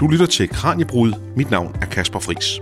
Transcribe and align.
Du 0.00 0.06
lytter 0.06 0.26
til 0.26 0.48
Kranjebrud. 0.48 1.12
Mit 1.36 1.50
navn 1.50 1.76
er 1.82 1.86
Kasper 1.86 2.18
Fris. 2.18 2.60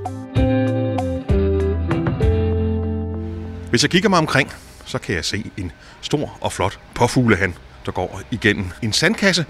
Hvis 3.71 3.83
jeg 3.83 3.91
kigger 3.91 4.09
mig 4.09 4.19
omkring, 4.19 4.53
så 4.85 4.99
kan 4.99 5.15
jeg 5.15 5.25
se 5.25 5.51
en 5.57 5.73
stor 6.01 6.39
og 6.41 6.53
flot 6.53 6.79
påfuglehan, 6.95 7.55
der 7.87 7.93
går 7.93 8.21
igennem 8.31 8.67
en 8.83 8.93
sandkasse 8.93 9.47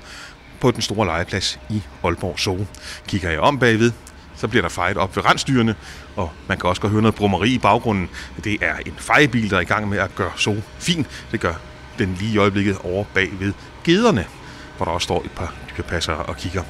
på 0.60 0.70
den 0.70 0.82
store 0.82 1.06
legeplads 1.06 1.60
i 1.70 1.82
Aalborg 2.04 2.38
Zoo. 2.38 2.66
Kigger 3.08 3.30
jeg 3.30 3.40
om 3.40 3.58
bagved, 3.58 3.92
så 4.36 4.48
bliver 4.48 4.62
der 4.62 4.68
fejet 4.68 4.96
op 4.96 5.16
ved 5.16 5.24
rensdyrene, 5.24 5.74
og 6.16 6.30
man 6.48 6.58
kan 6.58 6.68
også 6.68 6.82
godt 6.82 6.92
høre 6.92 7.02
noget 7.02 7.14
brummeri 7.14 7.54
i 7.54 7.58
baggrunden. 7.58 8.08
Det 8.44 8.58
er 8.60 8.76
en 8.86 8.94
fejebil, 8.98 9.50
der 9.50 9.56
er 9.56 9.60
i 9.60 9.64
gang 9.64 9.88
med 9.88 9.98
at 9.98 10.14
gøre 10.14 10.32
Zoo 10.38 10.56
fin. 10.78 11.06
Det 11.32 11.40
gør 11.40 11.54
den 11.98 12.16
lige 12.20 12.34
i 12.34 12.38
øjeblikket 12.38 12.78
over 12.84 13.04
bagved 13.14 13.52
gederne, 13.84 14.26
hvor 14.76 14.84
der 14.84 14.92
også 14.92 15.04
står 15.04 15.22
et 15.24 15.30
par 15.30 15.54
dyrepassere 15.76 16.16
og 16.16 16.36
kigger. 16.36 16.62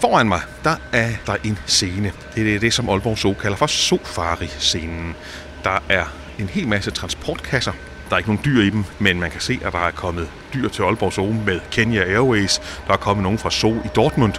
Foran 0.00 0.28
mig, 0.28 0.40
der 0.64 0.76
er 0.92 1.08
der 1.26 1.36
en 1.44 1.58
scene. 1.66 2.12
Det 2.34 2.54
er 2.54 2.58
det, 2.58 2.74
som 2.74 2.88
Aalborg 2.88 3.18
Zoo 3.18 3.34
kalder 3.34 3.56
for 3.56 3.66
Sofari-scenen. 3.66 5.16
Der 5.64 5.78
er 5.88 6.04
en 6.38 6.48
hel 6.48 6.68
masse 6.68 6.90
transportkasser. 6.90 7.72
Der 8.08 8.14
er 8.14 8.18
ikke 8.18 8.30
nogen 8.30 8.44
dyr 8.44 8.62
i 8.62 8.70
dem, 8.70 8.84
men 8.98 9.20
man 9.20 9.30
kan 9.30 9.40
se, 9.40 9.60
at 9.64 9.72
der 9.72 9.78
er 9.78 9.90
kommet 9.90 10.28
dyr 10.54 10.68
til 10.68 10.82
Aalborg 10.82 11.12
Zoo 11.12 11.32
med 11.32 11.60
Kenya 11.70 12.02
Airways. 12.02 12.60
Der 12.86 12.92
er 12.92 12.96
kommet 12.96 13.22
nogen 13.22 13.38
fra 13.38 13.50
Zoo 13.50 13.74
i 13.84 13.88
Dortmund. 13.96 14.32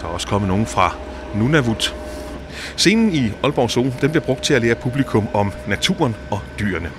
Der 0.00 0.06
er 0.06 0.10
også 0.10 0.26
kommet 0.26 0.48
nogen 0.48 0.66
fra 0.66 0.94
Nunavut. 1.34 1.94
Scenen 2.76 3.12
i 3.12 3.32
Aalborg 3.42 3.70
Zoo 3.70 3.92
den 4.00 4.10
bliver 4.10 4.24
brugt 4.24 4.42
til 4.42 4.54
at 4.54 4.62
lære 4.62 4.74
publikum 4.74 5.28
om 5.34 5.52
naturen 5.66 6.16
og 6.30 6.40
dyrene. 6.58 6.90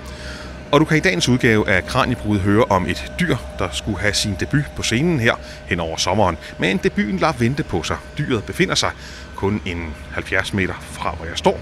Og 0.72 0.80
du 0.80 0.84
kan 0.84 0.96
i 0.96 1.00
dagens 1.00 1.28
udgave 1.28 1.68
af 1.68 1.86
Kranjebrud 1.86 2.38
høre 2.38 2.64
om 2.64 2.86
et 2.86 3.12
dyr, 3.20 3.36
der 3.58 3.68
skulle 3.72 3.98
have 3.98 4.14
sin 4.14 4.34
debut 4.40 4.64
på 4.76 4.82
scenen 4.82 5.20
her 5.20 5.34
hen 5.66 5.80
over 5.80 5.96
sommeren. 5.96 6.36
Men 6.58 6.76
debuten 6.76 7.18
lader 7.18 7.32
vente 7.38 7.62
på 7.62 7.82
sig. 7.82 7.96
Dyret 8.18 8.44
befinder 8.44 8.74
sig 8.74 8.90
kun 9.36 9.62
en 9.66 9.94
70 10.10 10.54
meter 10.54 10.74
fra, 10.80 11.14
hvor 11.14 11.26
jeg 11.26 11.38
står. 11.38 11.60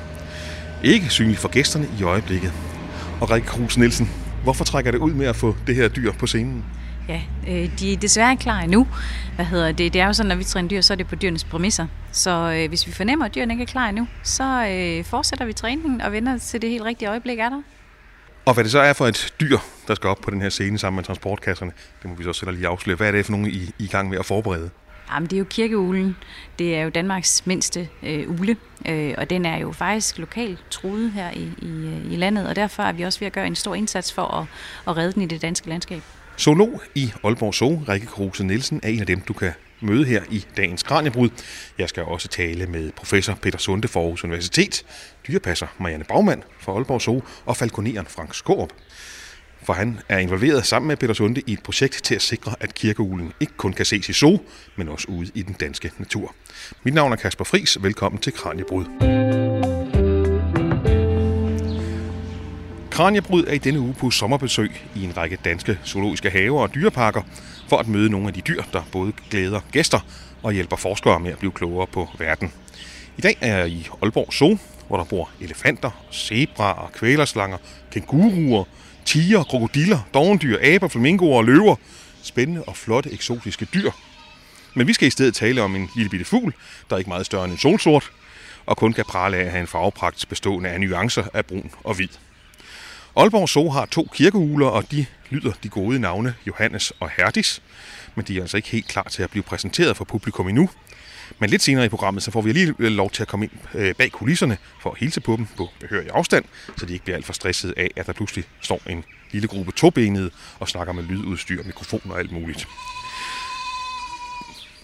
Ikke 0.83 1.09
synlig 1.09 1.39
for 1.39 1.49
gæsterne 1.49 1.87
i 2.01 2.03
øjeblikket. 2.03 2.53
Og 3.21 3.31
Rikke 3.31 3.47
Kruse 3.47 3.81
Nielsen, 3.81 4.11
hvorfor 4.43 4.65
trækker 4.65 4.91
det 4.91 4.99
ud 4.99 5.13
med 5.13 5.27
at 5.27 5.37
få 5.37 5.57
det 5.67 5.75
her 5.75 5.89
dyr 5.89 6.13
på 6.13 6.27
scenen? 6.27 6.65
Ja, 7.09 7.21
øh, 7.49 7.79
de 7.79 7.93
er 7.93 7.97
desværre 7.97 8.31
ikke 8.31 8.43
klar 8.43 8.61
endnu. 8.61 8.87
Hvad 9.37 9.45
hedder 9.45 9.73
det? 9.73 9.93
Det 9.93 10.01
er 10.01 10.07
jo 10.07 10.13
sådan, 10.13 10.29
når 10.29 10.37
vi 10.37 10.45
træner 10.45 10.69
dyr, 10.69 10.81
så 10.81 10.93
er 10.93 10.97
det 10.97 11.07
på 11.07 11.15
dyrenes 11.15 11.45
præmisser. 11.45 11.87
Så 12.13 12.53
øh, 12.57 12.69
hvis 12.69 12.87
vi 12.87 12.93
fornemmer, 12.93 13.25
at 13.25 13.35
dyrene 13.35 13.55
ikke 13.55 13.63
er 13.63 13.67
klar 13.67 13.89
endnu, 13.89 14.07
så 14.23 14.67
øh, 14.67 15.05
fortsætter 15.05 15.45
vi 15.45 15.53
træningen 15.53 16.01
og 16.01 16.13
vender 16.13 16.39
til 16.39 16.63
det 16.63 16.71
helt 16.71 16.85
rigtige 16.85 17.09
øjeblik 17.09 17.39
er 17.39 17.49
der. 17.49 17.63
Og 18.51 18.55
hvad 18.55 18.65
det 18.65 18.73
så 18.73 18.79
er 18.79 18.93
for 18.93 19.07
et 19.07 19.35
dyr, 19.41 19.59
der 19.89 19.95
skal 19.95 20.09
op 20.09 20.19
på 20.19 20.31
den 20.31 20.43
her 20.43 20.49
scene 20.49 20.79
sammen 20.79 20.97
med 20.97 21.05
transportkasserne, 21.05 21.73
det 22.03 22.11
må 22.11 22.17
vi 22.17 22.25
så 22.25 22.33
selv 22.33 22.51
lige 22.51 22.69
afsløre. 22.69 22.97
Hvad 22.97 23.09
er 23.09 23.13
det 23.13 23.25
for 23.25 23.33
nogle, 23.33 23.51
I, 23.51 23.55
I 23.55 23.67
er 23.67 23.73
i 23.79 23.87
gang 23.87 24.09
med 24.09 24.19
at 24.19 24.27
forberede? 24.27 24.71
Jamen, 25.13 25.27
det 25.27 25.33
er 25.33 25.39
jo 25.39 25.45
kirkeulen. 25.45 26.17
Det 26.59 26.77
er 26.77 26.83
jo 26.83 26.91
Danmarks 26.91 27.47
mindste 27.47 27.89
øh, 28.03 28.41
ule, 28.41 28.57
øh, 28.89 29.15
og 29.19 29.31
den 29.31 29.47
er 29.47 29.59
jo 29.59 29.73
faktisk 29.73 30.19
lokalt 30.19 30.65
truet 30.71 31.13
her 31.13 31.31
i, 31.31 31.51
i, 31.59 32.01
i 32.11 32.17
landet, 32.17 32.49
og 32.49 32.57
derfor 32.57 32.83
er 32.83 32.93
vi 32.93 33.03
også 33.03 33.21
ved 33.21 33.27
at 33.27 33.33
gøre 33.33 33.47
en 33.47 33.55
stor 33.55 33.75
indsats 33.75 34.13
for 34.13 34.23
at, 34.23 34.47
at 34.89 34.97
redde 34.97 35.13
den 35.13 35.23
i 35.23 35.27
det 35.27 35.43
danske 35.43 35.69
landskab. 35.69 36.03
Zoolog 36.39 36.83
i 36.95 37.13
Aalborg 37.25 37.55
Zoo, 37.55 37.83
Rikke 37.89 38.07
Kruse 38.07 38.45
Nielsen, 38.45 38.81
er 38.83 38.89
en 38.89 39.01
af 39.01 39.07
dem, 39.07 39.21
du 39.21 39.33
kan 39.33 39.53
møde 39.81 40.05
her 40.05 40.23
i 40.31 40.45
dagens 40.57 40.83
Kranjebrud. 40.83 41.29
Jeg 41.79 41.89
skal 41.89 42.03
også 42.03 42.29
tale 42.29 42.67
med 42.67 42.93
professor 42.93 43.35
Peter 43.35 43.59
Sunde 43.59 43.89
fra 43.89 44.01
Aarhus 44.01 44.25
Universitet, 44.25 44.85
dyrepasser 45.29 45.67
Marianne 45.79 46.05
Bagmand 46.05 46.43
fra 46.59 46.73
Aalborg 46.73 47.03
Zoo 47.03 47.23
og 47.47 47.57
falconeren 47.57 48.07
Frank 48.07 48.35
Skåb. 48.35 48.73
For 49.63 49.73
han 49.73 50.01
er 50.09 50.19
involveret 50.19 50.67
sammen 50.67 50.89
med 50.89 50.97
Peter 50.97 51.15
Sunde 51.15 51.43
i 51.47 51.53
et 51.53 51.63
projekt 51.63 52.05
til 52.05 52.15
at 52.15 52.23
sikre, 52.23 52.55
at 52.61 52.75
kirkeulen 52.75 53.33
ikke 53.41 53.53
kun 53.57 53.73
kan 53.73 53.87
ses 53.87 54.09
i 54.09 54.13
zoo, 54.13 54.41
men 54.77 54.89
også 54.89 55.09
ude 55.09 55.31
i 55.35 55.43
den 55.43 55.57
danske 55.61 55.93
natur. 55.99 56.35
Mit 56.83 56.95
navn 56.95 57.13
er 57.13 57.17
Kasper 57.17 57.45
Fris. 57.45 57.79
Velkommen 57.83 58.21
til 58.21 58.33
Kranjebrud. 58.33 59.40
Kranjebryd 62.91 63.45
er 63.47 63.53
i 63.53 63.59
denne 63.59 63.81
uge 63.81 63.95
på 63.95 64.11
sommerbesøg 64.11 64.83
i 64.95 65.05
en 65.05 65.17
række 65.17 65.39
danske 65.45 65.79
zoologiske 65.85 66.31
haver 66.31 66.63
og 66.63 66.75
dyreparker 66.75 67.23
for 67.69 67.79
at 67.79 67.89
møde 67.89 68.11
nogle 68.11 68.29
af 68.29 68.35
de 68.35 68.41
dyr, 68.41 68.63
der 68.73 68.83
både 68.93 69.13
glæder 69.31 69.61
gæster 69.73 70.01
og 70.43 70.53
hjælper 70.53 70.77
forskere 70.77 71.21
med 71.21 71.33
at 71.33 71.39
blive 71.39 71.53
klogere 71.53 71.87
på 71.87 72.09
verden. 72.19 72.53
I 73.19 73.21
dag 73.21 73.37
er 73.41 73.57
jeg 73.57 73.69
i 73.69 73.89
Aalborg 74.03 74.33
Zoo, 74.33 74.59
hvor 74.89 74.97
der 74.97 75.05
bor 75.05 75.31
elefanter, 75.41 75.91
zebraer, 76.13 76.91
kvælerslanger, 76.95 77.59
kænguruer, 77.93 78.65
tiger, 79.05 79.43
krokodiller, 79.43 79.99
dovendyr, 80.15 80.59
aber, 80.63 80.89
flamingoer 80.89 81.37
og 81.37 81.45
løver. 81.45 81.77
Spændende 82.23 82.65
og 82.65 82.77
flotte 82.77 83.13
eksotiske 83.13 83.65
dyr. 83.75 83.91
Men 84.75 84.87
vi 84.87 84.93
skal 84.93 85.09
i 85.09 85.11
stedet 85.11 85.35
tale 85.35 85.63
om 85.63 85.77
en 85.77 85.91
lille 85.97 86.11
bitte 86.11 86.25
fugl, 86.25 86.55
der 86.91 86.97
er 86.97 86.99
ikke 86.99 87.11
meget 87.11 87.27
større 87.27 87.45
end 87.45 87.53
en 87.53 87.59
solsort, 87.59 88.11
og 88.67 88.77
kun 88.77 88.93
kan 88.93 89.05
prale 89.05 89.37
af 89.37 89.45
at 89.45 89.51
have 89.51 89.61
en 89.61 89.67
farvepragt 89.67 90.27
bestående 90.29 90.71
af 90.71 90.81
nuancer 90.81 91.25
af 91.35 91.47
brun 91.47 91.71
og 91.85 91.95
hvid. 91.95 92.09
Aalborg 93.17 93.49
Zoo 93.49 93.71
har 93.71 93.87
to 93.87 94.09
kirkeugler, 94.13 94.67
og 94.67 94.91
de 94.91 95.07
lyder 95.31 95.53
de 95.63 95.69
gode 95.69 95.99
navne 95.99 96.35
Johannes 96.47 96.93
og 97.01 97.11
Herdis, 97.17 97.63
men 98.15 98.25
de 98.25 98.37
er 98.37 98.41
altså 98.41 98.57
ikke 98.57 98.69
helt 98.69 98.89
klar 98.89 99.03
til 99.11 99.23
at 99.23 99.31
blive 99.31 99.43
præsenteret 99.43 99.97
for 99.97 100.05
publikum 100.05 100.49
endnu. 100.49 100.71
Men 101.39 101.51
lidt 101.51 101.63
senere 101.63 101.85
i 101.85 101.89
programmet, 101.89 102.23
så 102.23 102.31
får 102.31 102.41
vi 102.41 102.51
alligevel 102.51 102.93
lov 102.93 103.11
til 103.11 103.23
at 103.23 103.29
komme 103.29 103.45
ind 103.45 103.53
øh, 103.75 103.95
bag 103.95 104.13
kulisserne 104.13 104.57
for 104.83 104.91
at 104.91 104.99
hilse 104.99 105.21
på 105.21 105.37
dem 105.37 105.47
på 105.57 105.69
behørig 105.81 106.11
afstand, 106.11 106.45
så 106.77 106.87
de 106.87 106.93
ikke 106.93 107.05
bliver 107.05 107.17
alt 107.17 107.27
for 107.27 107.33
stresset 107.33 107.75
af, 107.77 107.91
at 107.97 108.07
der 108.07 108.13
pludselig 108.13 108.45
står 108.61 108.81
en 108.91 109.05
lille 109.31 109.49
gruppe 109.49 109.73
tobenede 109.73 110.31
og 110.59 110.69
snakker 110.69 110.93
med 110.93 111.03
lydudstyr, 111.03 111.63
mikrofon 111.63 112.01
og 112.11 112.19
alt 112.19 112.33
muligt. 112.33 112.69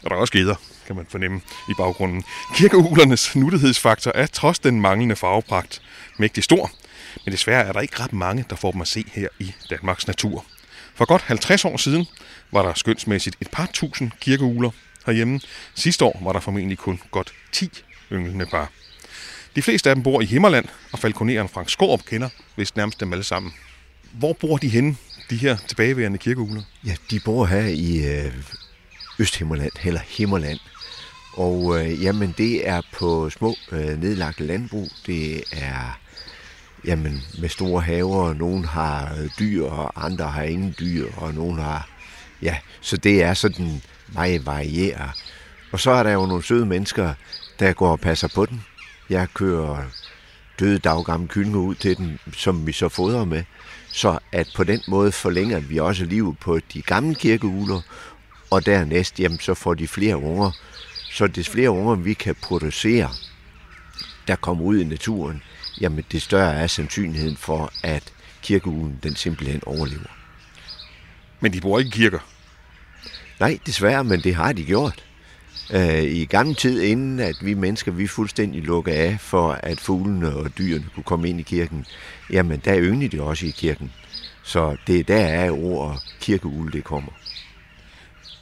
Og 0.02 0.10
der 0.10 0.16
er 0.16 0.20
også 0.20 0.32
geder, 0.32 0.54
kan 0.86 0.96
man 0.96 1.06
fornemme 1.08 1.40
i 1.68 1.72
baggrunden. 1.78 2.24
Kirkeuglernes 2.54 3.36
nuttighedsfaktor 3.36 4.12
er 4.14 4.26
trods 4.26 4.58
den 4.58 4.80
manglende 4.80 5.16
farvepragt 5.16 5.82
mægtig 6.18 6.44
stor, 6.44 6.70
men 7.24 7.32
desværre 7.32 7.64
er 7.64 7.72
der 7.72 7.80
ikke 7.80 8.00
ret 8.00 8.12
mange, 8.12 8.44
der 8.50 8.56
får 8.56 8.72
dem 8.72 8.80
at 8.80 8.88
se 8.88 9.04
her 9.12 9.28
i 9.38 9.54
Danmarks 9.70 10.06
natur. 10.06 10.44
For 10.94 11.04
godt 11.04 11.22
50 11.22 11.64
år 11.64 11.76
siden 11.76 12.06
var 12.52 12.62
der 12.62 12.74
skønsmæssigt 12.74 13.36
et 13.40 13.50
par 13.50 13.70
tusind 13.72 14.10
kirkeugler 14.20 14.70
herhjemme. 15.06 15.40
Sidste 15.74 16.04
år 16.04 16.20
var 16.24 16.32
der 16.32 16.40
formentlig 16.40 16.78
kun 16.78 17.00
godt 17.10 17.32
10 17.52 17.70
ynglende 18.12 18.46
par. 18.46 18.70
De 19.56 19.62
fleste 19.62 19.90
af 19.90 19.96
dem 19.96 20.02
bor 20.02 20.20
i 20.20 20.24
Himmerland, 20.24 20.64
og 20.92 20.98
falconeren 20.98 21.48
Frank 21.48 21.70
Skorup 21.70 22.04
kender 22.04 22.28
vist 22.56 22.76
nærmest 22.76 23.00
dem 23.00 23.12
alle 23.12 23.24
sammen. 23.24 23.52
Hvor 24.12 24.32
bor 24.32 24.56
de 24.56 24.68
henne, 24.68 24.96
de 25.30 25.36
her 25.36 25.56
tilbageværende 25.68 26.18
kirkeugler? 26.18 26.62
Ja, 26.86 26.94
de 27.10 27.20
bor 27.24 27.46
her 27.46 27.66
i 27.66 28.06
øh, 28.06 28.32
Østhimmerland, 29.18 29.72
eller 29.84 30.00
Himmerland. 30.08 30.58
Og 31.32 31.80
øh, 31.80 32.02
jamen, 32.02 32.34
det 32.38 32.68
er 32.68 32.80
på 32.92 33.30
små 33.30 33.56
øh, 33.72 34.02
nedlagte 34.02 34.46
landbrug. 34.46 34.88
Det 35.06 35.44
er 35.52 35.98
jamen, 36.84 37.22
med 37.40 37.48
store 37.48 37.82
haver. 37.82 38.22
og 38.28 38.36
nogen 38.36 38.64
har 38.64 39.14
øh, 39.18 39.30
dyr, 39.38 39.64
og 39.64 40.04
andre 40.06 40.24
har 40.24 40.42
ingen 40.42 40.74
dyr, 40.80 41.06
og 41.16 41.34
nogen 41.34 41.58
har... 41.58 41.88
Ja, 42.42 42.56
så 42.80 42.96
det 42.96 43.22
er 43.22 43.34
sådan 43.34 43.82
meget 44.08 44.46
varieret. 44.46 45.10
Og 45.72 45.80
så 45.80 45.90
er 45.90 46.02
der 46.02 46.12
jo 46.12 46.26
nogle 46.26 46.42
søde 46.42 46.66
mennesker, 46.66 47.14
der 47.58 47.72
går 47.72 47.90
og 47.90 48.00
passer 48.00 48.28
på 48.34 48.46
den. 48.46 48.64
Jeg 49.10 49.28
kører 49.34 49.82
døde 50.60 50.78
daggamle 50.78 51.28
kyllinger 51.28 51.60
ud 51.60 51.74
til 51.74 51.96
den, 51.96 52.18
som 52.32 52.66
vi 52.66 52.72
så 52.72 52.88
fodrer 52.88 53.24
med. 53.24 53.42
Så 53.92 54.18
at 54.32 54.48
på 54.56 54.64
den 54.64 54.82
måde 54.88 55.12
forlænger 55.12 55.60
vi 55.60 55.78
også 55.78 56.04
livet 56.04 56.38
på 56.38 56.58
de 56.72 56.82
gamle 56.82 57.14
kirkeugler, 57.14 57.80
og 58.50 58.66
dernæst, 58.66 59.20
jamen, 59.20 59.40
så 59.40 59.54
får 59.54 59.74
de 59.74 59.88
flere 59.88 60.16
unger. 60.16 60.50
Så 61.10 61.26
des 61.26 61.48
flere 61.48 61.70
unger 61.70 61.94
vi 61.94 62.14
kan 62.14 62.34
producere, 62.42 63.10
der 64.28 64.36
kommer 64.36 64.64
ud 64.64 64.78
i 64.78 64.84
naturen, 64.84 65.42
jamen 65.80 66.04
det 66.12 66.22
større 66.22 66.54
er 66.54 66.66
sandsynligheden 66.66 67.36
for, 67.36 67.72
at 67.82 68.12
kirkeulen 68.42 68.98
den 69.02 69.16
simpelthen 69.16 69.62
overlever. 69.66 70.16
Men 71.40 71.52
de 71.52 71.60
bor 71.60 71.78
ikke 71.78 71.90
kirker? 71.90 72.18
Nej, 73.40 73.58
desværre, 73.66 74.04
men 74.04 74.20
det 74.20 74.34
har 74.34 74.52
de 74.52 74.64
gjort. 74.64 75.04
Øh, 75.72 76.02
I 76.02 76.24
gamle 76.24 76.54
tid, 76.54 76.82
inden 76.82 77.20
at 77.20 77.36
vi 77.42 77.54
mennesker 77.54 77.92
vi 77.92 78.06
fuldstændig 78.06 78.62
lukkede 78.62 78.96
af 78.96 79.16
for, 79.20 79.52
at 79.52 79.80
fuglene 79.80 80.36
og 80.36 80.58
dyrene 80.58 80.84
kunne 80.94 81.04
komme 81.04 81.28
ind 81.28 81.40
i 81.40 81.42
kirken, 81.42 81.86
jamen 82.30 82.62
der 82.64 82.78
ynglede 82.78 83.16
de 83.16 83.22
også 83.22 83.46
i 83.46 83.50
kirken. 83.50 83.92
Så 84.42 84.76
det 84.86 85.00
er 85.00 85.04
der 85.04 85.26
er 85.26 85.50
ord 85.50 86.02
kirkeule, 86.20 86.72
det 86.72 86.84
kommer. 86.84 87.12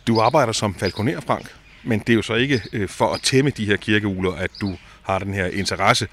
Du 0.07 0.21
arbejder 0.21 0.53
som 0.53 0.75
falconer, 0.75 1.21
Frank, 1.21 1.55
men 1.85 1.99
det 1.99 2.09
er 2.09 2.15
jo 2.15 2.23
så 2.23 2.35
ikke 2.35 2.63
øh, 2.73 2.89
for 2.89 3.13
at 3.13 3.23
tæmme 3.23 3.51
de 3.51 3.67
her 3.67 3.77
kirkeuler, 3.77 4.33
at 4.33 4.51
du 4.61 4.77
har 5.05 5.19
den 5.19 5.35
her 5.35 5.47
interesse 5.47 6.09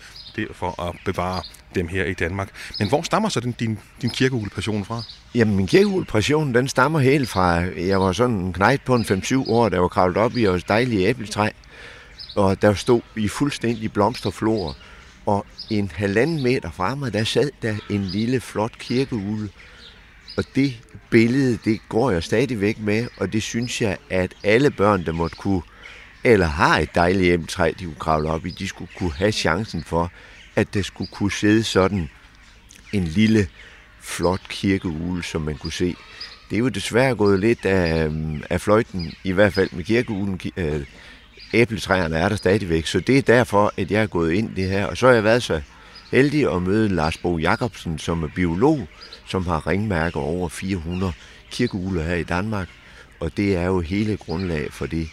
for 0.53 0.81
at 0.81 0.95
bevare 1.05 1.41
dem 1.75 1.87
her 1.87 2.05
i 2.05 2.13
Danmark. 2.13 2.49
Men 2.79 2.89
hvor 2.89 3.01
stammer 3.01 3.29
så 3.29 3.39
den, 3.39 3.51
din, 3.51 3.79
din 4.01 4.09
kirkeuglepassion 4.09 4.85
fra? 4.85 5.01
Jamen, 5.35 5.55
min 5.55 5.67
kirkeuglepassion, 5.67 6.53
den 6.53 6.67
stammer 6.67 6.99
helt 6.99 7.29
fra, 7.29 7.47
jeg 7.77 8.01
var 8.01 8.11
sådan 8.11 8.35
en 8.35 8.53
knægt 8.53 8.85
på 8.85 8.95
en 8.95 9.03
5-7 9.03 9.49
år, 9.49 9.69
der 9.69 9.79
var 9.79 9.87
kravlet 9.87 10.17
op 10.17 10.37
i 10.37 10.45
vores 10.45 10.63
dejlige 10.63 11.07
æbletræ, 11.07 11.49
og 12.35 12.61
der 12.61 12.73
stod 12.73 13.01
i 13.15 13.27
fuldstændig 13.27 13.93
blomsterflor, 13.93 14.77
og 15.25 15.45
en 15.69 15.91
halvanden 15.95 16.43
meter 16.43 16.71
fra 16.71 16.95
mig, 16.95 17.13
der 17.13 17.23
sad 17.23 17.49
der 17.61 17.75
en 17.89 18.01
lille 18.01 18.39
flot 18.39 18.71
kirkeugle, 18.79 19.49
og 20.37 20.43
det 20.55 20.73
billede, 21.09 21.57
det 21.65 21.79
går 21.89 22.11
jeg 22.11 22.23
stadigvæk 22.23 22.79
med, 22.79 23.07
og 23.17 23.33
det 23.33 23.43
synes 23.43 23.81
jeg, 23.81 23.97
at 24.09 24.33
alle 24.43 24.71
børn, 24.71 25.05
der 25.05 25.11
måtte 25.11 25.35
kunne 25.35 25.61
eller 26.23 26.45
har 26.45 26.77
et 26.77 26.95
dejligt 26.95 27.33
æbletræ, 27.33 27.71
de 27.79 27.85
kunne 27.85 27.95
kravle 27.99 28.29
op 28.29 28.45
i, 28.45 28.49
de 28.49 28.67
skulle 28.67 28.91
kunne 28.97 29.13
have 29.13 29.31
chancen 29.31 29.83
for, 29.83 30.11
at 30.55 30.73
der 30.73 30.81
skulle 30.81 31.11
kunne 31.11 31.31
sidde 31.31 31.63
sådan 31.63 32.09
en 32.93 33.03
lille, 33.03 33.47
flot 34.01 34.41
kirkeugle, 34.49 35.23
som 35.23 35.41
man 35.41 35.57
kunne 35.57 35.73
se. 35.73 35.95
Det 36.49 36.55
er 36.55 36.59
jo 36.59 36.67
desværre 36.67 37.15
gået 37.15 37.39
lidt 37.39 37.65
af, 37.65 38.11
af 38.49 38.61
fløjten, 38.61 39.13
i 39.23 39.31
hvert 39.31 39.53
fald 39.53 39.69
med 39.71 39.83
kirkeulen. 39.83 40.39
Øh, 40.57 40.85
æbletræerne 41.53 42.17
er 42.17 42.29
der 42.29 42.35
stadigvæk, 42.35 42.85
så 42.85 42.99
det 42.99 43.17
er 43.17 43.21
derfor, 43.21 43.73
at 43.77 43.91
jeg 43.91 44.01
er 44.01 44.07
gået 44.07 44.33
ind 44.33 44.57
i 44.57 44.61
det 44.61 44.69
her. 44.69 44.85
Og 44.85 44.97
så 44.97 45.07
har 45.07 45.13
jeg 45.13 45.23
været 45.23 45.43
så 45.43 45.61
heldig 46.11 46.53
at 46.55 46.61
møde 46.61 46.89
Lars 46.89 47.17
Bo 47.17 47.37
Jacobsen, 47.37 47.99
som 47.99 48.23
er 48.23 48.27
biolog, 48.35 48.87
som 49.25 49.47
har 49.47 49.67
ringmærker 49.67 50.19
over 50.19 50.49
400 50.49 51.13
kirkeuler 51.51 52.03
her 52.03 52.15
i 52.15 52.23
Danmark. 52.23 52.67
Og 53.19 53.37
det 53.37 53.55
er 53.55 53.65
jo 53.65 53.79
hele 53.79 54.17
grundlag 54.17 54.73
for 54.73 54.85
det 54.85 55.07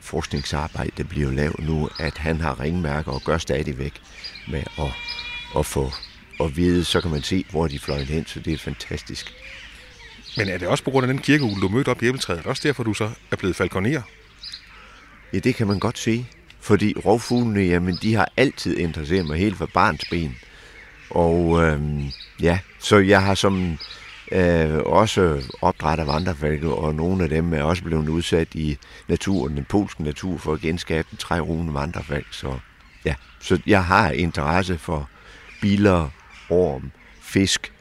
forskningsarbejde, 0.00 0.90
der 0.96 1.04
bliver 1.04 1.30
lavet 1.30 1.58
nu, 1.58 1.88
at 1.98 2.18
han 2.18 2.40
har 2.40 2.60
ringmærker 2.60 3.12
og 3.12 3.22
gør 3.24 3.38
stadigvæk 3.38 4.00
med 4.48 4.62
at, 4.78 4.92
at 5.58 5.66
få 5.66 5.92
at 6.40 6.56
vide, 6.56 6.84
så 6.84 7.00
kan 7.00 7.10
man 7.10 7.22
se, 7.22 7.44
hvor 7.50 7.66
de 7.66 7.78
fløj 7.78 7.98
hen, 7.98 8.26
så 8.26 8.40
det 8.40 8.52
er 8.52 8.58
fantastisk. 8.58 9.32
Men 10.36 10.48
er 10.48 10.58
det 10.58 10.68
også 10.68 10.84
på 10.84 10.90
grund 10.90 11.04
af 11.04 11.12
den 11.12 11.22
kirkeugle, 11.22 11.60
du 11.60 11.68
mødte 11.68 11.88
op 11.88 12.02
i 12.02 12.06
æbletræet? 12.06 12.38
Er 12.38 12.42
det 12.42 12.50
også 12.50 12.68
derfor, 12.68 12.82
du 12.82 12.94
så 12.94 13.10
er 13.30 13.36
blevet 13.36 13.56
falconer? 13.56 14.02
Ja, 15.32 15.38
det 15.38 15.54
kan 15.54 15.66
man 15.66 15.78
godt 15.78 15.98
sige. 15.98 16.28
Fordi 16.60 16.94
rovfuglene, 17.04 17.60
jamen, 17.60 17.98
de 18.02 18.14
har 18.14 18.32
altid 18.36 18.78
interesseret 18.78 19.26
mig 19.26 19.38
helt 19.38 19.56
fra 19.56 19.66
barns 19.74 20.04
ben. 20.10 20.36
Og 21.10 21.62
øhm, 21.62 22.10
ja, 22.42 22.58
så 22.78 22.98
jeg 22.98 23.22
har 23.22 23.34
som 23.34 23.78
øh, 24.32 24.78
også 24.78 25.42
opdræt 25.62 25.98
af 25.98 26.06
vandrefalke, 26.06 26.68
og 26.68 26.94
nogle 26.94 27.24
af 27.24 27.30
dem 27.30 27.54
er 27.54 27.62
også 27.62 27.82
blevet 27.82 28.08
udsat 28.08 28.54
i 28.54 28.78
naturen, 29.08 29.56
den 29.56 29.64
polske 29.64 30.02
natur, 30.02 30.38
for 30.38 30.52
at 30.52 30.60
genskabe 30.60 31.08
den 31.10 31.18
trærugende 31.18 31.74
vandrefalk. 31.74 32.26
Så 32.30 32.58
ja, 33.04 33.14
så 33.40 33.60
jeg 33.66 33.84
har 33.84 34.10
interesse 34.10 34.78
for 34.78 35.08
biler, 35.60 36.10
orm, 36.50 36.90
fisk, 37.20 37.72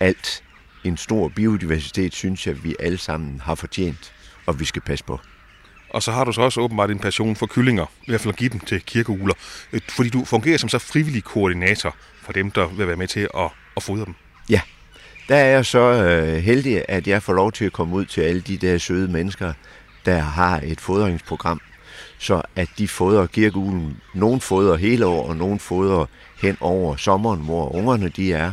alt. 0.00 0.42
En 0.84 0.96
stor 0.96 1.28
biodiversitet, 1.28 2.14
synes 2.14 2.46
jeg, 2.46 2.64
vi 2.64 2.76
alle 2.80 2.98
sammen 2.98 3.40
har 3.40 3.54
fortjent, 3.54 4.12
og 4.46 4.60
vi 4.60 4.64
skal 4.64 4.82
passe 4.82 5.04
på. 5.04 5.20
Og 5.90 6.02
så 6.02 6.12
har 6.12 6.24
du 6.24 6.32
så 6.32 6.42
også 6.42 6.60
åbenbart 6.60 6.90
en 6.90 6.98
passion 6.98 7.36
for 7.36 7.46
kyllinger, 7.46 7.86
i 8.02 8.10
hvert 8.10 8.20
fald 8.20 8.34
at 8.34 8.38
give 8.38 8.50
dem 8.50 8.60
til 8.60 8.80
kirkeuler, 8.80 9.34
øh, 9.72 9.80
fordi 9.88 10.08
du 10.08 10.24
fungerer 10.24 10.58
som 10.58 10.68
så 10.68 10.78
frivillig 10.78 11.24
koordinator 11.24 11.96
for 12.22 12.32
dem, 12.32 12.50
der 12.50 12.66
vil 12.66 12.86
være 12.86 12.96
med 12.96 13.08
til 13.08 13.28
at, 13.34 13.50
at 13.76 13.82
fodre 13.82 14.04
dem. 14.04 14.14
Ja, 14.50 14.60
der 15.28 15.36
er 15.36 15.46
jeg 15.46 15.66
så 15.66 15.78
øh, 15.78 16.36
heldig, 16.36 16.84
at 16.88 17.08
jeg 17.08 17.22
får 17.22 17.32
lov 17.32 17.52
til 17.52 17.64
at 17.64 17.72
komme 17.72 17.96
ud 17.96 18.04
til 18.04 18.20
alle 18.20 18.40
de 18.40 18.56
der 18.56 18.78
søde 18.78 19.08
mennesker, 19.08 19.52
der 20.04 20.18
har 20.18 20.60
et 20.64 20.80
fodringsprogram, 20.80 21.60
så 22.18 22.42
at 22.56 22.68
de 22.78 22.88
fodrer 22.88 23.26
kirkeulen. 23.26 23.96
Nogle 24.14 24.40
fodrer 24.40 24.76
hele 24.76 25.06
år, 25.06 25.28
og 25.28 25.36
nogle 25.36 25.58
fodrer 25.58 26.06
hen 26.42 26.56
over 26.60 26.96
sommeren, 26.96 27.40
hvor 27.40 27.74
ungerne 27.74 28.08
de 28.08 28.32
er. 28.32 28.52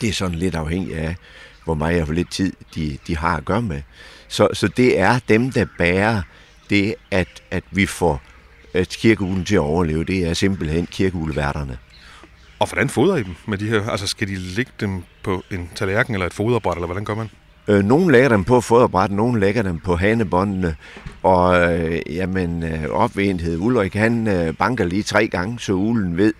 Det 0.00 0.08
er 0.08 0.12
sådan 0.12 0.34
lidt 0.34 0.54
afhængigt 0.54 0.98
af, 0.98 1.16
hvor 1.64 1.74
meget 1.74 2.00
og 2.00 2.04
hvor 2.04 2.14
lidt 2.14 2.30
tid 2.30 2.52
de, 2.74 2.98
de 3.06 3.16
har 3.16 3.36
at 3.36 3.44
gøre 3.44 3.62
med. 3.62 3.82
Så, 4.28 4.48
så 4.52 4.68
det 4.68 4.98
er 4.98 5.18
dem, 5.28 5.52
der 5.52 5.66
bærer 5.78 6.22
det, 6.70 6.94
at, 7.10 7.42
at 7.50 7.64
vi 7.70 7.86
får 7.86 8.22
at 8.74 8.88
kirkeulen 8.88 9.44
til 9.44 9.54
at 9.54 9.60
overleve. 9.60 10.04
Det 10.04 10.26
er 10.26 10.34
simpelthen 10.34 10.86
kirkeuleværterne. 10.86 11.78
Og 12.58 12.66
hvordan 12.66 12.88
fodrer 12.88 13.16
I 13.16 13.22
dem 13.22 13.34
med 13.48 13.58
de 13.58 13.68
her? 13.68 13.90
Altså 13.90 14.06
skal 14.06 14.28
de 14.28 14.36
lægge 14.36 14.72
dem 14.80 15.02
på 15.26 15.42
en 15.50 15.70
tallerken 15.74 16.14
eller 16.14 16.26
et 16.26 16.34
foderbræt, 16.34 16.76
eller 16.76 16.86
hvordan 16.86 17.04
gør 17.04 17.14
man? 17.14 17.30
Øh, 17.68 17.84
nogle 17.84 18.12
lægger 18.12 18.28
dem 18.28 18.44
på 18.44 18.60
foderbræt, 18.60 19.10
nogle 19.10 19.40
lægger 19.40 19.62
dem 19.62 19.78
på 19.80 19.96
hanebåndene, 19.96 20.76
og 21.22 21.74
øh, 21.74 22.00
jamen, 22.10 22.62
øh, 22.62 22.90
opvindhed. 22.90 23.58
Ulrik, 23.58 23.94
han 23.94 24.28
øh, 24.28 24.54
banker 24.54 24.84
lige 24.84 25.02
tre 25.02 25.28
gange, 25.28 25.60
så 25.60 25.72
ulen 25.72 26.16
ved, 26.16 26.34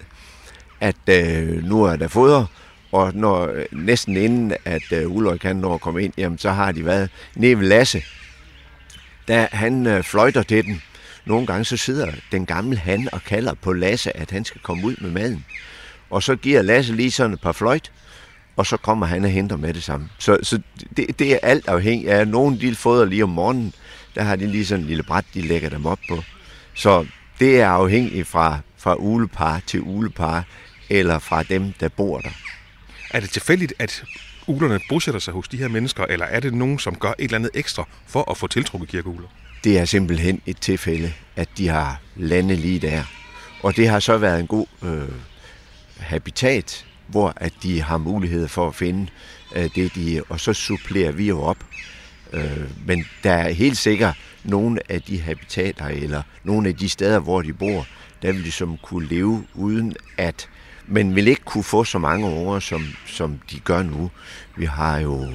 at 0.80 1.08
øh, 1.08 1.64
nu 1.64 1.84
er 1.84 1.96
der 1.96 2.08
foder, 2.08 2.44
og 2.92 3.14
når, 3.14 3.46
øh, 3.46 3.64
næsten 3.72 4.16
inden, 4.16 4.52
at 4.64 4.92
øh, 4.92 5.10
Ulrik 5.10 5.42
han 5.42 5.56
når 5.56 5.74
at 5.74 5.80
komme 5.80 6.02
ind, 6.02 6.12
jamen, 6.18 6.38
så 6.38 6.50
har 6.50 6.72
de 6.72 6.84
været 6.84 7.10
nede 7.34 7.58
ved 7.58 7.66
Lasse. 7.66 8.02
Da 9.28 9.48
han 9.52 9.86
øh, 9.86 10.02
fløjter 10.02 10.42
til 10.42 10.64
den, 10.64 10.82
nogle 11.24 11.46
gange 11.46 11.64
så 11.64 11.76
sidder 11.76 12.12
den 12.32 12.46
gamle 12.46 12.76
han 12.76 13.08
og 13.12 13.22
kalder 13.22 13.54
på 13.54 13.72
Lasse, 13.72 14.16
at 14.16 14.30
han 14.30 14.44
skal 14.44 14.60
komme 14.60 14.86
ud 14.86 14.94
med 15.00 15.10
maden. 15.10 15.44
Og 16.10 16.22
så 16.22 16.36
giver 16.36 16.62
Lasse 16.62 16.94
lige 16.94 17.10
sådan 17.10 17.32
et 17.32 17.40
par 17.40 17.52
fløjt, 17.52 17.92
og 18.56 18.66
så 18.66 18.76
kommer 18.76 19.06
han 19.06 19.24
og 19.24 19.30
henter 19.30 19.56
med 19.56 19.74
det 19.74 19.82
samme. 19.82 20.08
Så, 20.18 20.38
så 20.42 20.60
det, 20.96 21.18
det 21.18 21.32
er 21.32 21.38
alt 21.42 21.68
afhængigt 21.68 22.10
af. 22.10 22.28
Nogle 22.28 22.60
de 22.60 22.74
fodrer 22.74 23.04
lige 23.04 23.22
om 23.22 23.30
morgenen, 23.30 23.72
der 24.14 24.22
har 24.22 24.36
de 24.36 24.46
lige 24.46 24.66
sådan 24.66 24.82
en 24.82 24.88
lille 24.88 25.02
bræt, 25.02 25.24
de 25.34 25.40
lægger 25.42 25.68
dem 25.68 25.86
op 25.86 25.98
på. 26.08 26.22
Så 26.74 27.06
det 27.40 27.60
er 27.60 27.68
afhængigt 27.68 28.28
fra, 28.28 28.58
fra 28.76 28.94
ulepar 28.94 29.60
til 29.66 29.80
ulepar, 29.80 30.44
eller 30.90 31.18
fra 31.18 31.42
dem, 31.42 31.72
der 31.80 31.88
bor 31.88 32.20
der. 32.20 32.30
Er 33.10 33.20
det 33.20 33.30
tilfældigt, 33.30 33.74
at 33.78 34.04
ulerne 34.46 34.80
bosætter 34.88 35.20
sig 35.20 35.34
hos 35.34 35.48
de 35.48 35.56
her 35.56 35.68
mennesker, 35.68 36.04
eller 36.04 36.26
er 36.26 36.40
det 36.40 36.54
nogen, 36.54 36.78
som 36.78 36.94
gør 36.94 37.08
et 37.08 37.24
eller 37.24 37.38
andet 37.38 37.50
ekstra 37.54 37.84
for 38.06 38.30
at 38.30 38.36
få 38.36 38.46
tiltrukket 38.46 38.88
kirkeuler? 38.88 39.28
Det 39.64 39.78
er 39.78 39.84
simpelthen 39.84 40.40
et 40.46 40.56
tilfælde, 40.60 41.12
at 41.36 41.48
de 41.58 41.68
har 41.68 42.00
landet 42.16 42.58
lige 42.58 42.78
der. 42.78 43.02
Og 43.62 43.76
det 43.76 43.88
har 43.88 44.00
så 44.00 44.18
været 44.18 44.40
en 44.40 44.46
god 44.46 44.66
øh, 44.82 45.08
habitat, 45.98 46.86
hvor 47.08 47.32
at 47.36 47.52
de 47.62 47.82
har 47.82 47.98
mulighed 47.98 48.48
for 48.48 48.68
at 48.68 48.74
finde 48.74 49.06
øh, 49.56 49.70
det, 49.74 49.94
de... 49.94 50.22
Og 50.28 50.40
så 50.40 50.52
supplerer 50.52 51.12
vi 51.12 51.28
jo 51.28 51.42
op. 51.42 51.58
Øh, 52.32 52.86
men 52.86 53.04
der 53.22 53.32
er 53.32 53.50
helt 53.50 53.78
sikkert 53.78 54.16
nogle 54.44 54.80
af 54.88 55.02
de 55.02 55.20
habitater, 55.20 55.86
eller 55.86 56.22
nogle 56.44 56.68
af 56.68 56.76
de 56.76 56.88
steder, 56.88 57.18
hvor 57.18 57.42
de 57.42 57.52
bor, 57.52 57.86
der 58.22 58.32
vil 58.32 58.44
de 58.44 58.52
som 58.52 58.76
kunne 58.82 59.08
leve 59.08 59.46
uden 59.54 59.96
at 60.18 60.48
men 60.86 61.14
vil 61.14 61.28
ikke 61.28 61.42
kunne 61.44 61.64
få 61.64 61.84
så 61.84 61.98
mange 61.98 62.26
unger, 62.26 62.60
som, 62.60 62.84
som 63.06 63.40
de 63.50 63.60
gør 63.60 63.82
nu. 63.82 64.10
Vi 64.56 64.64
har 64.64 64.98
jo 64.98 65.28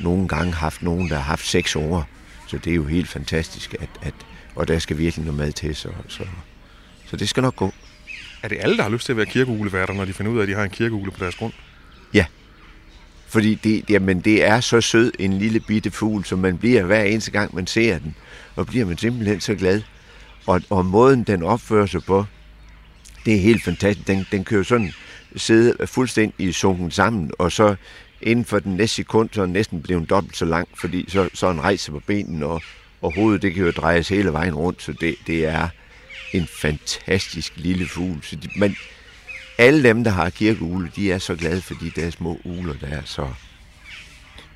nogle 0.00 0.28
gange 0.28 0.52
haft 0.52 0.82
nogen, 0.82 1.08
der 1.08 1.16
har 1.16 1.22
haft 1.22 1.46
seks 1.46 1.76
unger, 1.76 2.02
så 2.46 2.58
det 2.58 2.70
er 2.70 2.74
jo 2.74 2.84
helt 2.84 3.08
fantastisk, 3.08 3.74
at, 3.80 3.88
at, 4.02 4.14
og 4.54 4.68
der 4.68 4.78
skal 4.78 4.98
virkelig 4.98 5.24
noget 5.24 5.38
mad 5.38 5.52
til, 5.52 5.76
så, 5.76 5.88
så, 6.08 6.24
så 7.06 7.16
det 7.16 7.28
skal 7.28 7.42
nok 7.42 7.56
gå. 7.56 7.72
Er 8.44 8.48
det 8.48 8.58
alle, 8.60 8.76
der 8.76 8.82
har 8.82 8.90
lyst 8.90 9.04
til 9.04 9.12
at 9.12 9.16
være 9.16 9.26
kirkeugleværter, 9.26 9.94
når 9.94 10.04
de 10.04 10.12
finder 10.12 10.32
ud 10.32 10.38
af, 10.38 10.42
at 10.42 10.48
de 10.48 10.54
har 10.54 10.64
en 10.64 10.70
kirkeugle 10.70 11.10
på 11.10 11.18
deres 11.20 11.34
grund? 11.34 11.52
Ja, 12.14 12.26
fordi 13.28 13.54
det, 13.54 13.90
jamen, 13.90 14.20
det 14.20 14.44
er 14.44 14.60
så 14.60 14.80
sød 14.80 15.12
en 15.18 15.32
lille 15.32 15.60
bitte 15.60 15.90
fugl, 15.90 16.24
som 16.24 16.38
man 16.38 16.58
bliver 16.58 16.82
hver 16.82 17.02
eneste 17.02 17.30
gang, 17.30 17.54
man 17.54 17.66
ser 17.66 17.98
den. 17.98 18.14
Og 18.56 18.66
bliver 18.66 18.86
man 18.86 18.98
simpelthen 18.98 19.40
så 19.40 19.54
glad. 19.54 19.82
Og, 20.46 20.62
og 20.70 20.86
måden, 20.86 21.22
den 21.22 21.42
opfører 21.42 21.86
sig 21.86 22.02
på, 22.04 22.24
det 23.24 23.34
er 23.34 23.40
helt 23.40 23.64
fantastisk. 23.64 24.08
Den, 24.08 24.26
den 24.32 24.44
kan 24.44 24.58
jo 24.58 24.64
sådan 24.64 24.92
sidde 25.36 25.86
fuldstændig 25.86 26.54
sunken 26.54 26.90
sammen, 26.90 27.30
og 27.38 27.52
så 27.52 27.76
inden 28.22 28.44
for 28.44 28.58
den 28.58 28.76
næste 28.76 28.96
sekund, 28.96 29.28
så 29.32 29.40
er 29.40 29.44
den 29.44 29.52
næsten 29.52 29.82
blevet 29.82 30.10
dobbelt 30.10 30.36
så 30.36 30.44
lang, 30.44 30.68
fordi 30.74 31.04
så, 31.08 31.28
så 31.34 31.50
en 31.50 31.60
rejser 31.60 31.92
på 31.92 32.00
benene, 32.06 32.46
og, 32.46 32.62
og 33.02 33.14
hovedet 33.14 33.42
det 33.42 33.54
kan 33.54 33.64
jo 33.64 33.70
drejes 33.70 34.08
hele 34.08 34.32
vejen 34.32 34.54
rundt, 34.54 34.82
så 34.82 34.92
det, 34.92 35.14
det 35.26 35.46
er 35.46 35.68
en 36.34 36.46
fantastisk 36.46 37.52
lille 37.56 37.88
fugl. 37.88 38.18
Så 38.22 38.36
de, 38.36 38.48
men 38.56 38.76
alle 39.58 39.82
dem, 39.82 40.04
der 40.04 40.10
har 40.10 40.30
kirkeugle, 40.30 40.90
de 40.96 41.12
er 41.12 41.18
så 41.18 41.34
glade 41.34 41.62
for 41.62 41.74
de 41.74 41.90
der 41.96 42.10
små 42.10 42.40
ugler, 42.44 42.74
der 42.80 42.86
er 42.86 43.02
så... 43.04 43.28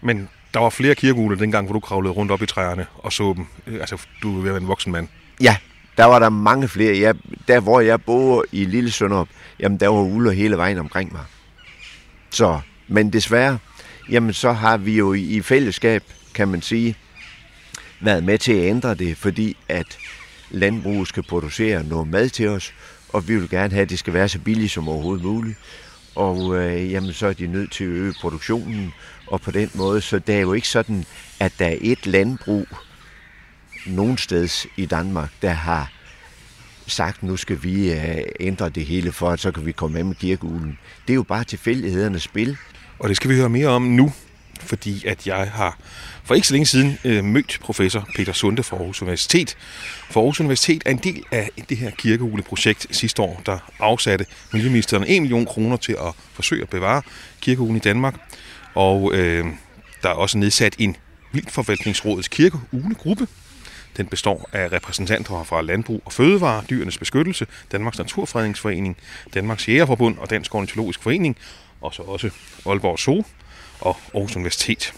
Men 0.01 0.29
der 0.55 0.61
var 0.61 0.71
flere 0.71 0.95
kirkeugle 0.95 1.39
dengang, 1.39 1.67
hvor 1.67 1.73
du 1.73 1.81
kravlede 1.81 2.13
rundt 2.13 2.33
op 2.33 2.43
i 2.43 2.47
træerne 2.47 2.87
og 2.95 3.13
så 3.13 3.35
dem. 3.37 3.47
Altså, 3.81 3.97
du 4.23 4.39
er 4.39 4.41
ved 4.41 4.51
at 4.51 4.55
være 4.55 4.63
en 4.63 4.69
voksen 4.69 4.93
mand. 4.93 5.09
Ja, 5.41 5.57
der 5.97 6.05
var 6.05 6.19
der 6.19 6.29
mange 6.29 6.69
flere. 6.69 6.99
Jeg, 6.99 7.15
der, 7.49 7.61
hvor 7.61 7.81
jeg 7.81 8.03
boede 8.03 8.43
i 8.53 8.65
Lille 8.65 8.91
Sønderup, 8.91 9.29
jamen 9.61 9.81
der 9.81 9.89
var 9.89 10.01
uler 10.01 10.31
hele 10.31 10.57
vejen 10.57 10.79
omkring 10.79 11.13
mig. 11.13 11.25
Så, 12.31 12.61
men 12.89 13.13
desværre, 13.13 13.59
jamen 14.11 14.33
så 14.33 14.53
har 14.53 14.77
vi 14.77 14.97
jo 14.97 15.13
i, 15.13 15.23
i 15.23 15.43
fællesskab, 15.43 16.03
kan 16.35 16.49
man 16.49 16.63
sige, 16.63 16.97
været 18.01 18.25
med 18.25 18.39
til 18.39 18.53
at 18.53 18.65
ændre 18.65 18.95
det, 18.95 19.17
fordi 19.17 19.57
at 19.69 19.99
landbruget 20.51 21.09
skal 21.09 21.23
producere 21.23 21.85
noget 21.85 22.09
mad 22.09 22.29
til 22.29 22.49
os, 22.49 22.75
og 23.09 23.29
vi 23.29 23.37
vil 23.37 23.49
gerne 23.51 23.73
have, 23.73 23.83
at 23.83 23.91
det 23.91 23.99
skal 23.99 24.13
være 24.13 24.29
så 24.29 24.39
billigt 24.39 24.73
som 24.73 24.89
overhovedet 24.89 25.25
muligt. 25.25 25.59
Og 26.15 26.57
øh, 26.57 26.93
jamen, 26.93 27.13
så 27.13 27.27
er 27.27 27.33
de 27.33 27.47
nødt 27.47 27.73
til 27.73 27.85
at 27.85 27.91
øge 27.91 28.15
produktionen, 28.21 28.93
og 29.27 29.41
på 29.41 29.51
den 29.51 29.71
måde, 29.75 30.01
så 30.01 30.19
det 30.19 30.35
er 30.35 30.41
jo 30.41 30.53
ikke 30.53 30.69
sådan, 30.69 31.05
at 31.41 31.53
der 31.59 31.67
er 31.67 31.77
et 31.81 32.07
landbrug, 32.07 32.67
nogen 33.87 34.19
steds 34.19 34.67
i 34.77 34.87
Danmark, 34.87 35.31
der 35.43 35.51
har 35.51 35.93
sagt, 36.87 37.23
nu 37.23 37.37
skal 37.37 37.63
vi 37.63 37.93
øh, 37.93 38.19
ændre 38.41 38.69
det 38.69 38.87
hele 38.87 39.13
for, 39.13 39.31
at 39.31 39.41
så 39.41 39.51
kan 39.51 39.67
vi 39.67 39.73
komme 39.73 39.95
med 39.95 40.05
med 40.05 40.15
kirkeulen. 40.15 40.79
Det 41.07 41.13
er 41.13 41.15
jo 41.15 41.23
bare 41.23 41.45
tilfældighedernes 41.45 42.23
spil. 42.23 42.57
Og 42.99 43.09
det 43.09 43.17
skal 43.17 43.31
vi 43.31 43.37
høre 43.37 43.49
mere 43.49 43.69
om 43.69 43.83
nu, 43.83 44.13
fordi 44.63 45.07
at 45.07 45.27
jeg 45.27 45.51
har 45.51 45.79
for 46.25 46.35
ikke 46.35 46.47
så 46.47 46.55
længe 46.55 46.67
siden 46.67 46.99
øh, 47.05 47.25
mødt 47.25 47.59
professor 47.63 48.09
Peter 48.17 48.33
Sunde 48.33 48.63
fra 48.63 48.77
Aarhus 48.77 49.03
Universitet. 49.03 49.57
For 50.11 50.21
Aarhus 50.21 50.41
Universitet 50.41 50.83
er 50.87 50.91
en 50.91 50.99
del 50.99 51.25
af 51.31 51.51
det 51.69 51.77
her 51.77 51.91
kirkehuleprojekt 51.91 52.87
sidste 52.91 53.23
år, 53.23 53.43
der 53.47 53.59
afsatte 53.79 54.27
Miljøministeren 54.53 55.05
1 55.07 55.23
million 55.23 55.47
kroner 55.47 55.77
til 55.77 55.93
at 55.93 56.15
forsøge 56.33 56.63
at 56.63 56.69
bevare 56.69 57.03
kirkehulen 57.41 57.77
i 57.77 57.81
Danmark. 57.81 58.15
Og 58.75 59.15
øh, 59.15 59.47
der 60.03 60.09
er 60.09 60.15
også 60.15 60.39
nedsat 60.39 60.77
en 60.79 60.97
Vildforvaltningsrådets 61.33 62.29
kirkeuglegruppe, 62.29 63.27
Den 63.97 64.07
består 64.07 64.49
af 64.53 64.73
repræsentanter 64.73 65.45
fra 65.45 65.63
Landbrug 65.63 66.03
og 66.05 66.13
Fødevare, 66.13 66.65
Dyrenes 66.71 66.99
Beskyttelse, 66.99 67.47
Danmarks 67.73 67.99
Naturfredningsforening, 67.99 68.97
Danmarks 69.35 69.69
Jægerforbund 69.69 70.19
og 70.19 70.31
Dansk 70.31 70.55
Ornitologisk 70.55 71.03
Forening, 71.03 71.37
og 71.81 71.95
så 71.95 72.03
også 72.03 72.31
Aalborg 72.67 72.99
Zoo 72.99 73.25
og 73.81 73.97
Aarhus 74.15 74.37
Universitet. 74.37 74.93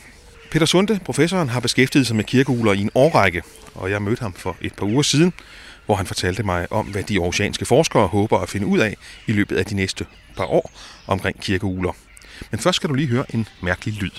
Peter 0.51 0.67
Sunde, 0.67 1.01
professoren, 1.05 1.49
har 1.49 1.61
beskæftiget 1.61 2.07
sig 2.07 2.17
med 2.17 2.25
kirkeugler 2.25 2.73
i 2.73 2.81
en 2.81 2.91
årrække, 2.95 3.43
og 3.75 3.91
jeg 3.91 4.03
mødte 4.03 4.23
ham 4.23 4.33
for 4.33 4.57
et 4.61 4.75
par 4.75 4.87
uger 4.87 5.03
siden, 5.03 5.33
hvor 5.87 5.95
han 5.95 6.07
fortalte 6.07 6.43
mig 6.43 6.73
om, 6.73 6.87
hvad 6.87 7.03
de 7.03 7.17
aarhusianske 7.17 7.65
forskere 7.65 8.07
håber 8.07 8.39
at 8.39 8.49
finde 8.49 8.67
ud 8.67 8.79
af 8.79 8.97
i 9.27 9.33
løbet 9.33 9.57
af 9.57 9.67
de 9.67 9.75
næste 9.75 10.07
par 10.37 10.45
år 10.45 10.73
omkring 11.07 11.41
kirkeugler. 11.41 11.93
Men 12.51 12.61
først 12.61 12.77
skal 12.77 12.89
du 12.89 12.95
lige 12.95 13.09
høre 13.09 13.35
en 13.35 13.49
mærkelig 13.61 13.95
lyd. 13.95 14.11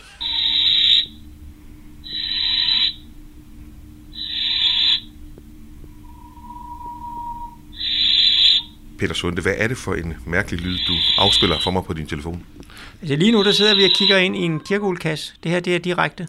Peter 8.99 9.13
Sunde, 9.13 9.41
hvad 9.41 9.53
er 9.57 9.67
det 9.67 9.77
for 9.77 9.93
en 9.93 10.13
mærkelig 10.25 10.59
lyd, 10.59 10.77
du 10.87 10.93
afspiller 11.17 11.59
for 11.63 11.71
mig 11.71 11.83
på 11.83 11.93
din 11.93 12.07
telefon? 12.07 12.45
Altså 13.01 13.15
lige 13.15 13.31
nu, 13.31 13.43
der 13.43 13.51
sidder 13.51 13.75
vi 13.75 13.83
og 13.83 13.91
kigger 13.95 14.17
ind 14.17 14.35
i 14.35 14.39
en 14.39 14.59
kirkeulkasse. 14.59 15.33
Det 15.43 15.51
her, 15.51 15.59
det 15.59 15.75
er 15.75 15.79
direkte. 15.79 16.27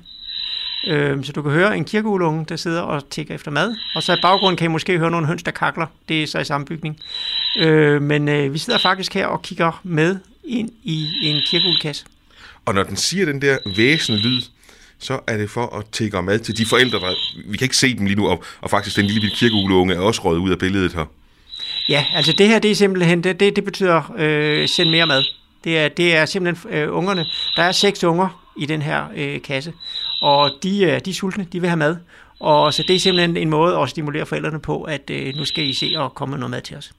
Øh, 0.87 1.25
så 1.25 1.33
du 1.33 1.43
kan 1.43 1.53
høre 1.53 1.77
en 1.77 1.85
kirkeulunge, 1.85 2.45
der 2.49 2.57
sidder 2.57 2.81
og 2.81 3.11
tigger 3.11 3.35
efter 3.35 3.51
mad. 3.51 3.77
Og 3.95 4.03
så 4.03 4.13
i 4.13 4.17
baggrunden 4.23 4.57
kan 4.57 4.65
I 4.65 4.69
måske 4.69 4.99
høre 4.99 5.11
nogle 5.11 5.27
høns, 5.27 5.43
der 5.43 5.51
kakler. 5.51 5.87
Det 6.09 6.23
er 6.23 6.27
så 6.27 6.39
i 6.39 6.45
samme 6.45 6.67
bygning. 6.67 7.01
Øh, 7.59 8.03
men 8.03 8.29
øh, 8.29 8.53
vi 8.53 8.59
sidder 8.59 8.79
faktisk 8.79 9.15
her 9.15 9.27
og 9.27 9.43
kigger 9.43 9.81
med 9.83 10.17
ind 10.45 10.71
i 10.85 11.09
en 11.23 11.43
kirkeulkasse. 11.47 12.05
Og 12.67 12.75
når 12.75 12.83
den 12.83 12.97
siger 12.97 13.27
den 13.27 13.43
der 13.43 13.59
væsende 13.77 14.19
lyd, 14.19 14.43
så 14.99 15.21
er 15.27 15.37
det 15.37 15.51
for 15.51 15.77
at 15.79 15.85
tække 15.93 16.23
mad 16.23 16.39
til 16.39 16.59
de 16.59 16.67
forældre, 16.67 16.99
der... 16.99 17.15
Vi 17.47 17.57
kan 17.57 17.65
ikke 17.65 17.77
se 17.77 17.95
dem 17.95 18.07
lige 18.07 18.17
nu, 18.17 18.29
og, 18.29 18.45
og 18.61 18.71
faktisk 18.71 18.97
den 18.97 19.05
lille 19.05 19.21
bitte 19.21 19.37
kirkeugleunge 19.37 19.95
er 19.95 20.01
også 20.01 20.23
røget 20.25 20.39
ud 20.39 20.51
af 20.51 20.59
billedet 20.59 20.93
her. 20.93 21.05
Ja, 21.89 22.07
altså 22.15 22.33
det 22.39 22.49
her, 22.49 22.59
det 22.59 22.71
er 22.71 22.75
simpelthen, 22.75 23.25
det, 23.25 23.41
det, 23.41 23.57
det 23.57 23.65
betyder 23.65 24.13
øh, 24.19 24.69
send 24.69 24.91
mere 24.91 25.07
mad. 25.07 25.25
Det 25.65 25.79
er, 25.79 25.89
det 25.89 26.17
er 26.17 26.27
simpelthen 26.27 26.73
øh, 26.73 26.97
ungerne. 26.97 27.27
Der 27.57 27.63
er 27.63 27.73
seks 27.73 28.05
unger 28.05 28.53
i 28.57 28.67
den 28.67 28.83
her 28.83 29.05
øh, 29.17 29.43
kasse, 29.43 29.73
og 30.23 30.51
de, 30.63 30.85
øh, 30.85 31.01
de 31.05 31.11
er 31.11 31.15
sultne, 31.15 31.47
de 31.53 31.61
vil 31.61 31.69
have 31.69 31.77
mad. 31.77 31.97
Og 32.41 32.75
så 32.75 32.85
det 32.89 32.97
er 32.97 33.01
simpelthen 33.01 33.37
en 33.37 33.51
måde 33.51 33.79
at 33.79 33.91
stimulere 33.91 34.27
forældrene 34.27 34.61
på, 34.61 34.83
at 34.83 35.11
øh, 35.11 35.35
nu 35.37 35.45
skal 35.45 35.65
I 35.65 35.73
se 35.73 35.93
og 35.97 36.15
komme 36.15 36.31
med 36.31 36.39
noget 36.39 36.51
mad 36.51 36.61
til 36.61 36.77
os. 36.77 36.93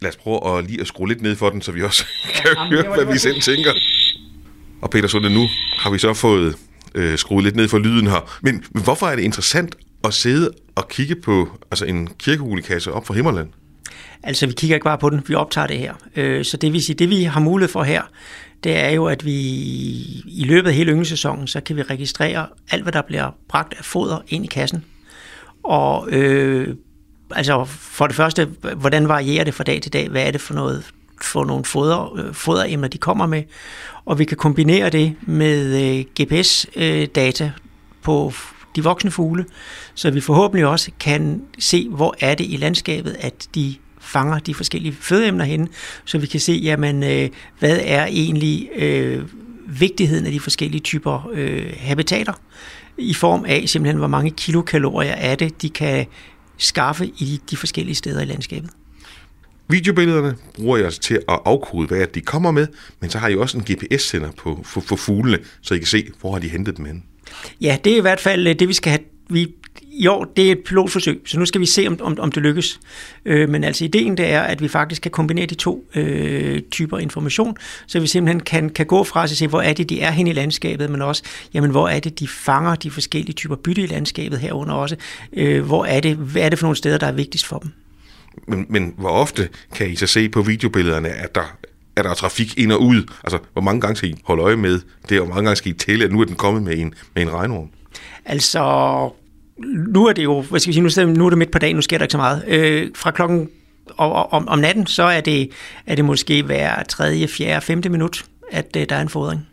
Lad 0.00 0.10
os 0.10 0.16
prøve 0.16 0.58
at 0.58 0.64
lige 0.64 0.80
at 0.80 0.86
skrue 0.86 1.08
lidt 1.08 1.22
ned 1.22 1.36
for 1.36 1.50
den, 1.50 1.62
så 1.62 1.72
vi 1.72 1.82
også 1.82 2.06
kan 2.34 2.50
ja, 2.56 2.68
høre, 2.68 2.94
hvad 2.94 3.12
vi 3.12 3.18
selv 3.18 3.40
tænker. 3.40 3.72
Og 4.82 4.90
Peter 4.90 5.08
Sunde, 5.08 5.34
nu 5.34 5.46
har 5.78 5.90
vi 5.90 5.98
så 5.98 6.14
fået 6.14 6.56
øh, 6.94 7.18
skruet 7.18 7.44
lidt 7.44 7.56
ned 7.56 7.68
for 7.68 7.78
lyden 7.78 8.06
her. 8.06 8.38
Men, 8.42 8.64
men 8.70 8.84
hvorfor 8.84 9.06
er 9.06 9.16
det 9.16 9.22
interessant 9.22 9.76
at 10.04 10.14
sidde 10.14 10.50
og 10.74 10.88
kigge 10.88 11.16
på 11.16 11.48
altså 11.70 11.84
en 11.84 12.08
kirkehulekasse 12.18 12.92
op 12.92 13.06
fra 13.06 13.14
Himmerland? 13.14 13.48
Altså, 14.22 14.46
vi 14.46 14.52
kigger 14.52 14.76
ikke 14.76 14.84
bare 14.84 14.98
på 14.98 15.10
den, 15.10 15.22
vi 15.26 15.34
optager 15.34 15.66
det 15.66 15.78
her. 15.78 15.94
Øh, 16.16 16.44
så 16.44 16.56
det 16.56 16.72
vil 16.72 16.82
sige, 16.82 16.96
det 16.96 17.10
vi 17.10 17.22
har 17.22 17.40
mulighed 17.40 17.72
for 17.72 17.82
her, 17.82 18.02
det 18.64 18.76
er 18.76 18.90
jo, 18.90 19.06
at 19.06 19.24
vi 19.24 19.34
i 20.26 20.44
løbet 20.44 20.68
af 20.68 20.74
hele 20.74 20.92
ynglesæsonen, 20.92 21.46
så 21.46 21.60
kan 21.60 21.76
vi 21.76 21.82
registrere 21.82 22.46
alt, 22.70 22.82
hvad 22.82 22.92
der 22.92 23.02
bliver 23.02 23.30
bragt 23.48 23.74
af 23.78 23.84
foder 23.84 24.18
ind 24.28 24.44
i 24.44 24.48
kassen. 24.48 24.84
Og 25.62 26.08
øh, 26.10 26.76
altså 27.30 27.64
for 27.64 28.06
det 28.06 28.16
første, 28.16 28.48
hvordan 28.76 29.08
varierer 29.08 29.44
det 29.44 29.54
fra 29.54 29.64
dag 29.64 29.82
til 29.82 29.92
dag? 29.92 30.08
Hvad 30.08 30.26
er 30.26 30.30
det 30.30 30.40
for 30.40 30.54
noget 30.54 30.84
for 31.22 31.44
nogle 31.44 31.64
foder, 31.64 32.16
øh, 32.18 32.34
foderemner, 32.34 32.88
de 32.88 32.98
kommer 32.98 33.26
med? 33.26 33.42
Og 34.04 34.18
vi 34.18 34.24
kan 34.24 34.36
kombinere 34.36 34.90
det 34.90 35.14
med 35.22 35.82
øh, 35.82 36.04
GPS-data 36.20 37.44
øh, 37.44 37.50
på 38.02 38.32
de 38.76 38.84
voksne 38.84 39.10
fugle, 39.10 39.44
så 39.94 40.10
vi 40.10 40.20
forhåbentlig 40.20 40.66
også 40.66 40.90
kan 41.00 41.42
se, 41.58 41.88
hvor 41.88 42.14
er 42.20 42.34
det 42.34 42.46
i 42.48 42.56
landskabet, 42.56 43.16
at 43.20 43.48
de 43.54 43.74
fanger 44.12 44.38
de 44.38 44.54
forskellige 44.54 44.96
fødeemner 45.00 45.44
henne, 45.44 45.68
så 46.04 46.18
vi 46.18 46.26
kan 46.26 46.40
se, 46.40 46.52
jamen, 46.52 47.02
øh, 47.02 47.28
hvad 47.58 47.80
er 47.84 48.06
egentlig 48.06 48.68
øh, 48.76 49.22
vigtigheden 49.66 50.26
af 50.26 50.32
de 50.32 50.40
forskellige 50.40 50.80
typer 50.80 51.30
øh, 51.32 51.72
habitater, 51.78 52.32
i 52.98 53.14
form 53.14 53.44
af 53.48 53.64
simpelthen, 53.66 53.98
hvor 53.98 54.06
mange 54.06 54.30
kilokalorier 54.30 55.12
er 55.12 55.34
det, 55.34 55.62
de 55.62 55.70
kan 55.70 56.06
skaffe 56.56 57.06
i 57.06 57.40
de 57.50 57.56
forskellige 57.56 57.94
steder 57.94 58.20
i 58.20 58.24
landskabet. 58.24 58.70
Videobillederne 59.68 60.36
bruger 60.54 60.76
jeg 60.76 60.92
til 60.92 61.14
at 61.14 61.38
afkode, 61.44 61.86
hvad 61.86 62.06
de 62.06 62.20
kommer 62.20 62.50
med, 62.50 62.66
men 63.00 63.10
så 63.10 63.18
har 63.18 63.28
I 63.28 63.36
også 63.36 63.58
en 63.58 63.64
GPS-sender 63.64 64.30
på, 64.38 64.60
for, 64.64 64.80
for 64.80 64.96
fuglene, 64.96 65.38
så 65.60 65.74
I 65.74 65.78
kan 65.78 65.86
se, 65.86 66.10
hvor 66.20 66.32
har 66.32 66.38
de 66.38 66.48
hentet 66.48 66.76
dem 66.76 66.84
hen. 66.84 67.04
Ja, 67.60 67.78
det 67.84 67.92
er 67.92 67.96
i 67.96 68.00
hvert 68.00 68.20
fald 68.20 68.46
øh, 68.46 68.58
det, 68.58 68.68
vi 68.68 68.72
skal 68.72 68.90
have. 68.90 69.02
Vi, 69.30 69.54
År, 70.08 70.24
det 70.36 70.48
er 70.48 70.52
et 70.52 70.58
pilotforsøg, 70.58 71.20
så 71.24 71.38
nu 71.38 71.46
skal 71.46 71.60
vi 71.60 71.66
se, 71.66 71.86
om, 71.86 71.98
om, 72.00 72.18
om 72.20 72.32
det 72.32 72.42
lykkes. 72.42 72.80
Øh, 73.24 73.48
men 73.48 73.64
altså 73.64 73.84
ideen 73.84 74.16
det 74.16 74.26
er, 74.26 74.40
at 74.40 74.62
vi 74.62 74.68
faktisk 74.68 75.02
kan 75.02 75.10
kombinere 75.10 75.46
de 75.46 75.54
to 75.54 75.84
øh, 75.94 76.62
typer 76.70 76.98
information, 76.98 77.56
så 77.86 78.00
vi 78.00 78.06
simpelthen 78.06 78.40
kan, 78.40 78.70
kan 78.70 78.86
gå 78.86 79.04
fra 79.04 79.22
at 79.22 79.30
se, 79.30 79.46
hvor 79.46 79.60
er 79.60 79.72
det, 79.72 79.88
de 79.88 80.00
er 80.00 80.10
hen 80.10 80.26
i 80.26 80.32
landskabet, 80.32 80.90
men 80.90 81.02
også, 81.02 81.22
jamen, 81.54 81.70
hvor 81.70 81.88
er 81.88 82.00
det, 82.00 82.20
de 82.20 82.28
fanger 82.28 82.74
de 82.74 82.90
forskellige 82.90 83.34
typer 83.34 83.56
bytte 83.56 83.82
i 83.82 83.86
landskabet 83.86 84.38
herunder 84.38 84.74
også. 84.74 84.96
Øh, 85.32 85.64
hvor 85.64 85.84
er 85.84 86.00
det, 86.00 86.16
hvad 86.16 86.42
er 86.42 86.48
det 86.48 86.58
for 86.58 86.66
nogle 86.66 86.76
steder, 86.76 86.98
der 86.98 87.06
er 87.06 87.12
vigtigst 87.12 87.46
for 87.46 87.58
dem? 87.58 87.70
Men, 88.48 88.66
men 88.68 88.94
hvor 88.98 89.10
ofte 89.10 89.48
kan 89.74 89.90
I 89.90 89.96
så 89.96 90.06
se 90.06 90.28
på 90.28 90.42
videobillederne, 90.42 91.08
at 91.08 91.34
der 91.34 91.56
er 91.96 92.02
der 92.02 92.14
trafik 92.14 92.58
ind 92.58 92.72
og 92.72 92.82
ud? 92.82 93.02
Altså, 93.24 93.38
hvor 93.52 93.62
mange 93.62 93.80
gange 93.80 93.96
skal 93.96 94.10
I 94.10 94.14
holde 94.24 94.42
øje 94.42 94.56
med 94.56 94.80
det, 95.08 95.20
og 95.20 95.26
hvor 95.26 95.34
mange 95.34 95.46
gange 95.46 95.56
skal 95.56 95.70
I 95.70 95.74
tælle, 95.74 96.04
at 96.04 96.12
nu 96.12 96.20
er 96.20 96.24
den 96.24 96.36
kommet 96.36 96.62
med 96.62 96.78
en, 96.78 96.94
med 97.14 97.22
en 97.22 97.32
regnorm? 97.32 97.68
Altså, 98.24 98.60
nu 99.88 100.06
er 100.06 100.12
det 100.12 100.24
jo, 100.24 100.42
hvad 100.42 100.60
skal 100.60 100.74
vi 100.74 100.90
sige, 100.90 101.04
nu, 101.06 101.12
nu 101.12 101.26
er 101.26 101.30
det 101.30 101.38
midt 101.38 101.50
på 101.50 101.58
dagen, 101.58 101.76
nu 101.76 101.82
sker 101.82 101.98
der 101.98 102.04
ikke 102.04 102.12
så 102.12 102.18
meget. 102.18 102.44
Øh, 102.48 102.90
fra 102.94 103.10
klokken 103.10 103.48
og, 103.88 104.32
om, 104.32 104.48
om 104.48 104.58
natten, 104.58 104.86
så 104.86 105.02
er 105.02 105.20
det, 105.20 105.50
er 105.86 105.94
det 105.94 106.04
måske 106.04 106.42
hver 106.42 106.82
tredje, 106.82 107.28
fjerde, 107.28 107.60
femte 107.66 107.88
minut, 107.88 108.24
at 108.52 108.76
øh, 108.76 108.86
der 108.88 108.96
er 108.96 109.00
en 109.00 109.08
fodring. 109.08 109.48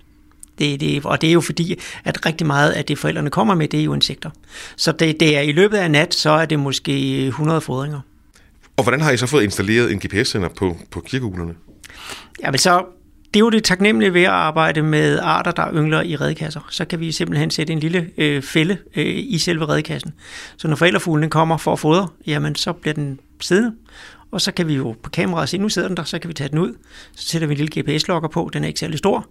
Det, 0.59 0.79
det, 0.79 1.05
og 1.05 1.21
det 1.21 1.29
er 1.29 1.33
jo 1.33 1.41
fordi, 1.41 1.79
at 2.05 2.25
rigtig 2.25 2.47
meget 2.47 2.71
af 2.71 2.85
det, 2.85 2.97
forældrene 2.97 3.29
kommer 3.29 3.55
med, 3.55 3.67
det 3.67 3.79
er 3.79 3.83
jo 3.83 3.93
insekter. 3.93 4.29
Så 4.75 4.91
det, 4.91 5.19
det 5.19 5.37
er 5.37 5.41
i 5.41 5.51
løbet 5.51 5.77
af 5.77 5.91
nat, 5.91 6.13
så 6.13 6.29
er 6.29 6.45
det 6.45 6.59
måske 6.59 7.25
100 7.27 7.61
fodringer. 7.61 7.99
Og 8.77 8.83
hvordan 8.83 9.01
har 9.01 9.11
I 9.11 9.17
så 9.17 9.27
fået 9.27 9.43
installeret 9.43 9.91
en 9.91 9.99
GPS-sender 9.99 10.49
på, 10.49 10.77
på 10.91 10.99
kirkeuglerne? 10.99 11.53
Ja, 12.43 12.51
men 12.51 12.57
så 12.57 12.85
det 13.33 13.39
er 13.39 13.43
jo 13.43 13.49
det 13.49 13.63
taknemmelige 13.63 14.13
ved 14.13 14.23
at 14.23 14.29
arbejde 14.29 14.81
med 14.81 15.19
arter, 15.19 15.51
der 15.51 15.73
yngler 15.73 16.01
i 16.01 16.15
redekasser. 16.15 16.67
Så 16.69 16.85
kan 16.85 16.99
vi 16.99 17.11
simpelthen 17.11 17.51
sætte 17.51 17.73
en 17.73 17.79
lille 17.79 18.09
øh, 18.17 18.41
fælde 18.41 18.77
øh, 18.95 19.05
i 19.17 19.37
selve 19.37 19.69
redekassen. 19.69 20.13
Så 20.57 20.67
når 20.67 20.75
forældrefuglen 20.75 21.29
kommer 21.29 21.57
for 21.57 21.73
at 21.73 21.79
fodre, 21.79 22.07
jamen 22.27 22.55
så 22.55 22.73
bliver 22.73 22.93
den 22.93 23.19
siddende. 23.41 23.75
Og 24.31 24.41
så 24.41 24.51
kan 24.51 24.67
vi 24.67 24.75
jo 24.75 24.95
på 25.03 25.09
kameraet 25.09 25.49
se, 25.49 25.57
nu 25.57 25.69
sidder 25.69 25.87
den 25.87 25.97
der, 25.97 26.03
så 26.03 26.19
kan 26.19 26.27
vi 26.27 26.33
tage 26.33 26.49
den 26.49 26.57
ud. 26.57 26.73
Så 27.15 27.27
sætter 27.27 27.47
vi 27.47 27.53
en 27.53 27.57
lille 27.57 27.81
GPS-logger 27.81 28.29
på, 28.29 28.49
den 28.53 28.63
er 28.63 28.67
ikke 28.67 28.79
særlig 28.79 28.97
stor. 28.97 29.27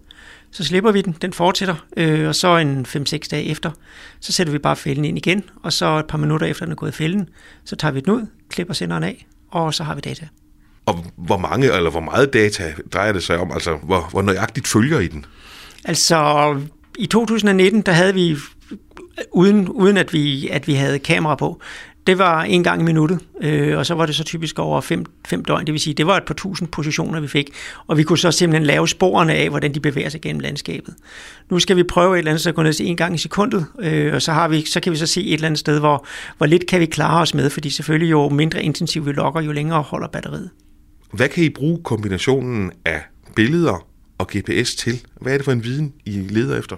Så 0.51 0.63
slipper 0.63 0.91
vi 0.91 1.01
den, 1.01 1.15
den 1.21 1.33
fortsætter, 1.33 1.75
øh, 1.97 2.27
og 2.27 2.35
så 2.35 2.57
en 2.57 2.85
5-6 2.85 3.17
dage 3.31 3.43
efter, 3.43 3.71
så 4.19 4.31
sætter 4.31 4.53
vi 4.53 4.59
bare 4.59 4.75
fælden 4.75 5.05
ind 5.05 5.17
igen, 5.17 5.43
og 5.63 5.73
så 5.73 5.99
et 5.99 6.05
par 6.07 6.17
minutter 6.17 6.47
efter 6.47 6.65
den 6.65 6.71
er 6.71 6.75
gået 6.75 6.89
i 6.89 6.93
fælden, 6.93 7.29
så 7.65 7.75
tager 7.75 7.91
vi 7.91 7.99
den 7.99 8.13
ud, 8.13 8.25
klipper 8.49 8.73
senderen 8.73 9.03
af, 9.03 9.27
og 9.51 9.73
så 9.73 9.83
har 9.83 9.95
vi 9.95 10.01
data. 10.01 10.27
Og 10.89 11.05
hvor 11.17 11.37
mange 11.37 11.75
eller 11.75 11.89
hvor 11.89 11.99
meget 11.99 12.33
data 12.33 12.73
drejer 12.93 13.11
det 13.11 13.23
sig 13.23 13.37
om? 13.37 13.51
Altså, 13.51 13.77
hvor, 13.83 14.07
hvor 14.11 14.21
nøjagtigt 14.21 14.67
følger 14.67 14.99
I 14.99 15.07
den? 15.07 15.25
Altså, 15.85 16.55
i 16.97 17.05
2019, 17.05 17.81
der 17.81 17.91
havde 17.91 18.13
vi, 18.13 18.35
uden, 19.31 19.69
uden 19.69 19.97
at, 19.97 20.13
vi, 20.13 20.47
at 20.47 20.67
vi 20.67 20.73
havde 20.73 20.99
kamera 20.99 21.35
på, 21.35 21.61
det 22.07 22.17
var 22.17 22.43
en 22.43 22.63
gang 22.63 22.81
i 22.81 22.83
minuttet, 22.83 23.19
øh, 23.41 23.77
og 23.77 23.85
så 23.85 23.93
var 23.93 24.05
det 24.05 24.15
så 24.15 24.23
typisk 24.23 24.59
over 24.59 24.81
fem, 24.81 25.05
fem 25.27 25.45
døgn, 25.45 25.65
det 25.65 25.71
vil 25.71 25.79
sige, 25.81 25.93
det 25.93 26.07
var 26.07 26.17
et 26.17 26.23
par 26.23 26.33
tusind 26.33 26.67
positioner, 26.67 27.19
vi 27.19 27.27
fik, 27.27 27.49
og 27.87 27.97
vi 27.97 28.03
kunne 28.03 28.17
så 28.17 28.31
simpelthen 28.31 28.65
lave 28.65 28.87
sporene 28.87 29.33
af, 29.33 29.49
hvordan 29.49 29.73
de 29.73 29.79
bevæger 29.79 30.09
sig 30.09 30.21
gennem 30.21 30.39
landskabet. 30.39 30.95
Nu 31.49 31.59
skal 31.59 31.77
vi 31.77 31.83
prøve 31.83 32.13
et 32.13 32.17
eller 32.17 32.31
andet, 32.31 32.41
så 32.41 32.51
gå 32.51 32.63
ned 32.63 32.73
til 32.73 32.87
en 32.87 32.97
gang 32.97 33.15
i 33.15 33.17
sekundet, 33.17 33.65
øh, 33.79 34.13
og 34.13 34.21
så, 34.21 34.31
har 34.31 34.47
vi, 34.47 34.65
så 34.65 34.79
kan 34.79 34.91
vi 34.91 34.97
så 34.97 35.07
se 35.07 35.21
et 35.25 35.33
eller 35.33 35.47
andet 35.47 35.59
sted, 35.59 35.79
hvor, 35.79 36.05
hvor 36.37 36.45
lidt 36.45 36.67
kan 36.67 36.79
vi 36.79 36.85
klare 36.85 37.21
os 37.21 37.33
med, 37.33 37.49
fordi 37.49 37.69
selvfølgelig 37.69 38.11
jo 38.11 38.29
mindre 38.29 38.63
intensivt 38.63 39.05
vi 39.05 39.11
logger, 39.11 39.41
jo 39.41 39.51
længere 39.51 39.81
holder 39.81 40.07
batteriet. 40.07 40.49
Hvad 41.11 41.29
kan 41.29 41.43
I 41.43 41.49
bruge 41.49 41.79
kombinationen 41.83 42.71
af 42.85 43.01
billeder 43.35 43.85
og 44.17 44.27
GPS 44.27 44.75
til? 44.75 45.01
Hvad 45.21 45.33
er 45.33 45.37
det 45.37 45.45
for 45.45 45.51
en 45.51 45.63
viden, 45.63 45.93
I 46.05 46.11
leder 46.11 46.59
efter? 46.59 46.75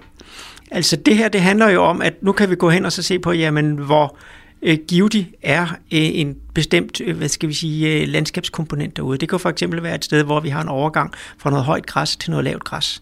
Altså 0.70 0.96
det 0.96 1.16
her, 1.16 1.28
det 1.28 1.40
handler 1.40 1.68
jo 1.68 1.82
om, 1.82 2.02
at 2.02 2.22
nu 2.22 2.32
kan 2.32 2.50
vi 2.50 2.54
gå 2.54 2.70
hen 2.70 2.84
og 2.84 2.92
så 2.92 3.02
se 3.02 3.18
på, 3.18 3.32
jamen 3.32 3.76
hvor 3.76 4.16
øh, 4.62 4.78
givtig 4.88 5.32
er 5.42 5.66
øh, 5.66 5.76
en 5.90 6.36
bestemt, 6.54 7.00
øh, 7.00 7.16
hvad 7.16 7.28
skal 7.28 7.48
vi 7.48 7.54
sige, 7.54 8.02
øh, 8.02 8.08
landskabskomponent 8.08 8.96
derude. 8.96 9.18
Det 9.18 9.28
kan 9.28 9.40
for 9.40 9.50
eksempel 9.50 9.82
være 9.82 9.94
et 9.94 10.04
sted, 10.04 10.24
hvor 10.24 10.40
vi 10.40 10.48
har 10.48 10.62
en 10.62 10.68
overgang 10.68 11.12
fra 11.38 11.50
noget 11.50 11.64
højt 11.64 11.86
græs 11.86 12.16
til 12.16 12.30
noget 12.30 12.44
lavt 12.44 12.64
græs. 12.64 13.00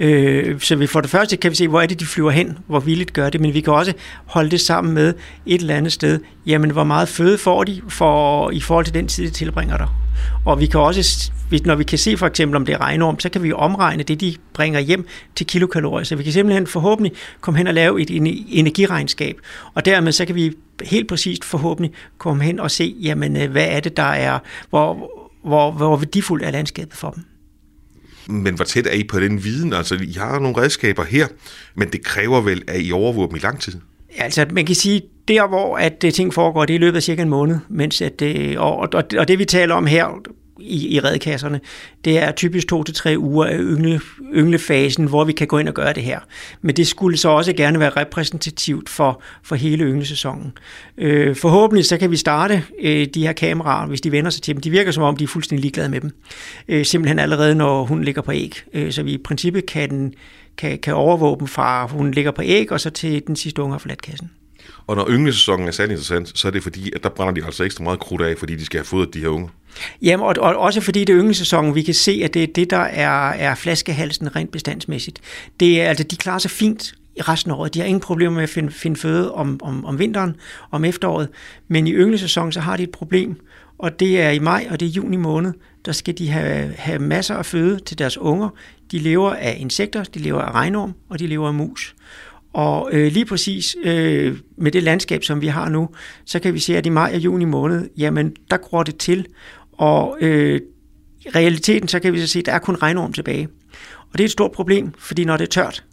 Øh, 0.00 0.60
så 0.60 0.76
vi 0.76 0.86
for 0.86 1.00
det 1.00 1.10
første 1.10 1.36
kan 1.36 1.50
vi 1.50 1.56
se, 1.56 1.68
hvor 1.68 1.80
er 1.80 1.86
det, 1.86 2.00
de 2.00 2.06
flyver 2.06 2.30
hen, 2.30 2.58
hvor 2.66 2.80
villigt 2.80 3.12
gør 3.12 3.30
det, 3.30 3.40
men 3.40 3.54
vi 3.54 3.60
kan 3.60 3.72
også 3.72 3.92
holde 4.24 4.50
det 4.50 4.60
sammen 4.60 4.94
med 4.94 5.14
et 5.46 5.60
eller 5.60 5.76
andet 5.76 5.92
sted. 5.92 6.20
Jamen, 6.46 6.70
hvor 6.70 6.84
meget 6.84 7.08
føde 7.08 7.38
får 7.38 7.64
de 7.64 7.82
for, 7.88 8.50
i 8.50 8.60
forhold 8.60 8.84
til 8.84 8.94
den 8.94 9.08
tid, 9.08 9.24
de 9.24 9.30
tilbringer 9.30 9.76
der. 9.76 10.00
Og 10.44 10.60
vi 10.60 10.66
kan 10.66 10.80
også, 10.80 11.30
når 11.64 11.74
vi 11.74 11.84
kan 11.84 11.98
se 11.98 12.16
for 12.16 12.26
eksempel, 12.26 12.56
om 12.56 12.66
det 12.66 12.72
er 12.72 12.80
regnorm, 12.80 13.20
så 13.20 13.28
kan 13.28 13.42
vi 13.42 13.52
omregne 13.52 14.02
det, 14.02 14.20
de 14.20 14.36
bringer 14.54 14.80
hjem 14.80 15.06
til 15.36 15.46
kilokalorier. 15.46 16.04
Så 16.04 16.16
vi 16.16 16.22
kan 16.22 16.32
simpelthen 16.32 16.66
forhåbentlig 16.66 17.12
komme 17.40 17.58
hen 17.58 17.66
og 17.66 17.74
lave 17.74 18.02
et 18.02 18.10
energiregnskab. 18.48 19.36
Og 19.74 19.84
dermed 19.84 20.12
så 20.12 20.26
kan 20.26 20.34
vi 20.34 20.52
helt 20.82 21.08
præcist 21.08 21.44
forhåbentlig 21.44 21.92
komme 22.18 22.44
hen 22.44 22.60
og 22.60 22.70
se, 22.70 22.96
jamen, 23.02 23.36
øh, 23.36 23.50
hvad 23.50 23.66
er 23.68 23.80
det, 23.80 23.96
der 23.96 24.02
er, 24.02 24.38
hvor, 24.70 25.10
hvor, 25.44 25.70
hvor 25.70 25.96
værdifuldt 25.96 26.44
er 26.44 26.50
landskabet 26.50 26.94
for 26.94 27.10
dem. 27.10 27.24
Men 28.28 28.54
hvor 28.54 28.64
tæt 28.64 28.86
er 28.86 28.92
I 28.92 29.04
på 29.04 29.20
den 29.20 29.44
viden? 29.44 29.72
Altså, 29.72 29.94
I 29.94 30.12
har 30.12 30.38
nogle 30.38 30.56
redskaber 30.56 31.04
her, 31.04 31.26
men 31.74 31.88
det 31.88 32.04
kræver 32.04 32.40
vel, 32.40 32.62
at 32.66 32.80
I 32.80 32.92
overvåger 32.92 33.28
dem 33.28 33.36
i 33.36 33.38
lang 33.38 33.60
tid? 33.60 33.74
Altså, 34.18 34.46
man 34.50 34.66
kan 34.66 34.74
sige, 34.74 35.02
der 35.28 35.46
hvor 35.46 35.76
at 35.76 36.04
øh, 36.04 36.12
ting 36.12 36.34
foregår, 36.34 36.64
det 36.64 36.74
er 36.74 36.78
i 36.78 36.80
løbet 36.80 36.96
af 36.96 37.02
cirka 37.02 37.22
en 37.22 37.28
måned, 37.28 37.56
mens 37.68 38.02
at, 38.02 38.20
det, 38.20 38.58
og, 38.58 38.76
og, 38.76 39.04
og 39.18 39.28
det 39.28 39.38
vi 39.38 39.44
taler 39.44 39.74
om 39.74 39.86
her, 39.86 40.20
i, 40.60 40.96
i 40.96 41.00
redkasserne, 41.00 41.60
det 42.04 42.18
er 42.18 42.32
typisk 42.32 42.68
to 42.68 42.82
til 42.82 42.94
tre 42.94 43.14
uger 43.18 43.46
af 43.46 43.56
yngle, 43.58 44.00
ynglefasen, 44.34 45.04
hvor 45.04 45.24
vi 45.24 45.32
kan 45.32 45.46
gå 45.46 45.58
ind 45.58 45.68
og 45.68 45.74
gøre 45.74 45.92
det 45.92 46.02
her. 46.02 46.20
Men 46.62 46.76
det 46.76 46.86
skulle 46.86 47.16
så 47.16 47.28
også 47.28 47.52
gerne 47.52 47.80
være 47.80 47.90
repræsentativt 47.90 48.88
for, 48.88 49.22
for 49.42 49.54
hele 49.54 49.84
ynglesæsonen. 49.84 50.52
Øh, 50.98 51.36
forhåbentlig 51.36 51.84
så 51.84 51.96
kan 51.98 52.10
vi 52.10 52.16
starte 52.16 52.62
øh, 52.80 53.06
de 53.14 53.26
her 53.26 53.32
kameraer, 53.32 53.86
hvis 53.86 54.00
de 54.00 54.12
vender 54.12 54.30
sig 54.30 54.42
til 54.42 54.54
dem. 54.54 54.60
De 54.60 54.70
virker 54.70 54.92
som 54.92 55.02
om, 55.02 55.16
de 55.16 55.24
er 55.24 55.28
fuldstændig 55.28 55.62
ligeglade 55.62 55.88
med 55.88 56.00
dem. 56.00 56.10
Øh, 56.68 56.84
simpelthen 56.84 57.18
allerede, 57.18 57.54
når 57.54 57.84
hun 57.84 58.04
ligger 58.04 58.22
på 58.22 58.32
æg. 58.32 58.62
Øh, 58.72 58.92
så 58.92 59.02
vi 59.02 59.12
i 59.12 59.18
princippet 59.18 59.66
kan, 59.66 60.14
kan, 60.56 60.78
kan 60.78 60.94
overvåge 60.94 61.38
dem 61.38 61.46
fra, 61.46 61.86
hun 61.86 62.10
ligger 62.10 62.30
på 62.30 62.42
æg, 62.44 62.72
og 62.72 62.80
så 62.80 62.90
til 62.90 63.22
den 63.26 63.36
sidste 63.36 63.62
unge 63.62 63.72
har 63.72 63.78
forladt 63.78 64.02
kassen. 64.02 64.30
Og 64.86 64.96
når 64.96 65.08
ynglesæsonen 65.10 65.68
er 65.68 65.72
særlig 65.72 65.92
interessant, 65.92 66.38
så 66.38 66.48
er 66.48 66.52
det 66.52 66.62
fordi, 66.62 66.92
at 66.94 67.02
der 67.02 67.08
brænder 67.08 67.34
de 67.34 67.46
altså 67.46 67.64
ekstra 67.64 67.84
meget 67.84 67.98
krudt 67.98 68.22
af, 68.22 68.38
fordi 68.38 68.54
de 68.56 68.64
skal 68.64 68.78
have 68.78 68.84
fodret 68.84 69.14
de 69.14 69.20
her 69.20 69.28
unge. 69.28 69.48
Jamen, 70.02 70.26
og, 70.26 70.34
og 70.38 70.56
også 70.56 70.80
fordi 70.80 71.04
det 71.04 71.12
er 71.12 71.20
ynglesæsonen, 71.20 71.74
vi 71.74 71.82
kan 71.82 71.94
se, 71.94 72.20
at 72.24 72.34
det 72.34 72.42
er 72.42 72.46
det, 72.54 72.70
der 72.70 72.76
er, 72.76 73.30
er 73.30 73.54
flaskehalsen 73.54 74.36
rent 74.36 74.52
bestandsmæssigt. 74.52 75.20
Det 75.60 75.80
er, 75.80 75.88
altså, 75.88 76.04
de 76.04 76.16
klarer 76.16 76.38
sig 76.38 76.50
fint 76.50 76.94
i 77.16 77.22
resten 77.22 77.50
af 77.50 77.54
året. 77.56 77.74
De 77.74 77.80
har 77.80 77.86
ingen 77.86 78.00
problemer 78.00 78.34
med 78.34 78.42
at 78.42 78.48
finde, 78.48 78.72
finde 78.72 78.96
føde 78.96 79.34
om, 79.34 79.60
om, 79.62 79.84
om 79.84 79.98
vinteren, 79.98 80.36
om 80.70 80.84
efteråret. 80.84 81.28
Men 81.68 81.86
i 81.86 81.92
ynglesæsonen, 81.92 82.52
så 82.52 82.60
har 82.60 82.76
de 82.76 82.82
et 82.82 82.90
problem, 82.90 83.36
og 83.78 84.00
det 84.00 84.20
er 84.20 84.30
i 84.30 84.38
maj 84.38 84.66
og 84.70 84.80
det 84.80 84.86
er 84.86 84.90
juni 84.90 85.16
måned, 85.16 85.52
der 85.84 85.92
skal 85.92 86.18
de 86.18 86.28
have, 86.28 86.74
have 86.78 86.98
masser 86.98 87.34
af 87.34 87.46
føde 87.46 87.80
til 87.80 87.98
deres 87.98 88.18
unger. 88.18 88.48
De 88.90 88.98
lever 88.98 89.34
af 89.34 89.56
insekter, 89.60 90.04
de 90.04 90.18
lever 90.18 90.40
af 90.40 90.52
regnorm, 90.52 90.94
og 91.08 91.18
de 91.18 91.26
lever 91.26 91.48
af 91.48 91.54
mus. 91.54 91.94
Og 92.54 92.88
øh, 92.92 93.12
lige 93.12 93.24
præcis 93.24 93.76
øh, 93.84 94.36
med 94.56 94.72
det 94.72 94.82
landskab, 94.82 95.24
som 95.24 95.40
vi 95.40 95.46
har 95.46 95.68
nu, 95.68 95.88
så 96.24 96.38
kan 96.38 96.54
vi 96.54 96.58
se, 96.58 96.76
at 96.76 96.86
i 96.86 96.88
maj 96.88 97.10
og 97.14 97.20
juni 97.20 97.44
måned, 97.44 97.88
jamen 97.96 98.36
der 98.50 98.56
gror 98.56 98.82
det 98.82 98.96
til, 98.96 99.26
og 99.72 100.16
øh, 100.20 100.60
i 101.20 101.28
realiteten, 101.34 101.88
så 101.88 102.00
kan 102.00 102.12
vi 102.12 102.20
så 102.20 102.26
se, 102.26 102.38
at 102.38 102.46
der 102.46 102.52
er 102.52 102.58
kun 102.58 102.74
regnorm 102.74 103.12
tilbage. 103.12 103.48
Og 103.98 104.18
det 104.18 104.20
er 104.20 104.24
et 104.24 104.30
stort 104.30 104.52
problem, 104.52 104.92
fordi 104.98 105.24
når 105.24 105.36
det 105.36 105.44
er 105.44 105.50
tørt, 105.50 105.84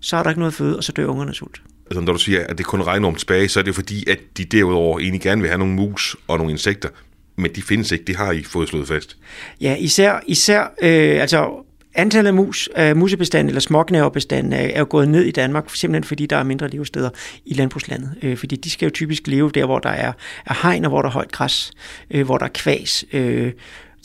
så 0.00 0.16
er 0.16 0.22
der 0.22 0.30
ikke 0.30 0.40
noget 0.40 0.54
føde, 0.54 0.76
og 0.76 0.84
så 0.84 0.92
dør 0.92 1.06
ungerne 1.06 1.34
sult. 1.34 1.62
Altså 1.86 2.00
når 2.00 2.12
du 2.12 2.18
siger, 2.18 2.46
at 2.46 2.58
det 2.58 2.66
kun 2.66 2.82
regner 2.82 3.08
om 3.08 3.14
tilbage, 3.14 3.48
så 3.48 3.60
er 3.60 3.64
det 3.64 3.74
fordi, 3.74 4.10
at 4.10 4.18
de 4.36 4.44
derudover 4.44 4.98
egentlig 4.98 5.20
gerne 5.20 5.40
vil 5.40 5.50
have 5.50 5.58
nogle 5.58 5.74
mus 5.74 6.16
og 6.28 6.38
nogle 6.38 6.52
insekter, 6.52 6.88
men 7.36 7.50
de 7.54 7.62
findes 7.62 7.92
ikke, 7.92 8.04
det 8.04 8.16
har 8.16 8.32
I 8.32 8.42
fået 8.42 8.68
slået 8.68 8.88
fast. 8.88 9.16
Ja, 9.60 9.76
især, 9.76 10.20
især 10.26 10.60
øh, 10.82 11.20
altså 11.20 11.64
Antallet 11.94 12.28
af 12.28 12.34
mus, 12.34 12.68
øh, 12.78 12.90
uh, 12.90 12.96
musebestanden 12.96 13.48
eller 13.48 13.60
småknæverbestanden 13.60 14.52
er, 14.52 14.64
øh, 14.64 14.70
er 14.74 14.78
jo 14.78 14.86
gået 14.88 15.08
ned 15.08 15.22
i 15.22 15.30
Danmark, 15.30 15.70
simpelthen 15.74 16.04
fordi 16.04 16.26
der 16.26 16.36
er 16.36 16.42
mindre 16.42 16.68
levesteder 16.68 17.10
i 17.44 17.54
landbrugslandet. 17.54 18.14
Uh, 18.22 18.36
fordi 18.36 18.56
de 18.56 18.70
skal 18.70 18.86
jo 18.86 18.90
typisk 18.90 19.26
leve 19.26 19.50
der, 19.54 19.64
hvor 19.64 19.78
der 19.78 19.90
er, 19.90 20.12
er 20.46 20.62
hegn 20.62 20.84
og 20.84 20.88
hvor 20.88 21.02
der 21.02 21.08
er 21.08 21.12
højt 21.12 21.32
græs, 21.32 21.72
uh, 22.14 22.20
hvor 22.20 22.38
der 22.38 22.44
er 22.44 22.50
kvæs. 22.54 23.04
Uh, 23.14 23.48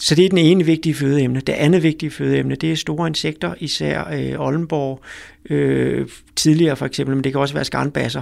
så 0.01 0.15
det 0.15 0.25
er 0.25 0.29
den 0.29 0.37
ene 0.37 0.65
vigtige 0.65 0.95
fødeemne. 0.95 1.39
Det 1.39 1.53
andet 1.53 1.83
vigtige 1.83 2.11
fødeemne, 2.11 2.55
det 2.55 2.71
er 2.71 2.75
store 2.75 3.07
insekter, 3.07 3.53
især 3.59 4.03
øh, 4.13 4.39
Oldenborg, 4.39 5.01
øh, 5.49 6.07
tidligere 6.35 6.75
for 6.75 6.85
eksempel, 6.85 7.15
men 7.15 7.23
det 7.23 7.31
kan 7.31 7.41
også 7.41 7.53
være 7.53 7.65
skarnbasser. 7.65 8.21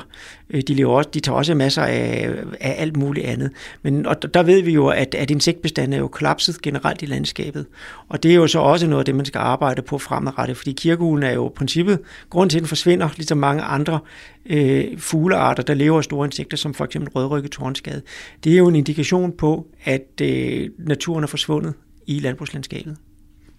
Øh, 0.50 0.62
de, 0.68 0.74
lever 0.74 0.94
også, 0.94 1.10
de 1.14 1.20
tager 1.20 1.36
også 1.36 1.56
masser 1.56 1.82
af, 1.82 2.36
af 2.60 2.76
alt 2.78 2.98
muligt 2.98 3.26
andet. 3.26 3.52
Men, 3.82 4.06
og 4.06 4.34
der 4.34 4.44
ved 4.44 4.62
vi 4.62 4.72
jo, 4.72 4.88
at, 4.88 5.16
at 5.16 5.32
insektbestanden 5.32 5.94
er 5.94 5.98
jo 5.98 6.08
kollapset 6.08 6.62
generelt 6.62 7.02
i 7.02 7.06
landskabet. 7.06 7.66
Og 8.10 8.24
det 8.24 8.32
er 8.32 8.36
jo 8.36 8.48
så 8.48 8.60
også 8.60 8.88
noget 8.88 9.02
af 9.02 9.06
det, 9.06 9.16
man 9.16 9.26
skal 9.26 9.40
arbejde 9.40 9.82
på 9.82 9.98
fremadrettet, 9.98 10.58
fordi 10.58 10.72
kirkeulen 10.72 11.24
er 11.24 11.34
jo 11.34 11.48
i 11.48 11.52
princippet, 11.56 12.00
grund 12.30 12.50
til, 12.50 12.58
at 12.58 12.62
den 12.62 12.68
forsvinder, 12.68 13.10
ligesom 13.16 13.38
mange 13.38 13.64
andre 13.64 14.00
øh, 14.46 14.86
fuglearter, 14.98 15.64
der 15.64 15.74
lever 15.74 15.98
af 15.98 16.04
store 16.04 16.26
insekter, 16.26 16.58
som 16.58 16.74
for 16.74 16.86
eksempel 16.86 17.10
rødrykket 17.10 17.52
tornskade. 17.52 18.02
Det 18.44 18.54
er 18.54 18.58
jo 18.58 18.68
en 18.68 18.76
indikation 18.76 19.32
på, 19.32 19.68
at 19.84 20.22
øh, 20.22 20.70
naturen 20.80 21.24
er 21.24 21.28
forsvundet 21.28 21.74
i 22.08 22.20
landbrugslandskabet. 22.20 22.98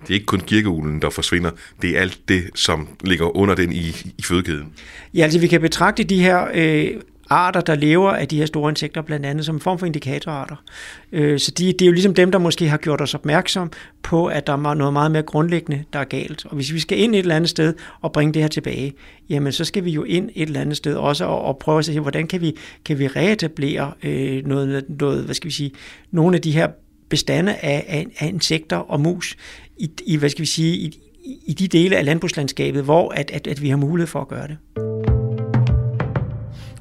Det 0.02 0.10
er 0.10 0.14
ikke 0.14 0.26
kun 0.26 0.40
kirkeulen, 0.40 1.02
der 1.02 1.10
forsvinder. 1.10 1.50
Det 1.82 1.96
er 1.96 2.00
alt 2.00 2.20
det, 2.28 2.44
som 2.54 2.88
ligger 3.04 3.36
under 3.36 3.54
den 3.54 3.72
i, 3.72 3.88
i 4.18 4.22
fødekæden. 4.22 4.72
Ja, 5.14 5.22
altså 5.22 5.38
vi 5.38 5.46
kan 5.46 5.60
betragte 5.60 6.04
de 6.04 6.22
her 6.22 6.46
øh, 6.54 6.90
arter, 7.30 7.60
der 7.60 7.74
lever 7.74 8.10
af 8.10 8.28
de 8.28 8.38
her 8.38 8.46
store 8.46 8.70
insekter, 8.70 9.02
blandt 9.02 9.26
andet 9.26 9.44
som 9.44 9.56
en 9.56 9.60
form 9.60 9.78
for 9.78 9.86
indikatorarter. 9.86 10.56
Øh, 11.12 11.38
så 11.38 11.50
de, 11.50 11.66
det 11.66 11.82
er 11.82 11.86
jo 11.86 11.92
ligesom 11.92 12.14
dem, 12.14 12.32
der 12.32 12.38
måske 12.38 12.68
har 12.68 12.76
gjort 12.76 13.00
os 13.00 13.14
opmærksom 13.14 13.72
på, 14.02 14.26
at 14.26 14.46
der 14.46 14.52
er 14.52 14.74
noget 14.74 14.92
meget 14.92 15.10
mere 15.10 15.22
grundlæggende, 15.22 15.84
der 15.92 15.98
er 15.98 16.04
galt. 16.04 16.46
Og 16.46 16.54
hvis 16.54 16.72
vi 16.72 16.80
skal 16.80 16.98
ind 16.98 17.14
et 17.14 17.18
eller 17.18 17.36
andet 17.36 17.50
sted 17.50 17.74
og 18.00 18.12
bringe 18.12 18.34
det 18.34 18.42
her 18.42 18.48
tilbage, 18.48 18.94
jamen 19.28 19.52
så 19.52 19.64
skal 19.64 19.84
vi 19.84 19.90
jo 19.90 20.04
ind 20.04 20.30
et 20.34 20.46
eller 20.46 20.60
andet 20.60 20.76
sted 20.76 20.94
også 20.94 21.24
og, 21.24 21.42
og 21.42 21.58
prøve 21.58 21.78
at 21.78 21.84
se, 21.84 22.00
hvordan 22.00 22.26
kan 22.26 22.40
vi, 22.40 22.56
kan 22.84 22.98
vi 22.98 23.06
reetablere 23.06 23.92
øh, 24.02 24.46
noget, 24.46 24.84
noget, 25.00 25.24
hvad 25.24 25.34
skal 25.34 25.48
vi 25.48 25.54
sige, 25.54 25.70
nogle 26.10 26.36
af 26.36 26.42
de 26.42 26.52
her 26.52 26.68
bestande 27.08 27.54
af, 27.54 27.84
af, 27.88 28.06
af 28.18 28.28
insekter 28.28 28.76
og 28.76 29.00
mus 29.00 29.36
i, 29.78 29.90
i, 30.06 30.16
hvad 30.16 30.30
skal 30.30 30.40
vi 30.42 30.46
sige, 30.46 30.76
i, 30.76 31.00
i 31.46 31.52
de 31.52 31.68
dele 31.68 31.96
af 31.96 32.04
landbrugslandskabet, 32.04 32.84
hvor 32.84 33.10
at, 33.10 33.30
at, 33.30 33.46
at 33.46 33.62
vi 33.62 33.68
har 33.68 33.76
mulighed 33.76 34.06
for 34.06 34.20
at 34.20 34.28
gøre 34.28 34.48
det. 34.48 34.56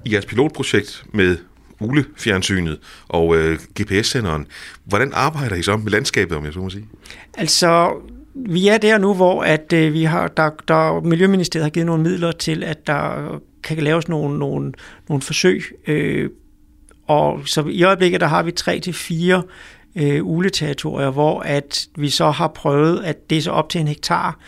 I 0.06 0.14
jeres 0.14 0.26
pilotprojekt 0.26 1.04
med 1.14 1.38
uglefjernsynet 1.80 2.80
og 3.08 3.36
øh, 3.38 3.60
GPS-senderen, 3.82 4.48
hvordan 4.86 5.12
arbejder 5.14 5.56
I 5.56 5.64
så 5.64 5.78
med 5.78 5.92
landskabet, 5.92 6.38
om 6.38 6.46
jeg 6.46 6.54
så 6.54 6.60
må 6.60 6.70
sige? 6.70 6.86
Altså, 7.34 7.94
vi 8.36 8.68
er 8.68 8.78
der 8.78 8.98
nu, 8.98 9.14
hvor 9.14 9.44
at 9.44 9.74
øh, 9.74 9.94
vi 9.94 10.04
har, 10.04 10.28
der, 10.28 10.50
der, 10.68 11.02
Miljøministeriet 11.02 11.64
har 11.66 11.70
givet 11.70 11.86
nogle 11.86 12.04
midler 12.04 12.32
til, 12.32 12.64
at 12.64 12.88
der 12.88 13.42
kan 13.64 13.78
laves 13.78 14.08
nogle, 14.08 14.40
nogle, 14.40 14.74
nogle 15.10 15.22
forsøg. 15.22 15.64
Øh, 15.88 16.30
og 17.08 17.42
så 17.46 17.66
i 17.66 17.84
øjeblikket, 17.84 18.22
der 18.22 18.28
har 18.28 18.44
vi 18.44 18.52
tre 18.52 18.80
til 18.80 18.94
fire 18.94 19.44
øh, 19.98 20.26
uleterritorier, 20.26 21.10
hvor 21.10 21.40
at 21.40 21.88
vi 21.96 22.10
så 22.10 22.30
har 22.30 22.48
prøvet, 22.48 23.04
at 23.04 23.30
det 23.30 23.38
er 23.38 23.42
så 23.42 23.52
op 23.52 23.70
til 23.70 23.82
en 23.82 23.88
hektar, 23.88 24.40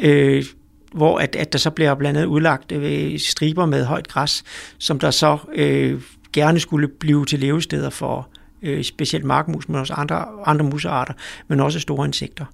øh, 0.00 0.44
hvor 0.92 1.18
at, 1.18 1.36
at 1.36 1.52
der 1.52 1.58
så 1.58 1.70
bliver 1.70 1.94
blandt 1.94 2.18
andet 2.18 2.28
udlagt 2.28 2.72
øh, 2.72 3.18
striber 3.18 3.66
med 3.66 3.84
højt 3.84 4.08
græs, 4.08 4.44
som 4.78 4.98
der 4.98 5.10
så 5.10 5.38
øh, 5.54 6.02
gerne 6.32 6.60
skulle 6.60 6.88
blive 6.88 7.24
til 7.24 7.38
levesteder 7.38 7.90
for 7.90 8.28
øh, 8.64 8.84
specielt 8.84 9.24
markmus, 9.24 9.68
men 9.68 9.76
også 9.76 9.94
andre, 9.94 10.24
andre 10.46 10.64
musearter, 10.64 11.14
men 11.48 11.60
også 11.60 11.80
store 11.80 12.06
insekter. 12.06 12.44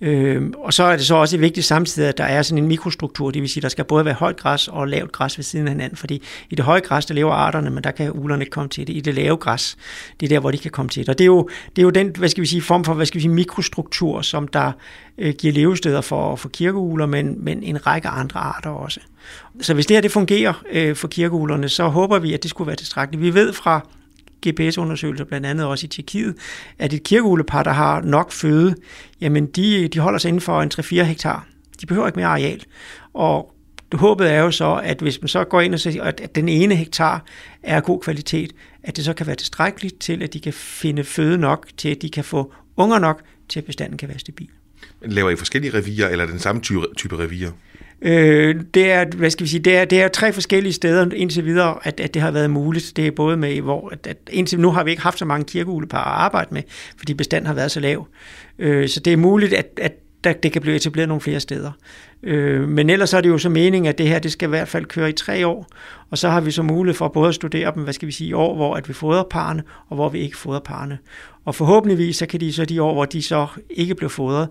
Øh, 0.00 0.42
og 0.58 0.72
så 0.72 0.82
er 0.82 0.96
det 0.96 1.06
så 1.06 1.14
også 1.14 1.38
vigtigt 1.38 1.66
samtidig, 1.66 2.08
at 2.08 2.18
der 2.18 2.24
er 2.24 2.42
sådan 2.42 2.62
en 2.62 2.68
mikrostruktur, 2.68 3.30
det 3.30 3.42
vil 3.42 3.50
sige, 3.50 3.62
der 3.62 3.68
skal 3.68 3.84
både 3.84 4.04
være 4.04 4.14
højt 4.14 4.36
græs 4.36 4.68
og 4.68 4.88
lavt 4.88 5.12
græs 5.12 5.38
ved 5.38 5.42
siden 5.42 5.66
af 5.66 5.72
hinanden, 5.72 5.96
fordi 5.96 6.22
i 6.50 6.54
det 6.54 6.64
høje 6.64 6.80
græs, 6.80 7.06
der 7.06 7.14
lever 7.14 7.32
arterne, 7.32 7.70
men 7.70 7.84
der 7.84 7.90
kan 7.90 8.12
ulerne 8.14 8.44
komme 8.44 8.68
til 8.68 8.86
det. 8.86 8.96
I 8.96 9.00
det 9.00 9.14
lave 9.14 9.36
græs, 9.36 9.76
det 10.20 10.26
er 10.26 10.28
der, 10.28 10.40
hvor 10.40 10.50
de 10.50 10.58
kan 10.58 10.70
komme 10.70 10.88
til 10.88 11.02
det. 11.02 11.08
Og 11.08 11.18
det 11.18 11.24
er 11.24 11.26
jo, 11.26 11.48
det 11.76 11.82
er 11.82 11.82
jo 11.82 11.90
den, 11.90 12.08
hvad 12.18 12.28
skal 12.28 12.40
vi 12.40 12.46
sige, 12.46 12.62
form 12.62 12.84
for, 12.84 12.94
hvad 12.94 13.06
skal 13.06 13.18
vi 13.18 13.22
sige, 13.22 13.32
mikrostruktur, 13.32 14.22
som 14.22 14.48
der 14.48 14.72
øh, 15.18 15.34
giver 15.38 15.54
levesteder 15.54 16.00
for, 16.00 16.36
for 16.36 16.48
kirkeuler, 16.48 17.06
men, 17.06 17.44
men 17.44 17.62
en 17.62 17.86
række 17.86 18.08
andre 18.08 18.40
arter 18.40 18.70
også. 18.70 19.00
Så 19.60 19.74
hvis 19.74 19.86
det 19.86 19.96
her 19.96 20.00
det 20.00 20.12
fungerer 20.12 20.62
øh, 20.72 20.96
for 20.96 21.08
kirkeulerne, 21.08 21.68
så 21.68 21.88
håber 21.88 22.18
vi, 22.18 22.34
at 22.34 22.42
det 22.42 22.50
skulle 22.50 22.66
være 22.66 22.76
tilstrækkeligt. 22.76 23.22
Vi 23.22 23.34
ved 23.34 23.52
fra 23.52 23.86
GPS-undersøgelser, 24.48 25.24
blandt 25.24 25.46
andet 25.46 25.66
også 25.66 25.84
i 25.84 25.88
Tjekkiet, 25.88 26.34
at 26.78 26.92
et 26.92 27.02
kirkeulepar, 27.02 27.62
der 27.62 27.72
har 27.72 28.00
nok 28.00 28.32
føde, 28.32 28.74
jamen 29.20 29.46
de, 29.46 29.88
de 29.88 29.98
holder 29.98 30.18
sig 30.18 30.28
inden 30.28 30.40
for 30.40 30.62
en 30.62 30.70
3-4 30.74 31.02
hektar. 31.02 31.46
De 31.80 31.86
behøver 31.86 32.06
ikke 32.06 32.18
mere 32.18 32.28
areal. 32.28 32.64
Og 33.14 33.54
håbet 33.92 34.32
er 34.32 34.40
jo 34.40 34.50
så, 34.50 34.80
at 34.84 35.00
hvis 35.00 35.20
man 35.20 35.28
så 35.28 35.44
går 35.44 35.60
ind 35.60 35.74
og 35.74 35.80
siger, 35.80 36.02
at 36.02 36.34
den 36.34 36.48
ene 36.48 36.74
hektar 36.74 37.24
er 37.62 37.76
af 37.76 37.82
god 37.82 38.00
kvalitet, 38.00 38.52
at 38.82 38.96
det 38.96 39.04
så 39.04 39.12
kan 39.12 39.26
være 39.26 39.36
tilstrækkeligt 39.36 40.00
til, 40.00 40.22
at 40.22 40.32
de 40.32 40.40
kan 40.40 40.52
finde 40.52 41.04
føde 41.04 41.38
nok 41.38 41.66
til, 41.76 41.88
at 41.88 42.02
de 42.02 42.10
kan 42.10 42.24
få 42.24 42.54
unger 42.76 42.98
nok 42.98 43.22
til, 43.48 43.60
at 43.60 43.64
bestanden 43.64 43.98
kan 43.98 44.08
være 44.08 44.18
stabil. 44.18 44.48
Men 45.00 45.12
Laver 45.12 45.30
I 45.30 45.36
forskellige 45.36 45.74
revier, 45.74 46.08
eller 46.08 46.26
den 46.26 46.38
samme 46.38 46.60
type, 46.60 46.80
type 46.96 47.18
revier? 47.18 47.50
Øh, 48.04 48.60
det 48.74 48.90
er, 48.90 49.04
hvad 49.16 49.30
skal 49.30 49.44
vi 49.44 49.48
sige, 49.50 49.60
det 49.60 49.76
er, 49.76 49.84
det 49.84 50.02
er 50.02 50.08
tre 50.08 50.32
forskellige 50.32 50.72
steder 50.72 51.10
indtil 51.14 51.44
videre, 51.44 51.78
at, 51.82 52.00
at 52.00 52.14
det 52.14 52.22
har 52.22 52.30
været 52.30 52.50
muligt. 52.50 52.92
Det 52.96 53.06
er 53.06 53.10
både 53.10 53.36
med, 53.36 53.60
hvor 53.60 53.88
at, 53.92 54.06
at 54.06 54.16
indtil 54.30 54.60
nu 54.60 54.70
har 54.70 54.84
vi 54.84 54.90
ikke 54.90 55.02
haft 55.02 55.18
så 55.18 55.24
mange 55.24 55.44
kirkeulepar 55.44 55.98
at 55.98 56.24
arbejde 56.24 56.54
med, 56.54 56.62
fordi 56.96 57.14
bestanden 57.14 57.46
har 57.46 57.54
været 57.54 57.70
så 57.70 57.80
lav. 57.80 58.06
Øh, 58.58 58.88
så 58.88 59.00
det 59.00 59.12
er 59.12 59.16
muligt, 59.16 59.52
at, 59.52 59.66
at 59.76 59.92
der, 60.24 60.32
det 60.32 60.52
kan 60.52 60.62
blive 60.62 60.76
etableret 60.76 61.08
nogle 61.08 61.20
flere 61.20 61.40
steder. 61.40 61.70
Øh, 62.22 62.68
men 62.68 62.90
ellers 62.90 63.14
er 63.14 63.20
det 63.20 63.28
jo 63.28 63.38
så 63.38 63.48
meningen, 63.48 63.88
at 63.88 63.98
det 63.98 64.08
her 64.08 64.18
det 64.18 64.32
skal 64.32 64.46
i 64.46 64.50
hvert 64.50 64.68
fald 64.68 64.84
køre 64.84 65.08
i 65.08 65.12
tre 65.12 65.46
år, 65.46 65.66
og 66.10 66.18
så 66.18 66.28
har 66.28 66.40
vi 66.40 66.50
så 66.50 66.62
mulighed 66.62 66.96
for 66.96 67.08
både 67.08 67.28
at 67.28 67.34
studere 67.34 67.72
dem, 67.74 67.82
hvad 67.82 67.92
skal 67.92 68.06
vi 68.06 68.12
sige, 68.12 68.28
i 68.28 68.32
år, 68.32 68.54
hvor 68.56 68.74
at 68.74 68.88
vi 68.88 68.92
fodrer 68.92 69.22
parne, 69.30 69.62
og 69.88 69.96
hvor 69.96 70.08
vi 70.08 70.18
ikke 70.18 70.36
fodrer 70.36 70.60
parne. 70.60 70.98
Og 71.44 71.54
forhåbentligvis 71.54 72.16
så 72.16 72.26
kan 72.26 72.40
de 72.40 72.52
så 72.52 72.64
de 72.64 72.82
år, 72.82 72.94
hvor 72.94 73.04
de 73.04 73.22
så 73.22 73.46
ikke 73.70 73.94
bliver 73.94 74.10
fodret, 74.10 74.48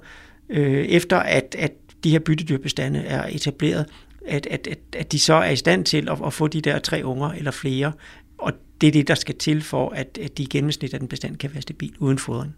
øh, 0.49 0.85
efter 0.85 1.17
at, 1.17 1.55
at 1.59 1.71
de 2.03 2.11
her 2.11 2.19
byttedyrbestande 2.19 2.99
er 2.99 3.25
etableret, 3.29 3.85
at, 4.27 4.47
at, 4.51 4.67
at, 4.67 4.79
at 4.97 5.11
de 5.11 5.19
så 5.19 5.33
er 5.33 5.49
i 5.49 5.55
stand 5.55 5.85
til 5.85 6.09
at, 6.09 6.17
at 6.25 6.33
få 6.33 6.47
de 6.47 6.61
der 6.61 6.79
tre 6.79 7.01
unger 7.05 7.29
eller 7.29 7.51
flere. 7.51 7.91
Og 8.37 8.53
det 8.81 8.87
er 8.87 8.91
det, 8.91 9.07
der 9.07 9.15
skal 9.15 9.35
til 9.35 9.61
for, 9.61 9.89
at, 9.89 10.19
at 10.21 10.37
de 10.37 10.43
i 10.43 10.45
gennemsnit 10.45 10.93
af 10.93 10.99
den 10.99 11.07
bestand 11.07 11.37
kan 11.37 11.53
være 11.53 11.61
stabil 11.61 11.93
uden 11.99 12.17
fodring. 12.17 12.55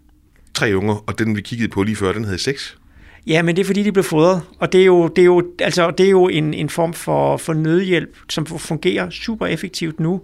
Tre 0.54 0.76
unger, 0.76 0.94
og 1.06 1.18
den 1.18 1.36
vi 1.36 1.40
kiggede 1.40 1.68
på 1.68 1.82
lige 1.82 1.96
før, 1.96 2.12
den 2.12 2.24
havde 2.24 2.38
seks? 2.38 2.78
Ja, 3.26 3.42
men 3.42 3.56
det 3.56 3.62
er 3.62 3.66
fordi, 3.66 3.82
de 3.82 3.92
blev 3.92 4.04
fodret, 4.04 4.42
og 4.58 4.72
det 4.72 4.80
er 4.80 4.84
jo, 4.84 5.08
det 5.08 5.22
er 5.22 5.26
jo, 5.26 5.52
altså, 5.58 5.90
det 5.90 6.06
er 6.06 6.10
jo 6.10 6.28
en, 6.28 6.54
en 6.54 6.68
form 6.68 6.92
for, 6.92 7.36
for 7.36 7.54
nødhjælp, 7.54 8.16
som 8.28 8.46
fungerer 8.46 9.10
super 9.10 9.46
effektivt 9.46 10.00
nu. 10.00 10.20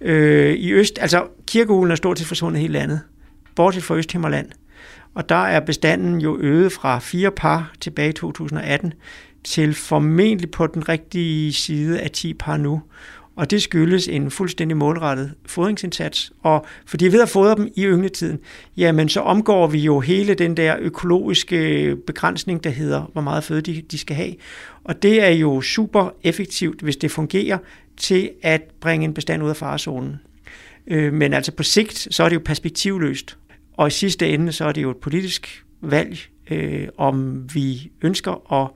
Øh, 0.00 0.54
I 0.54 0.72
Øst, 0.72 0.98
altså 1.00 1.26
kirkehulen 1.46 1.90
er 1.90 1.94
stort 1.94 2.18
set 2.18 2.28
forsvundet 2.28 2.60
hele 2.60 2.72
landet, 2.72 3.00
bortset 3.54 3.82
fra 3.82 3.96
Østhimmerland. 3.96 4.50
Og 5.16 5.28
der 5.28 5.34
er 5.34 5.60
bestanden 5.60 6.20
jo 6.20 6.38
øget 6.40 6.72
fra 6.72 6.98
fire 6.98 7.30
par 7.30 7.72
tilbage 7.80 8.08
i 8.08 8.12
2018 8.12 8.92
til 9.44 9.74
formentlig 9.74 10.50
på 10.50 10.66
den 10.66 10.88
rigtige 10.88 11.52
side 11.52 12.00
af 12.00 12.10
10 12.10 12.34
par 12.34 12.56
nu. 12.56 12.82
Og 13.36 13.50
det 13.50 13.62
skyldes 13.62 14.08
en 14.08 14.30
fuldstændig 14.30 14.76
målrettet 14.76 15.34
fodringsindsats. 15.46 16.32
Og 16.42 16.66
fordi 16.86 17.04
ved 17.04 17.22
at 17.22 17.28
fodre 17.28 17.54
dem 17.54 17.68
i 17.76 17.84
yngletiden, 17.84 18.38
jamen 18.76 19.08
så 19.08 19.20
omgår 19.20 19.66
vi 19.66 19.78
jo 19.78 20.00
hele 20.00 20.34
den 20.34 20.56
der 20.56 20.76
økologiske 20.80 21.96
begrænsning, 22.06 22.64
der 22.64 22.70
hedder, 22.70 23.10
hvor 23.12 23.22
meget 23.22 23.44
føde 23.44 23.60
de, 23.60 23.82
de 23.90 23.98
skal 23.98 24.16
have. 24.16 24.34
Og 24.84 25.02
det 25.02 25.22
er 25.22 25.30
jo 25.30 25.60
super 25.60 26.14
effektivt, 26.22 26.80
hvis 26.80 26.96
det 26.96 27.10
fungerer, 27.10 27.58
til 27.96 28.30
at 28.42 28.62
bringe 28.80 29.04
en 29.04 29.14
bestand 29.14 29.42
ud 29.42 29.48
af 29.48 29.56
farezonen. 29.56 30.16
Øh, 30.86 31.12
men 31.12 31.32
altså 31.32 31.52
på 31.52 31.62
sigt, 31.62 32.08
så 32.10 32.24
er 32.24 32.28
det 32.28 32.36
jo 32.36 32.42
perspektivløst. 32.44 33.36
Og 33.76 33.88
i 33.88 33.90
sidste 33.90 34.28
ende, 34.28 34.52
så 34.52 34.64
er 34.64 34.72
det 34.72 34.82
jo 34.82 34.90
et 34.90 34.96
politisk 34.96 35.64
valg, 35.80 36.18
øh, 36.50 36.88
om 36.96 37.46
vi 37.54 37.90
ønsker 38.02 38.52
at 38.52 38.70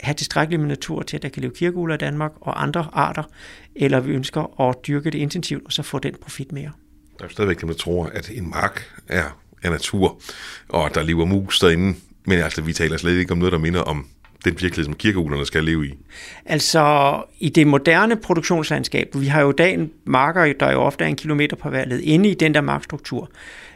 have 0.00 0.14
tilstrækkeligt 0.14 0.60
med 0.60 0.68
natur 0.68 1.02
til, 1.02 1.16
at 1.16 1.22
der 1.22 1.28
kan 1.28 1.42
leve 1.42 1.52
kirkegulder 1.54 1.94
i 1.94 1.98
Danmark 1.98 2.32
og 2.40 2.62
andre 2.62 2.88
arter, 2.92 3.22
eller 3.74 4.00
vi 4.00 4.12
ønsker 4.12 4.60
at 4.60 4.76
dyrke 4.86 5.10
det 5.10 5.18
intensivt 5.18 5.66
og 5.66 5.72
så 5.72 5.82
få 5.82 5.98
den 5.98 6.14
profit 6.22 6.52
mere. 6.52 6.70
Der 7.18 7.24
er 7.24 7.28
stadigvæk 7.28 7.60
dem, 7.60 7.68
der 7.68 7.76
tror, 7.76 8.06
at 8.06 8.30
en 8.34 8.50
mark 8.50 8.92
er, 9.08 9.38
er 9.62 9.70
natur, 9.70 10.20
og 10.68 10.86
at 10.86 10.94
der 10.94 11.02
lever 11.02 11.24
mus 11.24 11.58
derinde. 11.58 11.98
Men 12.24 12.38
altså, 12.38 12.62
vi 12.62 12.72
taler 12.72 12.96
slet 12.96 13.18
ikke 13.18 13.32
om 13.32 13.38
noget, 13.38 13.52
der 13.52 13.58
minder 13.58 13.80
om 13.80 14.06
den 14.44 14.52
virkelighed, 14.52 14.84
som 14.84 14.94
kirkeuglerne 14.94 15.46
skal 15.46 15.64
leve 15.64 15.86
i? 15.86 15.94
Altså, 16.44 17.14
i 17.38 17.48
det 17.48 17.66
moderne 17.66 18.16
produktionslandskab, 18.16 19.14
vi 19.14 19.26
har 19.26 19.40
jo 19.40 19.50
i 19.50 19.54
dag 19.58 19.88
marker, 20.04 20.52
der 20.60 20.72
jo 20.72 20.80
ofte 20.82 21.04
er 21.04 21.08
en 21.08 21.16
kilometer 21.16 21.56
på 21.56 21.70
hver 21.70 21.84
led, 21.84 22.00
inde 22.00 22.28
i 22.28 22.34
den 22.34 22.54
der 22.54 22.60
markstruktur, 22.60 23.30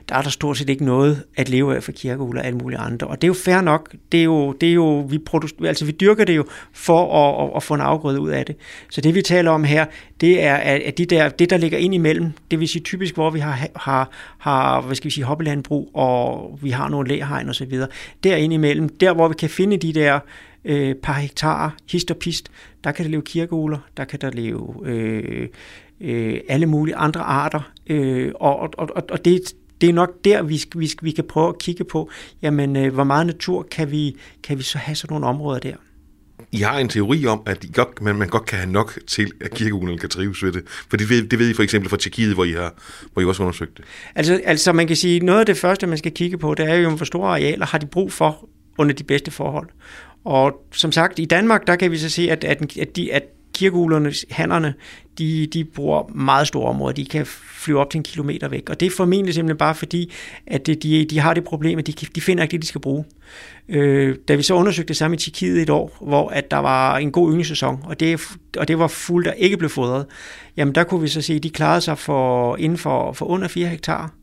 der 0.08 0.14
er 0.14 0.22
der 0.22 0.30
stort 0.30 0.58
set 0.58 0.68
ikke 0.68 0.84
noget 0.84 1.24
at 1.36 1.48
leve 1.48 1.76
af 1.76 1.82
for 1.82 1.92
kirkeugler 1.92 2.40
og 2.40 2.46
alle 2.46 2.58
mulige 2.58 2.78
andre. 2.78 3.06
Og 3.06 3.22
det 3.22 3.26
er 3.26 3.28
jo 3.28 3.34
fair 3.34 3.60
nok. 3.60 3.94
Det 4.12 4.20
er 4.20 4.24
jo, 4.24 4.52
det 4.52 4.68
er 4.68 4.72
jo, 4.74 5.00
vi, 5.00 5.18
produ- 5.30 5.66
altså, 5.66 5.84
vi 5.84 5.92
dyrker 5.92 6.24
det 6.24 6.36
jo 6.36 6.44
for 6.72 7.14
at, 7.14 7.48
at, 7.48 7.56
at, 7.56 7.62
få 7.62 7.74
en 7.74 7.80
afgrøde 7.80 8.20
ud 8.20 8.30
af 8.30 8.46
det. 8.46 8.56
Så 8.90 9.00
det 9.00 9.14
vi 9.14 9.22
taler 9.22 9.50
om 9.50 9.64
her, 9.64 9.86
det 10.20 10.42
er 10.42 10.54
at 10.56 10.98
de 10.98 11.06
der, 11.06 11.28
det, 11.28 11.50
der 11.50 11.56
ligger 11.56 11.78
ind 11.78 11.94
imellem. 11.94 12.32
Det 12.50 12.60
vil 12.60 12.68
sige 12.68 12.82
typisk, 12.82 13.14
hvor 13.14 13.30
vi 13.30 13.38
har, 13.38 13.68
har, 13.76 14.10
har 14.38 14.80
hvad 14.80 14.96
skal 14.96 15.04
vi 15.04 15.10
sige, 15.10 15.24
hoppelandbrug, 15.24 15.90
og 15.94 16.58
vi 16.62 16.70
har 16.70 16.88
nogle 16.88 17.08
læhegn 17.08 17.48
og 17.48 17.54
så 17.54 17.64
videre. 17.64 17.88
Imellem, 18.24 18.88
der 18.88 19.14
hvor 19.14 19.28
vi 19.28 19.34
kan 19.38 19.50
finde 19.50 19.76
de 19.76 19.92
der 19.92 20.18
øh, 20.64 20.94
par 20.94 21.12
hektar, 21.12 21.76
hist 21.90 22.10
og 22.10 22.16
pist, 22.16 22.50
der 22.84 22.92
kan 22.92 23.04
der 23.04 23.10
leve 23.10 23.22
kirkeuler, 23.22 23.78
der 23.96 24.04
kan 24.04 24.20
der 24.20 24.30
leve 24.30 24.74
øh, 24.84 25.48
øh, 26.00 26.40
alle 26.48 26.66
mulige 26.66 26.96
andre 26.96 27.20
arter, 27.20 27.72
øh, 27.86 28.32
og, 28.34 28.58
og, 28.58 28.70
og, 28.78 29.02
og 29.10 29.24
det, 29.24 29.54
det 29.84 29.90
er 29.90 29.94
nok 29.94 30.24
der, 30.24 30.42
vi, 30.42 30.64
vi, 30.76 30.92
vi 31.02 31.10
kan 31.10 31.24
prøve 31.24 31.48
at 31.48 31.58
kigge 31.58 31.84
på, 31.84 32.10
jamen, 32.42 32.76
øh, 32.76 32.94
hvor 32.94 33.04
meget 33.04 33.26
natur 33.26 33.66
kan 33.70 33.90
vi, 33.90 34.16
kan 34.42 34.58
vi 34.58 34.62
så 34.62 34.78
have 34.78 34.94
sådan 34.94 35.14
nogle 35.14 35.26
områder 35.26 35.60
der? 35.60 35.74
I 36.52 36.58
har 36.58 36.78
en 36.78 36.88
teori 36.88 37.26
om, 37.26 37.42
at 37.46 37.64
I 37.64 37.70
godt, 37.74 38.02
man, 38.02 38.16
man 38.16 38.28
godt 38.28 38.46
kan 38.46 38.58
have 38.58 38.70
nok 38.70 38.98
til, 39.06 39.32
at 39.40 39.50
kirkeuglerne 39.50 39.98
kan 39.98 40.08
trives 40.08 40.42
ved 40.42 40.52
det. 40.52 40.62
For 40.90 40.96
det 40.96 41.10
ved, 41.10 41.22
det 41.22 41.38
ved 41.38 41.50
I 41.50 41.54
for 41.54 41.62
eksempel 41.62 41.90
fra 41.90 41.96
Tjekkiet, 41.96 42.34
hvor 42.34 42.44
I, 42.44 42.52
har, 42.52 42.74
hvor 43.12 43.22
I 43.22 43.24
også 43.24 43.42
har 43.42 43.46
undersøgt 43.46 43.76
det. 43.76 43.84
Altså, 44.14 44.40
altså 44.44 44.72
man 44.72 44.86
kan 44.86 44.96
sige, 44.96 45.20
noget 45.20 45.40
af 45.40 45.46
det 45.46 45.56
første, 45.56 45.86
man 45.86 45.98
skal 45.98 46.12
kigge 46.12 46.38
på, 46.38 46.54
det 46.54 46.70
er 46.70 46.74
jo, 46.74 46.90
hvor 46.90 47.04
store 47.04 47.28
arealer 47.30 47.66
har 47.66 47.78
de 47.78 47.86
brug 47.86 48.12
for 48.12 48.48
under 48.78 48.94
de 48.94 49.04
bedste 49.04 49.30
forhold. 49.30 49.68
Og 50.24 50.66
som 50.72 50.92
sagt, 50.92 51.18
i 51.18 51.24
Danmark, 51.24 51.66
der 51.66 51.76
kan 51.76 51.90
vi 51.90 51.98
så 51.98 52.08
se, 52.08 52.30
at, 52.30 52.44
at, 52.44 52.78
at, 52.78 52.96
de, 52.96 53.12
at 53.12 53.22
kirkeuglerne, 53.54 54.12
hannerne, 54.30 54.74
de, 55.18 55.46
de 55.46 55.64
bruger 55.64 56.10
meget 56.14 56.48
store 56.48 56.68
områder. 56.68 56.94
De 56.94 57.04
kan 57.04 57.26
flyve 57.64 57.80
op 57.80 57.90
til 57.90 57.98
en 57.98 58.04
kilometer 58.04 58.48
væk. 58.48 58.70
Og 58.70 58.80
det 58.80 58.86
er 58.86 58.90
formentlig 58.90 59.34
simpelthen 59.34 59.58
bare 59.58 59.74
fordi, 59.74 60.12
at 60.46 60.66
de, 60.66 61.04
de 61.04 61.18
har 61.18 61.34
det 61.34 61.44
problem, 61.44 61.78
at 61.78 61.86
de, 61.86 61.92
de 61.92 62.20
finder 62.20 62.42
ikke 62.42 62.52
det, 62.52 62.62
de 62.62 62.66
skal 62.66 62.80
bruge. 62.80 63.04
Øh, 63.68 64.16
da 64.28 64.34
vi 64.34 64.42
så 64.42 64.54
undersøgte 64.54 64.88
det 64.88 64.96
samme 64.96 65.14
i 65.14 65.18
Tjekkiet 65.18 65.62
et 65.62 65.70
år, 65.70 65.96
hvor 66.00 66.28
at 66.28 66.50
der 66.50 66.56
var 66.56 66.98
en 66.98 67.12
god 67.12 67.32
ynglesæson, 67.32 67.80
og 67.84 68.00
det, 68.00 68.20
og 68.58 68.68
det 68.68 68.78
var 68.78 68.86
fuldt 68.86 69.26
der 69.26 69.32
ikke 69.32 69.56
blev 69.56 69.70
fodret, 69.70 70.06
jamen 70.56 70.74
der 70.74 70.84
kunne 70.84 71.00
vi 71.00 71.08
så 71.08 71.22
se, 71.22 71.34
at 71.34 71.42
de 71.42 71.50
klarede 71.50 71.80
sig 71.80 71.98
for, 71.98 72.56
inden 72.56 72.78
for, 72.78 73.12
for 73.12 73.26
under 73.26 73.48
4 73.48 73.68
hektar. 73.68 74.14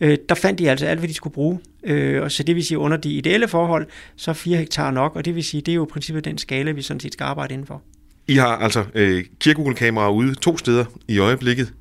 Øh, 0.00 0.18
der 0.28 0.34
fandt 0.34 0.58
de 0.58 0.70
altså 0.70 0.86
alt, 0.86 0.98
hvad 0.98 1.08
de 1.08 1.14
skulle 1.14 1.34
bruge. 1.34 1.58
Øh, 1.84 2.22
og 2.22 2.32
så 2.32 2.42
det 2.42 2.54
vil 2.54 2.64
sige, 2.64 2.78
under 2.78 2.96
de 2.96 3.12
ideelle 3.12 3.48
forhold, 3.48 3.86
så 4.16 4.30
er 4.30 4.34
4 4.34 4.58
hektar 4.58 4.90
nok, 4.90 5.16
og 5.16 5.24
det 5.24 5.34
vil 5.34 5.44
sige, 5.44 5.60
det 5.60 5.72
er 5.72 5.76
jo 5.76 5.84
i 5.84 5.88
princippet 5.92 6.24
den 6.24 6.38
skala, 6.38 6.70
vi 6.70 6.82
sådan 6.82 7.00
set 7.00 7.12
skal 7.12 7.24
arbejde 7.24 7.54
indenfor. 7.54 7.82
I 8.28 8.34
har 8.36 8.56
altså 8.56 8.84
øh, 8.94 9.24
kirkeugelkameraer 9.40 10.10
ude 10.10 10.34
to 10.34 10.58
steder 10.58 10.84
i 11.08 11.18
øjeblikket, 11.18 11.72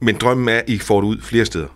men 0.00 0.14
drømmen 0.14 0.48
er, 0.48 0.58
at 0.58 0.68
I 0.68 0.78
får 0.78 1.00
det 1.00 1.08
ud 1.08 1.20
flere 1.20 1.44
steder. 1.44 1.66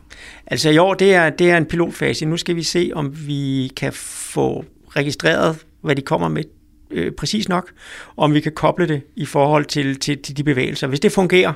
Altså 0.46 0.70
i 0.70 0.79
år, 0.79 0.94
det 0.94 1.14
er, 1.14 1.31
det 1.31 1.50
er 1.50 1.57
en 1.57 1.66
pilotfase. 1.66 2.27
Nu 2.27 2.37
skal 2.37 2.57
vi 2.57 2.62
se, 2.62 2.90
om 2.94 3.27
vi 3.27 3.72
kan 3.77 3.92
få 3.92 4.64
registreret, 4.88 5.57
hvad 5.81 5.96
de 5.96 6.03
kommer 6.03 6.29
med 6.29 6.44
øh, 6.90 7.12
præcis 7.12 7.48
nok, 7.48 7.70
og 8.16 8.24
om 8.24 8.35
vi 8.35 8.40
kan 8.40 8.53
koble 8.53 8.88
det 8.88 9.03
i 9.16 9.27
forhold 9.27 9.64
til, 9.64 9.98
til, 9.98 10.18
til 10.18 10.37
de 10.37 10.44
bevægelser. 10.44 10.87
Hvis 10.87 11.00
det 11.00 11.12
fungerer, 11.12 11.53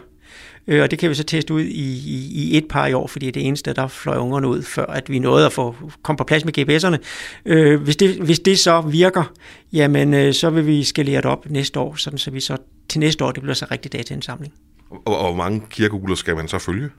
Øh, 0.69 0.83
og 0.83 0.91
det 0.91 0.99
kan 0.99 1.11
vi 1.11 1.15
så 1.15 1.25
teste 1.25 1.55
ud 1.55 1.61
i, 1.61 1.99
i, 2.07 2.31
i 2.33 2.59
et 2.59 2.69
par 2.69 2.87
i 2.87 2.93
år, 2.93 3.07
fordi 3.07 3.27
det 3.27 3.31
er 3.31 3.33
det 3.33 3.47
eneste, 3.47 3.73
der 3.73 3.87
fløj 3.87 4.17
ungerne 4.17 4.49
ud, 4.49 4.63
før 4.63 4.87
at 4.87 5.11
vi 5.11 5.19
nåede 5.19 5.47
at 5.47 5.53
få 5.53 5.75
komme 6.03 6.17
på 6.17 6.25
plads 6.25 6.45
med 6.45 6.59
GPS'erne. 6.59 6.99
Øh, 7.47 7.83
hvis, 7.83 7.97
det, 7.97 8.17
hvis 8.17 8.39
det 8.39 8.59
så 8.59 8.81
virker, 8.81 9.33
jamen 9.73 10.15
øh, 10.15 10.35
så 10.35 10.51
vil 10.51 10.67
vi 10.67 10.85
skalere 10.85 11.17
det 11.17 11.25
op 11.25 11.51
næste 11.51 11.81
år, 11.81 11.95
sådan 11.95 12.19
så 12.19 12.31
vi 12.31 12.41
så 12.41 12.57
til 12.89 13.01
næste 13.01 13.25
år, 13.25 13.33
det 13.33 13.43
bliver 13.43 13.55
så 13.55 13.67
rigtig 13.71 13.93
dataindsamling. 13.93 14.53
Og, 14.91 15.01
og 15.07 15.27
hvor 15.27 15.35
mange 15.35 15.63
kirkegugler 15.71 16.15
skal 16.15 16.37
man 16.37 16.49
så 16.49 16.59
følge? 16.59 16.91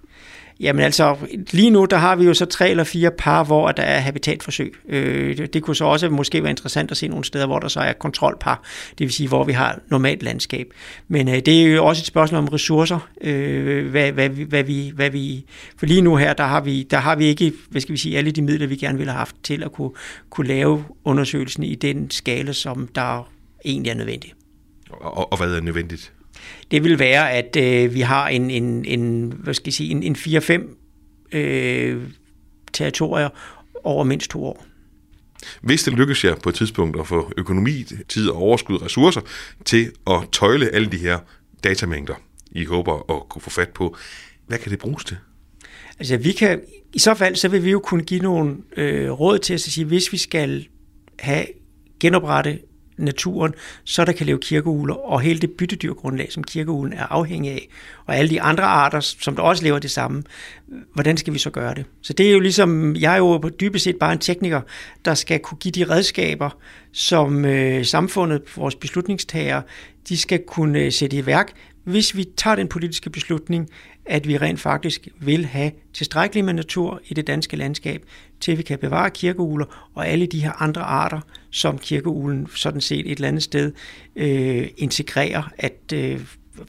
Jamen 0.60 0.84
altså, 0.86 1.16
lige 1.52 1.70
nu 1.70 1.86
der 1.86 1.98
har 1.98 2.16
vi 2.16 2.26
jo 2.26 2.34
så 2.34 2.46
tre 2.46 2.70
eller 2.70 2.84
fire 2.84 3.12
par, 3.12 3.44
hvor 3.44 3.72
der 3.72 3.84
er 3.84 4.00
habitatforsøg. 4.00 4.74
Øh, 4.90 5.48
det 5.54 5.64
kunne 5.64 5.76
så 5.76 5.86
også 5.86 6.10
måske 6.10 6.44
være 6.44 6.50
interessant 6.50 6.92
at 6.92 6.98
se 6.98 7.08
nogle 7.08 7.26
steder, 7.26 7.46
hvor 7.46 7.60
der 7.60 7.68
så 7.68 7.80
er 7.80 7.94
kontrolpar, 7.94 8.64
det 8.90 9.00
vil 9.00 9.14
sige, 9.14 9.28
hvor 9.28 9.44
vi 9.44 9.52
har 9.52 9.80
normalt 9.88 10.24
landskab. 10.24 10.68
Men 11.08 11.28
øh, 11.28 11.36
det 11.36 11.48
er 11.48 11.66
jo 11.66 11.86
også 11.86 12.02
et 12.02 12.06
spørgsmål 12.06 12.38
om 12.38 12.48
ressourcer, 12.48 13.10
øh, 13.22 13.90
hvad, 13.90 14.12
hvad, 14.12 14.30
hvad, 14.30 14.64
vi, 14.64 14.92
hvad 14.96 15.10
vi... 15.10 15.46
For 15.78 15.86
lige 15.86 16.02
nu 16.02 16.16
her, 16.16 16.34
der 16.34 16.44
har 16.46 16.62
vi, 16.62 16.84
der 16.84 16.98
har 16.98 17.16
vi 17.16 17.26
ikke, 17.26 17.54
hvad 17.70 17.82
skal 17.82 17.94
vi 17.94 17.98
sige, 17.98 18.18
alle 18.18 18.32
de 18.32 18.42
midler, 18.42 18.68
vi 18.68 18.76
gerne 18.76 18.98
ville 18.98 19.12
have 19.12 19.18
haft 19.18 19.36
til 19.44 19.64
at 19.64 19.72
kunne, 19.72 19.92
kunne 20.30 20.48
lave 20.48 20.86
undersøgelsen 21.04 21.64
i 21.64 21.76
den 21.76 22.12
skala, 22.12 22.54
som 22.54 22.88
der 22.96 23.30
egentlig 23.66 23.90
er 23.90 23.96
nødvendig. 23.96 24.34
Og, 24.90 25.32
og 25.32 25.38
hvad 25.38 25.54
er 25.54 25.62
nødvendigt? 25.62 26.14
Det 26.72 26.84
vil 26.84 27.00
være, 27.00 27.32
at 27.32 27.56
øh, 27.56 27.94
vi 27.94 28.02
har 28.02 28.28
en, 28.28 28.50
en, 28.50 28.86
en, 28.86 29.34
hvad 29.38 29.54
skal 29.54 29.68
jeg 29.68 29.74
sige, 29.74 29.92
en, 29.92 30.04
en 30.04 30.16
4-5 30.16 31.38
øh, 31.38 32.02
territorier 32.74 33.30
over 33.84 34.04
mindst 34.04 34.32
to 34.32 34.46
år. 34.46 34.66
Hvis 35.62 35.84
det 35.84 35.94
lykkes 35.94 36.24
jer 36.24 36.36
på 36.36 36.50
et 36.50 36.56
tidspunkt 36.56 37.00
at 37.00 37.08
få 37.08 37.32
økonomi, 37.38 37.84
tid 38.08 38.30
og 38.30 38.38
overskud 38.38 38.82
ressourcer 38.82 39.22
til 39.66 39.92
at 40.08 40.22
tøjle 40.32 40.70
alle 40.70 40.88
de 40.92 40.98
her 40.98 41.20
datamængder, 41.64 42.14
I 42.52 42.66
håber 42.66 43.12
at 43.16 43.30
kunne 43.30 43.42
få 43.42 43.50
fat 43.50 43.70
på, 43.70 43.98
hvad 44.48 44.58
kan 44.58 44.72
det 44.72 44.80
bruges 44.80 45.06
til? 45.06 45.18
Altså 46.00 46.18
vi 46.18 46.32
kan, 46.32 46.62
i 46.94 47.00
så 47.00 47.14
fald, 47.14 47.36
så 47.36 47.48
vil 47.48 47.66
vi 47.66 47.72
jo 47.72 47.80
kunne 47.80 48.04
give 48.04 48.20
nogle 48.20 48.58
øh, 48.78 49.12
råd 49.12 49.40
til 49.40 49.54
at 49.54 49.62
sige, 49.62 49.86
hvis 49.86 50.12
vi 50.12 50.18
skal 50.18 50.68
have 51.20 51.46
genoprette 52.00 52.60
naturen, 53.00 53.54
så 53.84 54.06
der 54.06 54.12
kan 54.12 54.26
leve 54.26 54.40
kirkeugler, 54.40 54.96
og 54.96 55.22
hele 55.22 55.40
det 55.40 55.52
byttedyrgrundlag, 55.52 56.32
som 56.32 56.44
kirkeuglen 56.44 56.94
er 56.94 57.06
afhængig 57.06 57.52
af, 57.52 57.70
og 58.06 58.18
alle 58.18 58.30
de 58.30 58.42
andre 58.42 58.64
arter, 58.64 59.00
som 59.00 59.36
der 59.36 59.44
også 59.44 59.64
lever 59.64 59.80
det 59.80 59.92
samme, 59.92 60.24
hvordan 60.94 61.18
skal 61.18 61.34
vi 61.34 61.40
så 61.40 61.50
gøre 61.50 61.74
det? 61.76 61.86
Så 62.02 62.14
det 62.14 62.28
er 62.28 62.32
jo 62.32 62.40
ligesom, 62.40 62.96
jeg 62.96 63.14
er 63.14 63.18
jo 63.18 63.38
dybest 63.60 63.84
set 63.84 63.96
bare 63.96 64.14
en 64.14 64.20
tekniker, 64.20 64.62
der 65.06 65.14
skal 65.14 65.40
kunne 65.40 65.58
give 65.58 65.72
de 65.72 65.84
redskaber, 65.84 66.50
som 66.92 67.46
øh, 67.46 67.86
samfundet, 67.86 68.42
vores 68.56 68.76
beslutningstagere, 68.76 69.62
de 70.10 70.18
skal 70.18 70.40
kunne 70.48 70.80
øh, 70.80 70.92
sætte 70.92 71.18
i 71.18 71.26
værk, 71.26 71.52
hvis 71.84 72.16
vi 72.16 72.26
tager 72.38 72.56
den 72.56 72.68
politiske 72.68 73.10
beslutning, 73.10 73.70
at 74.10 74.28
vi 74.28 74.38
rent 74.38 74.60
faktisk 74.60 75.08
vil 75.20 75.46
have 75.46 75.72
tilstrækkeligt 75.94 76.46
med 76.46 76.54
natur 76.54 77.02
i 77.08 77.14
det 77.14 77.28
danske 77.28 77.58
landskab, 77.58 78.04
til 78.40 78.58
vi 78.58 78.64
kan 78.64 78.80
bevare 78.80 79.10
kirkeugler 79.10 79.90
og 79.96 80.08
alle 80.08 80.26
de 80.26 80.40
her 80.40 80.62
andre 80.62 80.82
arter, 80.82 81.20
som 81.52 81.78
kirkeuglen 81.78 82.48
sådan 82.56 82.82
set 82.82 83.00
et 83.00 83.12
eller 83.12 83.28
andet 83.28 83.44
sted 83.44 83.72
øh, 84.16 84.68
integrerer. 84.78 85.52
At, 85.58 85.94
øh, 85.94 86.22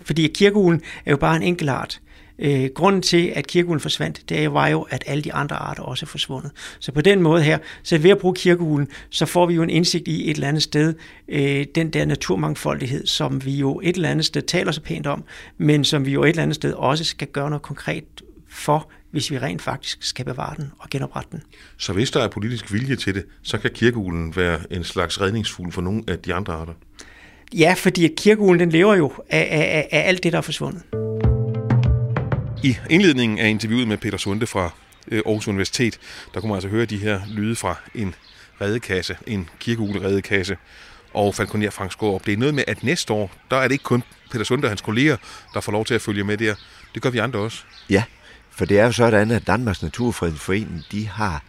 fordi 0.02 0.26
kirkeuglen 0.26 0.82
er 1.06 1.10
jo 1.10 1.16
bare 1.16 1.36
en 1.36 1.42
enkelt 1.42 1.70
art. 1.70 2.00
Øh, 2.40 2.70
grunden 2.74 3.02
til, 3.02 3.32
at 3.34 3.46
kirkeulen 3.46 3.80
forsvandt, 3.80 4.28
det 4.28 4.52
var 4.52 4.68
jo, 4.68 4.86
at 4.90 5.04
alle 5.06 5.22
de 5.22 5.32
andre 5.32 5.56
arter 5.56 5.82
også 5.82 6.06
er 6.06 6.08
forsvundet. 6.08 6.50
Så 6.80 6.92
på 6.92 7.00
den 7.00 7.22
måde 7.22 7.42
her, 7.42 7.58
så 7.82 7.98
ved 7.98 8.10
at 8.10 8.18
bruge 8.18 8.34
kirkeulen, 8.34 8.88
så 9.10 9.26
får 9.26 9.46
vi 9.46 9.54
jo 9.54 9.62
en 9.62 9.70
indsigt 9.70 10.08
i 10.08 10.30
et 10.30 10.34
eller 10.34 10.48
andet 10.48 10.62
sted, 10.62 10.94
øh, 11.28 11.66
den 11.74 11.90
der 11.90 12.04
naturmangfoldighed, 12.04 13.06
som 13.06 13.44
vi 13.44 13.56
jo 13.56 13.80
et 13.84 13.96
eller 13.96 14.08
andet 14.08 14.24
sted 14.24 14.42
taler 14.42 14.72
så 14.72 14.80
pænt 14.80 15.06
om, 15.06 15.24
men 15.58 15.84
som 15.84 16.06
vi 16.06 16.12
jo 16.12 16.24
et 16.24 16.28
eller 16.28 16.42
andet 16.42 16.54
sted 16.54 16.72
også 16.72 17.04
skal 17.04 17.28
gøre 17.28 17.50
noget 17.50 17.62
konkret 17.62 18.04
for, 18.48 18.90
hvis 19.10 19.30
vi 19.30 19.38
rent 19.38 19.62
faktisk 19.62 19.98
skal 20.00 20.24
bevare 20.24 20.54
den 20.56 20.72
og 20.78 20.90
genoprette 20.90 21.28
den. 21.32 21.42
Så 21.76 21.92
hvis 21.92 22.10
der 22.10 22.22
er 22.22 22.28
politisk 22.28 22.72
vilje 22.72 22.96
til 22.96 23.14
det, 23.14 23.24
så 23.42 23.58
kan 23.58 23.70
kirkeulen 23.74 24.36
være 24.36 24.58
en 24.70 24.84
slags 24.84 25.20
redningsfugl 25.20 25.72
for 25.72 25.80
nogle 25.82 26.02
af 26.08 26.18
de 26.18 26.34
andre 26.34 26.52
arter? 26.52 26.72
Ja, 27.54 27.74
fordi 27.76 28.08
kirkeulen 28.16 28.60
den 28.60 28.70
lever 28.70 28.94
jo 28.94 29.12
af, 29.30 29.48
af, 29.50 29.88
af 29.92 30.08
alt 30.08 30.22
det, 30.22 30.32
der 30.32 30.38
er 30.38 30.42
forsvundet. 30.42 30.82
I 32.62 32.76
indledningen 32.90 33.38
af 33.38 33.48
interviewet 33.48 33.88
med 33.88 33.96
Peter 33.96 34.18
Sunde 34.18 34.46
fra 34.46 34.70
øh, 35.08 35.22
Aarhus 35.26 35.48
Universitet, 35.48 35.98
der 36.34 36.40
kunne 36.40 36.48
man 36.48 36.56
altså 36.56 36.68
høre 36.68 36.84
de 36.84 36.96
her 36.96 37.20
lyde 37.28 37.56
fra 37.56 37.76
en 37.94 38.14
redekasse, 38.60 39.16
en 39.26 39.48
kirkeugleredekasse, 39.60 40.56
og 41.14 41.34
Falconer 41.34 41.70
Frank 41.70 41.92
Skårup. 41.92 42.26
Det 42.26 42.32
er 42.32 42.36
noget 42.36 42.54
med, 42.54 42.64
at 42.66 42.84
næste 42.84 43.12
år, 43.12 43.30
der 43.50 43.56
er 43.56 43.62
det 43.62 43.72
ikke 43.72 43.84
kun 43.84 44.02
Peter 44.30 44.44
Sunde 44.44 44.64
og 44.64 44.70
hans 44.70 44.80
kolleger, 44.80 45.16
der 45.54 45.60
får 45.60 45.72
lov 45.72 45.84
til 45.84 45.94
at 45.94 46.02
følge 46.02 46.24
med 46.24 46.36
der. 46.36 46.54
Det 46.94 47.02
gør 47.02 47.10
vi 47.10 47.18
andre 47.18 47.38
også. 47.38 47.62
Ja, 47.90 48.02
for 48.50 48.64
det 48.64 48.78
er 48.78 48.84
jo 48.84 48.92
sådan, 48.92 49.30
at 49.30 49.46
Danmarks 49.46 49.82
Naturfredningsforening, 49.82 50.84
de 50.92 51.08
har 51.08 51.42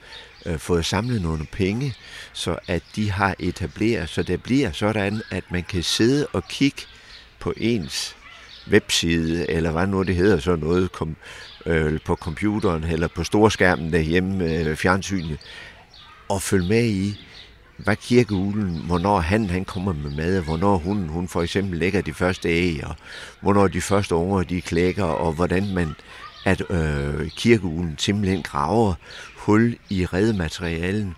øh, 0.46 0.60
fået 0.60 0.86
samlet 0.86 1.22
nogle 1.22 1.46
penge, 1.52 1.96
så 2.34 2.58
at 2.68 2.84
de 2.96 3.12
har 3.12 3.36
etableret, 3.40 4.10
så 4.10 4.24
det 4.24 4.44
bliver 4.44 4.72
sådan, 4.72 5.22
at 5.32 5.44
man 5.52 5.64
kan 5.64 5.84
sidde 5.84 6.28
og 6.28 6.48
kigge 6.48 6.82
på 7.40 7.54
ens 7.58 8.16
webside, 8.72 9.50
eller 9.50 9.72
hvad 9.72 9.88
nu 9.88 10.04
det 10.04 10.16
hedder, 10.16 10.40
så 10.40 10.56
noget 10.56 10.92
kom, 10.92 11.16
øh, 11.66 12.00
på 12.06 12.16
computeren, 12.16 12.84
eller 12.84 13.08
på 13.16 13.24
storskærmen 13.24 13.94
derhjemme, 13.94 14.54
øh, 14.54 14.76
fjernsynet, 14.76 15.38
og 16.30 16.42
følge 16.42 16.68
med 16.68 16.86
i, 16.86 17.26
hvad 17.78 17.96
kirkeulen, 17.96 18.82
hvornår 18.86 19.20
han, 19.20 19.50
han 19.50 19.66
kommer 19.66 19.94
med 19.94 20.12
mad, 20.12 20.42
hvornår 20.42 20.78
hun, 20.78 21.08
hun 21.08 21.28
for 21.28 21.42
eksempel 21.42 21.80
lægger 21.80 22.02
de 22.02 22.14
første 22.14 22.50
æg, 22.50 22.84
og 22.84 22.96
hvornår 23.42 23.68
de 23.68 23.82
første 23.82 24.16
unger, 24.16 24.44
de 24.44 24.62
klækker, 24.62 25.04
og 25.04 25.34
hvordan 25.34 25.74
man, 25.74 25.96
at 26.46 26.64
øh, 26.70 27.30
kirkeulen 27.30 27.96
simpelthen 27.98 28.44
graver 28.44 28.94
hul 29.36 29.78
i 29.90 30.06
redematerialen 30.06 31.16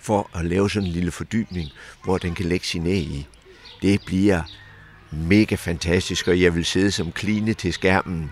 for 0.00 0.30
at 0.34 0.44
lave 0.44 0.70
sådan 0.70 0.86
en 0.88 0.92
lille 0.92 1.10
fordybning, 1.10 1.68
hvor 2.04 2.18
den 2.18 2.34
kan 2.34 2.46
lægge 2.46 2.66
sin 2.66 2.86
æg 2.86 3.02
i. 3.02 3.26
Det 3.82 4.00
bliver 4.06 4.42
mega 5.10 5.54
fantastisk, 5.54 6.28
og 6.28 6.40
jeg 6.40 6.54
vil 6.54 6.64
sidde 6.64 6.90
som 6.90 7.12
kline 7.12 7.54
til 7.54 7.72
skærmen 7.72 8.30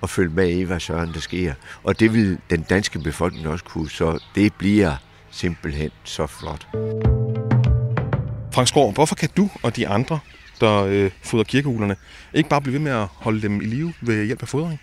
og 0.00 0.10
følge 0.10 0.34
med 0.34 0.48
i, 0.48 0.62
hvad 0.62 0.80
søren 0.80 1.12
der 1.14 1.20
sker. 1.20 1.54
Og 1.84 2.00
det 2.00 2.14
vil 2.14 2.38
den 2.50 2.62
danske 2.62 2.98
befolkning 2.98 3.48
også 3.48 3.64
kunne, 3.64 3.90
så 3.90 4.18
det 4.34 4.54
bliver 4.54 4.96
simpelthen 5.30 5.90
så 6.04 6.26
flot. 6.26 6.66
Frank 8.54 8.68
Skår, 8.68 8.92
hvorfor 8.92 9.14
kan 9.14 9.28
du 9.36 9.50
og 9.62 9.76
de 9.76 9.88
andre, 9.88 10.18
der 10.60 10.84
øh, 10.84 11.10
fodrer 11.22 11.44
kirkeuglerne, 11.44 11.96
ikke 12.34 12.48
bare 12.48 12.60
blive 12.60 12.72
ved 12.72 12.80
med 12.80 12.92
at 12.92 13.06
holde 13.14 13.42
dem 13.42 13.60
i 13.60 13.64
live 13.64 13.92
ved 14.00 14.24
hjælp 14.24 14.42
af 14.42 14.48
fodring? 14.48 14.80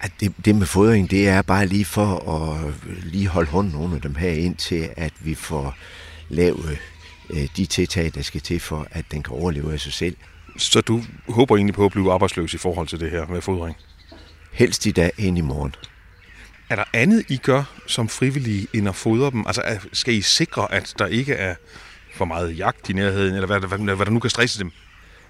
At 0.00 0.12
det, 0.20 0.32
det 0.44 0.54
med 0.54 0.66
fodring, 0.66 1.10
det 1.10 1.28
er 1.28 1.42
bare 1.42 1.66
lige 1.66 1.84
for 1.84 2.34
at 2.34 2.74
lige 3.04 3.28
holde 3.28 3.50
hånden 3.50 3.74
under 3.74 3.98
dem 3.98 4.14
her, 4.14 4.30
indtil 4.30 4.88
at 4.96 5.12
vi 5.20 5.34
får 5.34 5.74
lavet 6.28 6.78
øh, 7.30 7.48
de 7.56 7.66
tiltag, 7.66 8.10
der 8.14 8.22
skal 8.22 8.40
til 8.40 8.60
for, 8.60 8.86
at 8.90 9.04
den 9.10 9.22
kan 9.22 9.34
overleve 9.34 9.72
af 9.72 9.80
sig 9.80 9.92
selv. 9.92 10.16
Så 10.58 10.80
du 10.80 11.02
håber 11.28 11.56
egentlig 11.56 11.74
på 11.74 11.84
at 11.84 11.92
blive 11.92 12.12
arbejdsløs 12.12 12.54
i 12.54 12.58
forhold 12.58 12.88
til 12.88 13.00
det 13.00 13.10
her 13.10 13.26
med 13.26 13.40
fodring? 13.40 13.76
Helst 14.52 14.86
i 14.86 14.90
dag 14.90 15.10
end 15.18 15.38
i 15.38 15.40
morgen. 15.40 15.74
Er 16.70 16.76
der 16.76 16.84
andet, 16.92 17.24
I 17.28 17.36
gør 17.36 17.62
som 17.86 18.08
frivillige, 18.08 18.66
end 18.72 18.88
at 18.88 18.94
fodre 18.94 19.30
dem? 19.30 19.46
Altså, 19.46 19.78
skal 19.92 20.14
I 20.14 20.20
sikre, 20.20 20.72
at 20.72 20.94
der 20.98 21.06
ikke 21.06 21.34
er 21.34 21.54
for 22.14 22.24
meget 22.24 22.58
jagt 22.58 22.90
i 22.90 22.92
nærheden, 22.92 23.34
eller 23.34 23.46
hvad, 23.46 23.60
hvad, 23.60 23.96
hvad 23.96 24.06
der 24.06 24.12
nu 24.12 24.20
kan 24.20 24.30
stresse 24.30 24.58
dem? 24.58 24.70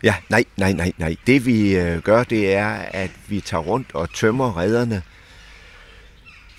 Ja, 0.03 0.15
nej, 0.29 0.45
nej, 0.57 0.73
nej, 0.73 0.93
nej. 0.99 1.17
Det 1.27 1.47
vi 1.47 1.77
øh, 1.77 2.03
gør, 2.03 2.25
det 2.25 2.55
er, 2.55 2.69
at 2.77 3.11
vi 3.29 3.41
tager 3.41 3.63
rundt 3.63 3.95
og 3.95 4.15
tømmer 4.15 4.59
redderne 4.59 5.03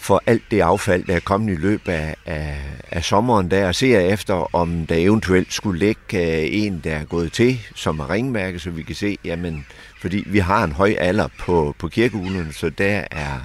for 0.07 0.23
alt 0.25 0.51
det 0.51 0.61
affald, 0.61 1.03
der 1.03 1.15
er 1.15 1.19
kommet 1.19 1.53
i 1.53 1.55
løbet 1.55 1.91
af, 1.91 2.15
af, 2.25 2.57
af 2.91 3.03
sommeren 3.03 3.51
der, 3.51 3.67
og 3.67 3.75
ser 3.75 3.99
efter, 3.99 4.55
om 4.55 4.85
der 4.85 4.95
eventuelt 4.95 5.53
skulle 5.53 5.79
ligge 5.79 6.01
øh, 6.17 6.47
en, 6.51 6.81
der 6.83 6.95
er 6.95 7.03
gået 7.03 7.33
til, 7.33 7.59
som 7.75 7.99
er 7.99 8.09
ringmærke, 8.09 8.59
så 8.59 8.69
vi 8.69 8.83
kan 8.83 8.95
se, 8.95 9.17
jamen, 9.25 9.65
fordi 10.01 10.23
vi 10.25 10.39
har 10.39 10.63
en 10.63 10.71
høj 10.71 10.95
alder 10.99 11.27
på, 11.39 11.75
på 11.79 11.87
kirkeuglerne, 11.87 12.53
så 12.53 12.69
der 12.69 13.03
er, 13.11 13.39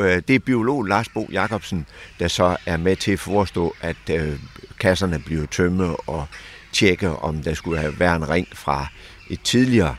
øh, 0.00 0.22
det 0.28 0.34
er 0.34 0.38
biolog 0.38 0.84
Lars 0.84 1.08
Bo 1.08 1.28
Jacobsen, 1.32 1.86
der 2.18 2.28
så 2.28 2.56
er 2.66 2.76
med 2.76 2.96
til 2.96 3.12
at 3.12 3.20
forestå, 3.20 3.74
at 3.80 3.96
øh, 4.10 4.38
kasserne 4.80 5.18
bliver 5.18 5.46
tømme 5.46 5.96
og 5.96 6.26
tjekke, 6.72 7.10
om 7.10 7.42
der 7.42 7.54
skulle 7.54 7.80
have 7.80 8.00
været 8.00 8.16
en 8.16 8.28
ring 8.28 8.48
fra 8.54 8.86
et 9.30 9.40
tidligere 9.42 9.96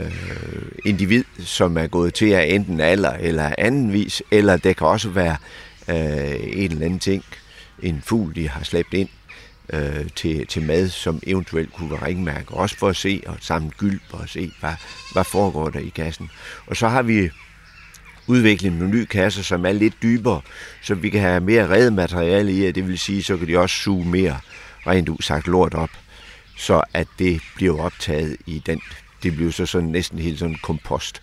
øh, 0.00 0.62
individ, 0.84 1.24
som 1.38 1.78
er 1.78 1.86
gået 1.86 2.14
til 2.14 2.26
at 2.26 2.54
enten 2.54 2.80
alder 2.80 3.12
eller 3.12 3.54
anden 3.58 3.92
vis, 3.92 4.22
eller 4.30 4.56
det 4.56 4.76
kan 4.76 4.86
også 4.86 5.08
være 5.08 5.36
øh, 5.88 6.40
en 6.42 6.72
eller 6.72 6.84
anden 6.84 6.98
ting, 6.98 7.24
en 7.82 8.02
fugl, 8.06 8.34
de 8.34 8.48
har 8.48 8.64
slæbt 8.64 8.94
ind 8.94 9.08
øh, 9.72 10.06
til, 10.16 10.46
til 10.46 10.62
mad, 10.62 10.88
som 10.88 11.20
eventuelt 11.26 11.72
kunne 11.72 11.90
være 11.90 12.06
ringmærke, 12.06 12.50
også 12.54 12.76
for 12.76 12.88
at 12.88 12.96
se 12.96 13.22
og 13.26 13.36
samle 13.40 13.70
gylp 13.70 14.02
og 14.10 14.28
se, 14.28 14.52
hvad, 14.60 14.74
hvad 15.12 15.24
foregår 15.24 15.68
der 15.68 15.80
i 15.80 15.92
kassen. 15.96 16.30
Og 16.66 16.76
så 16.76 16.88
har 16.88 17.02
vi 17.02 17.30
udviklet 18.26 18.72
nogle 18.72 18.94
nye 18.94 19.06
kasser, 19.06 19.42
som 19.42 19.66
er 19.66 19.72
lidt 19.72 19.94
dybere, 20.02 20.40
så 20.82 20.94
vi 20.94 21.10
kan 21.10 21.20
have 21.20 21.40
mere 21.40 21.68
reddet 21.68 21.92
materiale 21.92 22.52
i, 22.52 22.66
og 22.66 22.74
det 22.74 22.88
vil 22.88 22.98
sige, 22.98 23.22
så 23.22 23.36
kan 23.36 23.48
de 23.48 23.58
også 23.58 23.76
suge 23.76 24.08
mere 24.08 24.40
rent 24.86 25.08
ud 25.08 25.16
sagt 25.20 25.46
lort 25.46 25.74
op, 25.74 25.90
så 26.56 26.82
at 26.94 27.06
det 27.18 27.40
bliver 27.54 27.80
optaget 27.80 28.36
i 28.46 28.62
den 28.66 28.80
det 29.22 29.36
bliver 29.36 29.50
så 29.52 29.66
sådan 29.66 29.88
næsten 29.88 30.18
helt 30.18 30.38
sådan 30.38 30.56
kompost, 30.62 31.22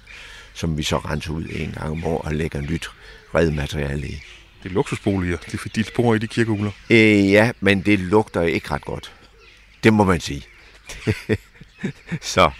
som 0.53 0.77
vi 0.77 0.83
så 0.83 0.97
renser 0.97 1.31
ud 1.31 1.45
en 1.51 1.71
gang 1.71 1.91
om 1.91 2.03
året 2.03 2.25
og 2.25 2.33
lægger 2.33 2.61
nyt 2.61 2.89
redemateriale 3.35 4.07
i. 4.07 4.23
Det 4.63 4.69
er 4.69 4.73
luksusboliger, 4.73 5.37
det 5.37 5.53
er 5.53 5.69
de 5.75 5.83
bor 5.95 6.15
i 6.15 6.17
de 6.17 6.27
kirkeugler. 6.27 6.71
Øh, 6.89 7.31
ja, 7.31 7.51
men 7.59 7.81
det 7.81 7.99
lugter 7.99 8.41
ikke 8.41 8.71
ret 8.71 8.85
godt. 8.85 9.11
Det 9.83 9.93
må 9.93 10.03
man 10.03 10.19
sige. 10.19 10.43
så 12.21 12.51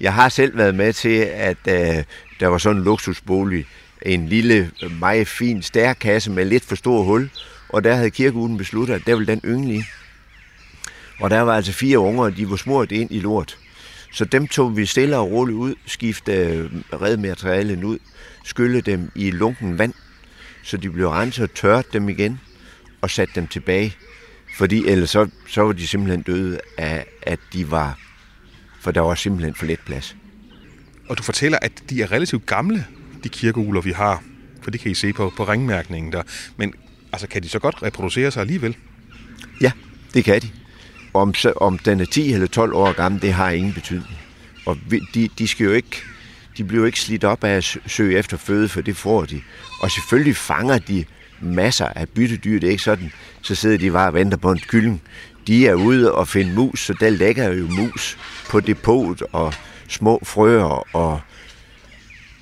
jeg 0.00 0.14
har 0.14 0.28
selv 0.28 0.56
været 0.56 0.74
med 0.74 0.92
til, 0.92 1.18
at 1.34 1.58
øh, 1.68 2.04
der 2.40 2.46
var 2.46 2.58
sådan 2.58 2.78
en 2.78 2.84
luksusbolig, 2.84 3.66
en 4.02 4.28
lille, 4.28 4.70
meget 5.00 5.28
fin 5.28 5.62
stærkasse 5.62 6.30
med 6.30 6.44
lidt 6.44 6.64
for 6.64 6.76
stor 6.76 7.02
hul, 7.02 7.30
og 7.68 7.84
der 7.84 7.94
havde 7.94 8.10
kirkeuden 8.10 8.56
besluttet, 8.56 8.94
at 8.94 9.06
der 9.06 9.14
ville 9.14 9.32
den 9.32 9.40
yngle 9.44 9.84
Og 11.20 11.30
der 11.30 11.40
var 11.40 11.56
altså 11.56 11.72
fire 11.72 11.98
unger, 11.98 12.24
og 12.24 12.36
de 12.36 12.50
var 12.50 12.56
smurt 12.56 12.92
ind 12.92 13.10
i 13.10 13.20
lort. 13.20 13.58
Så 14.14 14.24
dem 14.24 14.48
tog 14.48 14.76
vi 14.76 14.86
stille 14.86 15.16
og 15.16 15.30
roligt 15.30 15.56
ud, 15.56 15.74
skiftede 15.86 16.70
redmaterialen 16.92 17.84
ud, 17.84 17.98
skylle 18.44 18.80
dem 18.80 19.10
i 19.14 19.30
lunken 19.30 19.78
vand, 19.78 19.94
så 20.62 20.76
de 20.76 20.90
blev 20.90 21.08
renset 21.08 21.42
og 21.42 21.54
tørt 21.54 21.92
dem 21.92 22.08
igen, 22.08 22.40
og 23.00 23.10
satte 23.10 23.34
dem 23.34 23.46
tilbage. 23.46 23.96
Fordi 24.56 24.86
ellers 24.88 25.10
så, 25.10 25.28
så 25.48 25.62
var 25.62 25.72
de 25.72 25.86
simpelthen 25.86 26.22
døde 26.22 26.60
af, 26.78 27.06
at 27.22 27.38
de 27.52 27.70
var, 27.70 27.98
for 28.80 28.90
der 28.90 29.00
var 29.00 29.14
simpelthen 29.14 29.54
for 29.54 29.66
let 29.66 29.80
plads. 29.86 30.16
Og 31.08 31.18
du 31.18 31.22
fortæller, 31.22 31.58
at 31.62 31.72
de 31.90 32.02
er 32.02 32.12
relativt 32.12 32.46
gamle, 32.46 32.86
de 33.24 33.28
kirkeugler, 33.28 33.80
vi 33.80 33.92
har. 33.92 34.22
For 34.62 34.70
det 34.70 34.80
kan 34.80 34.90
I 34.90 34.94
se 34.94 35.12
på, 35.12 35.32
på 35.36 35.44
ringmærkningen 35.44 36.12
der. 36.12 36.22
Men 36.56 36.74
altså, 37.12 37.26
kan 37.26 37.42
de 37.42 37.48
så 37.48 37.58
godt 37.58 37.82
reproducere 37.82 38.30
sig 38.30 38.40
alligevel? 38.40 38.76
Ja, 39.60 39.72
det 40.14 40.24
kan 40.24 40.42
de. 40.42 40.50
Om, 41.14 41.34
om 41.56 41.78
den 41.78 42.00
er 42.00 42.04
10 42.04 42.32
eller 42.32 42.46
12 42.46 42.74
år 42.74 42.92
gammel, 42.92 43.22
det 43.22 43.32
har 43.32 43.50
ingen 43.50 43.72
betydning. 43.72 44.18
Og 44.66 44.78
de, 45.14 45.28
de 45.38 45.48
skal 45.48 45.64
jo 45.64 45.72
ikke, 45.72 46.02
de 46.56 46.64
bliver 46.64 46.80
jo 46.80 46.86
ikke 46.86 47.00
slidt 47.00 47.24
op 47.24 47.44
af 47.44 47.50
at 47.50 47.76
søge 47.86 48.18
efter 48.18 48.36
føde, 48.36 48.68
for 48.68 48.80
det 48.80 48.96
får 48.96 49.24
de. 49.24 49.40
Og 49.80 49.90
selvfølgelig 49.90 50.36
fanger 50.36 50.78
de 50.78 51.04
masser 51.40 51.86
af 51.86 52.08
byttedyr. 52.08 52.60
Det 52.60 52.66
er 52.66 52.70
ikke 52.70 52.82
sådan, 52.82 53.12
så 53.42 53.54
sidder 53.54 53.78
de 53.78 53.90
bare 53.90 54.08
og 54.08 54.14
venter 54.14 54.36
på 54.36 54.50
en 54.50 54.58
kylling. 54.58 55.02
De 55.46 55.66
er 55.66 55.74
ude 55.74 56.14
og 56.14 56.28
finde 56.28 56.54
mus, 56.54 56.80
så 56.80 56.94
der 57.00 57.10
lægger 57.10 57.52
jo 57.52 57.66
mus 57.68 58.18
på 58.50 58.60
depot 58.60 59.22
og 59.32 59.54
små 59.88 60.20
frøer 60.24 60.96
og 60.96 61.20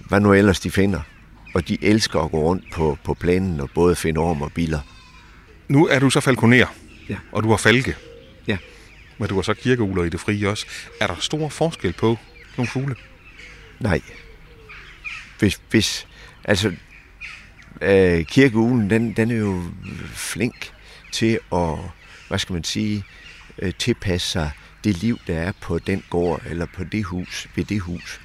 hvad 0.09 0.21
nu 0.21 0.33
ellers 0.33 0.61
de 0.61 0.71
finder. 0.71 1.01
Og 1.55 1.69
de 1.69 1.85
elsker 1.85 2.21
at 2.21 2.31
gå 2.31 2.39
rundt 2.43 2.65
på, 2.73 2.99
på 3.05 3.15
planen 3.15 3.61
og 3.61 3.71
både 3.75 3.97
finde 3.97 4.21
orm 4.21 4.43
og 4.43 4.53
biler. 4.53 4.81
Nu 5.69 5.87
er 5.87 5.99
du 5.99 6.11
så 6.11 6.21
falconer, 6.21 6.67
ja. 7.09 7.17
og 7.33 7.43
du 7.43 7.51
har 7.51 7.57
falke. 7.57 7.97
Men 9.23 9.29
du 9.29 9.35
har 9.35 9.43
så 9.43 9.55
kirkeugler 9.55 10.05
i 10.05 10.09
det 10.09 10.21
frie 10.21 10.49
også. 10.49 10.67
Er 11.01 11.07
der 11.07 11.17
stor 11.21 11.49
forskel 11.49 11.93
på 11.93 12.19
nogle 12.57 12.69
fugle? 12.69 12.97
Nej. 13.81 14.01
Hvis, 15.39 15.61
hvis 15.71 16.07
altså, 16.45 16.73
øh, 17.81 18.25
kirkeulen, 18.25 18.91
den, 18.91 19.13
den 19.13 19.31
er 19.31 19.37
jo 19.37 19.63
flink 20.15 20.73
til 21.13 21.39
at, 21.53 21.79
hvad 22.29 22.39
skal 22.39 22.53
man 22.53 22.65
sige, 22.65 23.05
øh, 23.59 23.73
tilpasse 23.79 24.31
sig 24.31 24.51
det 24.85 24.97
liv, 25.03 25.19
der 25.27 25.39
er 25.39 25.53
på 25.61 25.79
den 25.79 26.05
gård, 26.11 26.43
eller 26.47 26.67
på 26.67 26.85
det 26.85 27.05
hus, 27.05 27.49
ved 27.55 27.65
det 27.65 27.81
hus. 27.81 28.21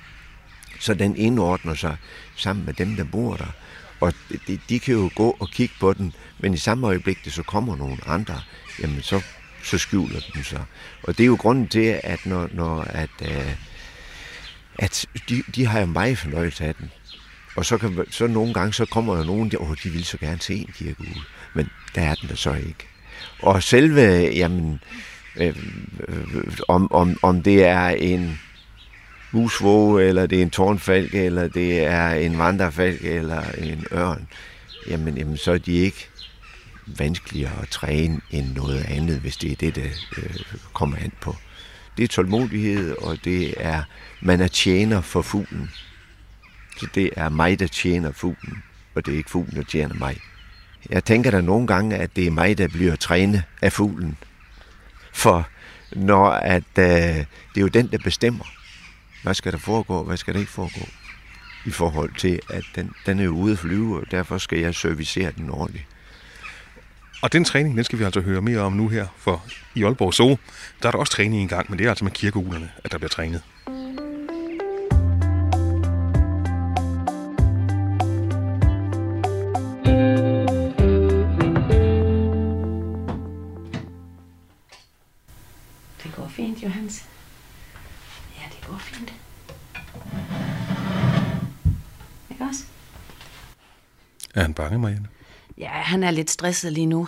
Så 0.80 0.94
den 0.94 1.16
indordner 1.16 1.74
sig 1.74 1.98
sammen 2.36 2.66
med 2.66 2.74
dem, 2.74 2.96
der 2.96 3.04
bor 3.04 3.36
der. 3.36 3.52
Og 4.00 4.14
de, 4.48 4.60
de 4.70 4.80
kan 4.80 4.94
jo 4.94 5.10
gå 5.16 5.38
og 5.40 5.50
kigge 5.50 5.76
på 5.80 5.94
den, 5.94 6.14
men 6.40 6.54
i 6.54 6.58
samme 6.58 6.88
øjeblik, 6.88 7.26
det 7.26 7.34
så 7.34 7.44
kommer 7.44 7.76
nogle 7.76 7.98
andre, 8.06 8.42
jamen 8.82 9.02
så, 9.02 9.22
så 9.68 9.78
skjuler 9.78 10.20
den 10.34 10.44
sig. 10.44 10.64
Og 11.04 11.18
det 11.18 11.24
er 11.24 11.28
jo 11.28 11.36
grunden 11.36 11.68
til, 11.68 12.00
at 12.04 12.26
når, 12.26 12.50
når 12.54 12.82
at, 12.82 13.10
uh, 13.22 13.52
at 14.80 15.06
de, 15.30 15.44
de 15.56 15.66
har 15.66 15.80
jo 15.80 15.86
meget 15.86 16.18
fornøjelse 16.18 16.66
af 16.66 16.76
den. 16.76 16.92
Og 17.56 17.66
så, 17.66 17.78
kan, 17.78 18.06
så 18.10 18.28
nogle 18.28 18.54
gange, 18.54 18.74
så 18.74 18.86
kommer 18.86 19.16
der 19.16 19.24
nogen, 19.24 19.52
der, 19.52 19.58
åh, 19.58 19.76
de 19.84 19.90
vil 19.90 20.06
så 20.06 20.18
gerne 20.18 20.42
se 20.42 20.56
en 20.56 20.74
kirkeugle. 20.74 21.22
Men 21.54 21.70
der 21.96 22.02
er 22.02 22.16
den 22.16 22.30
der 22.30 22.36
så 22.36 22.54
ikke. 22.54 22.88
Og 23.40 23.64
selve, 23.64 24.02
jamen, 24.36 24.80
øh, 25.36 25.56
øh, 26.08 26.58
om, 26.68 26.92
om, 26.92 27.18
om 27.22 27.44
det 27.44 27.66
er 27.66 27.88
en 27.88 28.40
musvåge, 29.32 30.04
eller 30.04 30.26
det 30.26 30.38
er 30.38 30.42
en 30.42 30.50
tårnfalk, 30.50 31.16
eller 31.16 31.48
det 31.48 31.80
er 31.80 32.10
en 32.10 32.38
vandrefalk, 32.38 33.06
eller 33.06 33.44
en 33.58 33.86
ørn, 33.92 34.28
jamen, 34.88 35.18
jamen 35.18 35.38
så 35.38 35.52
er 35.52 35.58
de 35.58 35.74
ikke 35.74 36.10
vanskeligere 36.88 37.62
at 37.62 37.68
træne 37.68 38.22
end 38.32 38.54
noget 38.54 38.84
andet, 38.84 39.20
hvis 39.20 39.38
det 39.38 39.52
er 39.52 39.56
det, 39.56 39.76
der 39.76 39.90
øh, 40.18 40.36
kommer 40.74 40.98
an 40.98 41.12
på. 41.22 41.36
Det 41.98 42.04
er 42.04 42.08
tålmodighed, 42.08 42.96
og 42.98 43.18
det 43.24 43.54
er, 43.58 43.84
man 44.22 44.42
er 44.42 44.48
tjener 44.48 45.02
for 45.02 45.22
fuglen. 45.22 45.72
Så 46.78 46.88
det 46.96 47.10
er 47.16 47.30
mig, 47.30 47.60
der 47.60 47.68
tjener 47.68 48.12
fuglen, 48.12 48.64
og 48.96 49.06
det 49.06 49.14
er 49.14 49.18
ikke 49.18 49.30
fuglen, 49.30 49.56
der 49.56 49.64
tjener 49.64 49.96
mig. 49.96 50.18
Jeg 50.90 51.04
tænker 51.04 51.32
da 51.32 51.42
nogle 51.42 51.68
gange, 51.68 51.96
at 51.96 52.16
det 52.16 52.28
er 52.28 52.32
mig, 52.32 52.58
der 52.58 52.68
bliver 52.68 52.96
trænet 52.96 53.44
af 53.62 53.74
fuglen. 53.74 54.18
For 55.14 55.48
når 55.92 56.30
at, 56.30 56.64
øh, 56.78 56.86
det 56.86 57.58
er 57.58 57.62
jo 57.62 57.68
den, 57.68 57.88
der 57.92 57.98
bestemmer, 57.98 58.46
hvad 59.24 59.34
skal 59.34 59.52
der 59.52 59.58
foregå, 59.58 60.04
hvad 60.04 60.18
skal 60.18 60.34
der 60.34 60.40
ikke 60.40 60.52
foregå. 60.52 60.88
I 61.66 61.72
forhold 61.72 62.14
til, 62.18 62.40
at 62.50 62.64
den, 62.76 62.92
den 63.06 63.20
er 63.20 63.24
jo 63.24 63.32
ude 63.32 63.54
at 63.54 63.60
flyve, 63.60 64.00
og 64.00 64.12
derfor 64.12 64.38
skal 64.38 64.60
jeg 64.60 64.76
servicere 64.76 65.32
den 65.32 65.50
ordentligt. 65.50 65.86
Og 67.22 67.34
den 67.34 67.44
træning, 67.44 67.76
den 67.78 67.84
skal 67.84 68.00
vi 68.00 68.04
altså 68.04 68.22
høre 68.22 68.42
mere 68.42 68.60
om 68.60 68.74
nu 68.74 68.88
her, 68.88 69.08
for 69.18 69.46
i 69.76 69.84
Aalborg 69.84 70.14
Zoo, 70.14 70.38
der 70.82 70.88
er 70.88 70.92
der 70.92 71.00
også 71.00 71.14
træning 71.14 71.44
i 71.44 71.48
gang, 71.48 71.70
men 71.70 71.80
det 71.80 71.86
er 71.86 71.90
altså 71.90 72.04
med 72.04 72.12
kirkeuglerne, 72.12 72.72
at 72.84 72.92
der 72.92 72.98
bliver 72.98 73.10
trænet. 73.10 73.42
Det 86.04 86.16
går 86.16 86.28
fint, 86.28 86.64
Johans. 86.64 87.06
Ja, 88.38 88.44
det 88.52 88.68
går 88.68 88.78
fint. 88.78 89.14
Ikke 92.30 92.44
også? 92.44 92.64
Er 94.36 94.42
han 94.42 94.54
bange, 94.54 94.80
Marianne? 94.80 95.08
Ja, 95.58 95.70
han 95.70 96.04
er 96.04 96.12
lidt 96.12 96.30
stresset 96.30 96.74
lige 96.74 96.86
nu. 96.86 97.08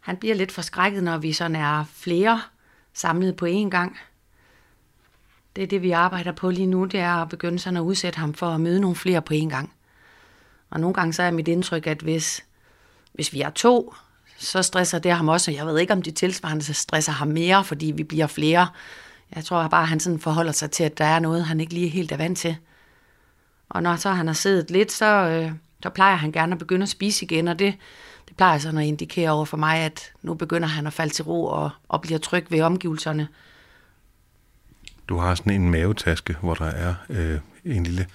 Han 0.00 0.16
bliver 0.16 0.34
lidt 0.34 0.52
forskrækket, 0.52 1.02
når 1.02 1.18
vi 1.18 1.32
sådan 1.32 1.56
er 1.56 1.84
flere 1.92 2.42
samlet 2.94 3.36
på 3.36 3.46
én 3.46 3.68
gang. 3.68 3.98
Det 5.56 5.64
er 5.64 5.68
det, 5.68 5.82
vi 5.82 5.90
arbejder 5.90 6.32
på 6.32 6.50
lige 6.50 6.66
nu, 6.66 6.84
det 6.84 7.00
er 7.00 7.14
at 7.14 7.28
begynde 7.28 7.58
sådan 7.58 7.76
at 7.76 7.80
udsætte 7.80 8.18
ham 8.18 8.34
for 8.34 8.46
at 8.46 8.60
møde 8.60 8.80
nogle 8.80 8.96
flere 8.96 9.22
på 9.22 9.34
én 9.34 9.48
gang. 9.48 9.72
Og 10.70 10.80
nogle 10.80 10.94
gange 10.94 11.12
så 11.12 11.22
er 11.22 11.30
mit 11.30 11.48
indtryk, 11.48 11.86
at 11.86 12.00
hvis, 12.02 12.44
hvis 13.12 13.32
vi 13.32 13.40
er 13.40 13.50
to, 13.50 13.94
så 14.38 14.62
stresser 14.62 14.98
det 14.98 15.12
ham 15.12 15.28
også. 15.28 15.50
Jeg 15.50 15.66
ved 15.66 15.78
ikke, 15.78 15.92
om 15.92 16.02
det 16.02 16.16
tilsvarende 16.16 16.64
så 16.64 16.72
stresser 16.72 17.12
ham 17.12 17.28
mere, 17.28 17.64
fordi 17.64 17.86
vi 17.96 18.02
bliver 18.02 18.26
flere. 18.26 18.68
Jeg 19.34 19.44
tror 19.44 19.68
bare, 19.68 19.82
at 19.82 19.88
han 19.88 20.00
sådan 20.00 20.20
forholder 20.20 20.52
sig 20.52 20.70
til, 20.70 20.84
at 20.84 20.98
der 20.98 21.04
er 21.04 21.18
noget, 21.18 21.44
han 21.44 21.60
ikke 21.60 21.74
lige 21.74 21.88
helt 21.88 22.12
er 22.12 22.16
vant 22.16 22.38
til. 22.38 22.56
Og 23.68 23.82
når 23.82 23.96
så 23.96 24.10
han 24.10 24.26
har 24.26 24.34
siddet 24.34 24.70
lidt, 24.70 24.92
så, 24.92 25.06
øh, 25.06 25.52
så 25.82 25.90
plejer 25.90 26.16
han 26.16 26.32
gerne 26.32 26.52
at 26.52 26.58
begynde 26.58 26.82
at 26.82 26.88
spise 26.88 27.24
igen, 27.24 27.48
og 27.48 27.58
det, 27.58 27.74
det 28.28 28.36
plejer 28.36 28.58
sådan 28.58 28.80
at 28.80 28.86
indikere 28.86 29.30
over 29.30 29.44
for 29.44 29.56
mig, 29.56 29.78
at 29.78 30.12
nu 30.22 30.34
begynder 30.34 30.68
han 30.68 30.86
at 30.86 30.92
falde 30.92 31.14
til 31.14 31.24
ro 31.24 31.44
og, 31.44 31.70
og 31.88 32.02
bliver 32.02 32.18
tryg 32.18 32.46
ved 32.50 32.60
omgivelserne. 32.60 33.28
Du 35.08 35.16
har 35.16 35.34
sådan 35.34 35.52
en 35.52 35.70
mavetaske, 35.70 36.36
hvor 36.40 36.54
der 36.54 36.64
er 36.64 36.94
øh, 37.08 37.38
en 37.64 37.82
lille 37.82 38.06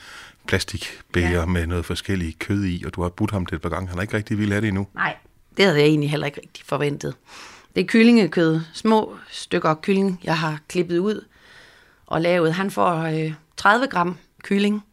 plastikbæger 0.47 1.29
ja. 1.29 1.39
Ja. 1.39 1.45
med 1.45 1.67
noget 1.67 1.85
forskelligt 1.85 2.39
kød 2.39 2.65
i, 2.65 2.83
og 2.85 2.95
du 2.95 3.01
har 3.01 3.09
budt 3.09 3.31
ham 3.31 3.45
det 3.45 3.55
et 3.55 3.61
par 3.61 3.69
gange. 3.69 3.87
Han 3.87 3.97
har 3.97 4.01
ikke 4.01 4.17
rigtig 4.17 4.37
ville 4.37 4.53
have 4.53 4.61
det 4.61 4.67
endnu. 4.67 4.87
Nej, 4.93 5.15
det 5.57 5.65
havde 5.65 5.79
jeg 5.79 5.87
egentlig 5.87 6.09
heller 6.09 6.25
ikke 6.25 6.41
rigtig 6.41 6.65
forventet. 6.65 7.15
Det 7.75 7.81
er 7.81 7.87
kyllingekød, 7.87 8.61
små 8.73 9.17
stykker 9.31 9.75
kylling, 9.75 10.19
jeg 10.23 10.37
har 10.37 10.59
klippet 10.67 10.97
ud 10.97 11.25
og 12.05 12.21
lavet. 12.21 12.53
Han 12.53 12.71
får 12.71 12.95
øh, 12.95 13.33
30 13.57 13.87
gram 13.87 14.17
kylling, 14.43 14.83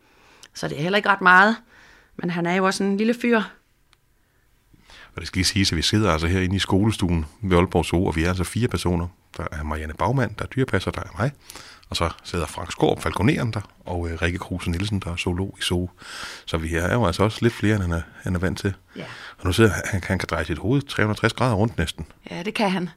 så 0.55 0.69
det 0.69 0.79
er 0.79 0.83
heller 0.83 0.97
ikke 0.97 1.09
ret 1.09 1.21
meget. 1.21 1.57
Men 2.17 2.31
han 2.31 2.47
er 2.47 2.55
jo 2.55 2.65
også 2.67 2.85
en 2.85 2.97
lille 2.97 3.15
fyr. 3.15 3.41
Og 5.15 5.21
det 5.21 5.27
skal 5.27 5.39
lige 5.39 5.47
siges, 5.47 5.73
at 5.73 5.77
vi 5.77 5.83
sidder 5.83 6.13
altså 6.13 6.27
herinde 6.27 6.57
i 6.57 6.59
skolestuen 6.59 7.27
ved 7.43 7.57
Aalborg 7.57 7.85
Zoo, 7.85 8.07
og 8.07 8.17
vi 8.17 8.25
er 8.25 8.29
altså 8.29 8.45
fire 8.45 8.69
personer. 8.69 9.09
Der 9.37 9.47
er 9.53 9.63
Marianne 9.63 9.95
Bagmand, 9.95 10.35
der 10.37 10.45
er 10.45 10.49
dyrepasser, 10.49 10.91
der 10.91 11.01
er 11.01 11.19
mig. 11.19 11.33
Og 11.89 11.97
så 11.97 12.11
sidder 12.25 12.47
Frank 12.47 12.73
Skorp, 12.73 13.03
falconeren 13.03 13.53
der, 13.53 13.61
og 13.87 14.11
øh, 14.11 14.23
Rikke 14.23 14.39
Kruse 14.39 14.71
Nielsen, 14.71 15.01
der 15.01 15.13
er 15.13 15.17
zoolog 15.17 15.57
i 15.59 15.63
Zoo. 15.63 15.91
Så 16.47 16.57
vi 16.57 16.75
er 16.75 16.93
jo 16.93 17.07
altså 17.07 17.23
også 17.23 17.39
lidt 17.43 17.55
flere, 17.55 17.75
end 17.75 17.83
han 17.83 17.93
er, 17.93 18.03
han 18.23 18.35
er 18.35 18.39
vant 18.39 18.59
til. 18.59 18.75
Ja. 18.97 19.05
Og 19.39 19.47
nu 19.47 19.53
sidder 19.53 19.71
han, 19.71 19.83
han, 19.85 20.03
han 20.05 20.19
kan 20.19 20.27
dreje 20.31 20.45
sit 20.45 20.59
hoved 20.59 20.83
360 20.83 21.33
grader 21.33 21.55
rundt 21.55 21.79
næsten. 21.79 22.07
Ja, 22.31 22.43
det 22.43 22.55
kan 22.55 22.71
han. 22.71 22.89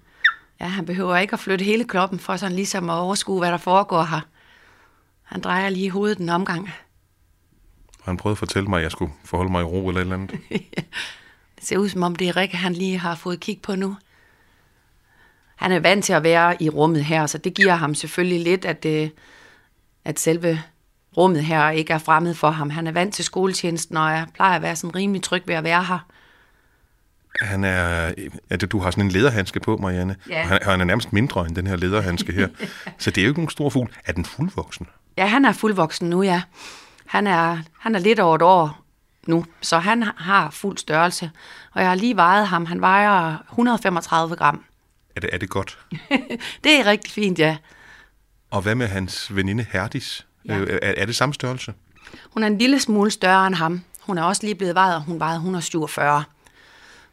Ja, 0.59 0.65
han 0.65 0.85
behøver 0.85 1.17
ikke 1.17 1.33
at 1.33 1.39
flytte 1.39 1.65
hele 1.65 1.83
kroppen 1.83 2.19
for 2.19 2.35
sådan 2.35 2.55
ligesom 2.55 2.89
at 2.89 2.95
overskue, 2.95 3.39
hvad 3.39 3.51
der 3.51 3.57
foregår 3.57 4.03
her. 4.03 4.21
Han 5.23 5.41
drejer 5.41 5.69
lige 5.69 5.91
hovedet 5.91 6.17
en 6.17 6.29
omgang. 6.29 6.69
Han 8.05 8.17
prøvede 8.17 8.33
at 8.33 8.37
fortælle 8.37 8.69
mig, 8.69 8.77
at 8.77 8.83
jeg 8.83 8.91
skulle 8.91 9.11
forholde 9.25 9.51
mig 9.51 9.61
i 9.61 9.63
ro 9.63 9.87
eller 9.87 10.01
et 10.01 10.03
eller 10.05 10.15
andet. 10.15 10.31
Det 11.59 11.67
ser 11.69 11.77
ud 11.77 11.89
som 11.89 12.03
om, 12.03 12.15
det 12.15 12.27
er 12.27 12.37
Rikke, 12.37 12.57
han 12.57 12.73
lige 12.73 12.97
har 12.97 13.15
fået 13.15 13.39
kig 13.39 13.59
på 13.63 13.75
nu. 13.75 13.97
Han 15.55 15.71
er 15.71 15.79
vant 15.79 16.05
til 16.05 16.13
at 16.13 16.23
være 16.23 16.63
i 16.63 16.69
rummet 16.69 17.05
her, 17.05 17.25
så 17.25 17.37
det 17.37 17.53
giver 17.53 17.75
ham 17.75 17.95
selvfølgelig 17.95 18.39
lidt, 18.43 18.65
at, 18.65 18.85
øh, 18.85 19.09
at 20.05 20.19
selve 20.19 20.61
rummet 21.17 21.43
her 21.43 21.69
ikke 21.69 21.93
er 21.93 21.97
fremmed 21.97 22.33
for 22.33 22.49
ham. 22.49 22.69
Han 22.69 22.87
er 22.87 22.91
vant 22.91 23.13
til 23.13 23.25
skoletjenesten, 23.25 23.97
og 23.97 24.11
jeg 24.11 24.27
plejer 24.33 24.55
at 24.55 24.61
være 24.61 24.75
sådan 24.75 24.95
rimelig 24.95 25.23
tryg 25.23 25.43
ved 25.47 25.55
at 25.55 25.63
være 25.63 25.83
her. 25.83 25.99
Han 27.41 27.63
er, 27.63 28.11
det- 28.51 28.71
du 28.71 28.79
har 28.79 28.91
sådan 28.91 29.03
en 29.05 29.11
lederhandske 29.11 29.59
på, 29.59 29.77
Marianne. 29.77 30.15
Ja. 30.29 30.41
Og 30.41 30.47
han, 30.47 30.59
han 30.63 30.81
er 30.81 30.85
nærmest 30.85 31.13
mindre 31.13 31.45
end 31.47 31.55
den 31.55 31.67
her 31.67 31.75
lederhandske 31.75 32.31
her. 32.33 32.47
Så 32.99 33.11
det 33.11 33.21
er 33.21 33.25
jo 33.25 33.29
ikke 33.29 33.39
nogen 33.39 33.49
stor 33.49 33.69
fugl. 33.69 33.89
Er 34.05 34.11
den 34.13 34.25
fuldvoksen? 34.25 34.87
Ja, 35.17 35.25
han 35.25 35.45
er 35.45 35.51
fuldvoksen 35.53 36.09
nu, 36.09 36.23
ja. 36.23 36.41
Han 37.05 37.27
er, 37.27 37.57
han 37.79 37.95
er 37.95 37.99
lidt 37.99 38.19
over 38.19 38.35
et 38.35 38.41
år 38.41 38.81
nu, 39.27 39.45
så 39.61 39.77
han 39.77 40.03
har 40.03 40.49
fuld 40.49 40.77
størrelse. 40.77 41.31
Og 41.71 41.81
jeg 41.81 41.89
har 41.89 41.95
lige 41.95 42.15
vejet 42.15 42.47
ham. 42.47 42.65
Han 42.65 42.81
vejer 42.81 43.37
135 43.49 44.35
gram. 44.35 44.63
Er 45.15 45.19
det, 45.19 45.29
er 45.33 45.37
det 45.37 45.49
godt? 45.49 45.79
Det 46.63 46.79
er 46.79 46.85
rigtig 46.85 47.11
fint, 47.11 47.39
ja. 47.39 47.57
Og 48.51 48.61
hvad 48.61 48.75
med 48.75 48.87
hans 48.87 49.35
veninde 49.35 49.65
Herdis? 49.71 50.27
Ja. 50.45 50.57
Øh, 50.57 50.79
er, 50.81 50.93
er 50.97 51.05
det 51.05 51.15
samme 51.15 51.33
størrelse? 51.33 51.73
Hun 52.33 52.43
er 52.43 52.47
en 52.47 52.57
lille 52.57 52.79
smule 52.79 53.11
større 53.11 53.47
end 53.47 53.55
ham. 53.55 53.81
Hun 54.01 54.17
er 54.17 54.23
også 54.23 54.43
lige 54.43 54.55
blevet 54.55 54.75
vejet, 54.75 54.95
og 54.95 55.01
hun 55.01 55.19
vejede 55.19 55.35
147. 55.35 56.23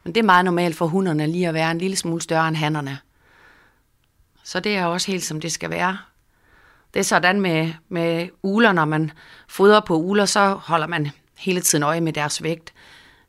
Men 0.04 0.14
det 0.14 0.20
er 0.20 0.24
meget 0.24 0.44
normalt 0.44 0.76
for 0.76 0.86
hunderne 0.86 1.26
lige 1.26 1.48
at 1.48 1.54
være 1.54 1.70
en 1.70 1.78
lille 1.78 1.96
smule 1.96 2.22
større 2.22 2.48
end 2.48 2.56
hannerne. 2.56 2.98
Så 4.44 4.60
det 4.60 4.76
er 4.76 4.84
også 4.84 5.10
helt 5.10 5.24
som 5.24 5.40
det 5.40 5.52
skal 5.52 5.70
være. 5.70 5.98
Det 6.94 7.00
er 7.00 7.04
sådan 7.04 7.40
med, 7.40 7.72
med 7.88 8.28
uler, 8.42 8.72
når 8.72 8.84
man 8.84 9.10
fodrer 9.48 9.80
på 9.80 9.96
uler, 9.96 10.24
så 10.24 10.54
holder 10.54 10.86
man 10.86 11.10
hele 11.38 11.60
tiden 11.60 11.82
øje 11.82 12.00
med 12.00 12.12
deres 12.12 12.42
vægt. 12.42 12.72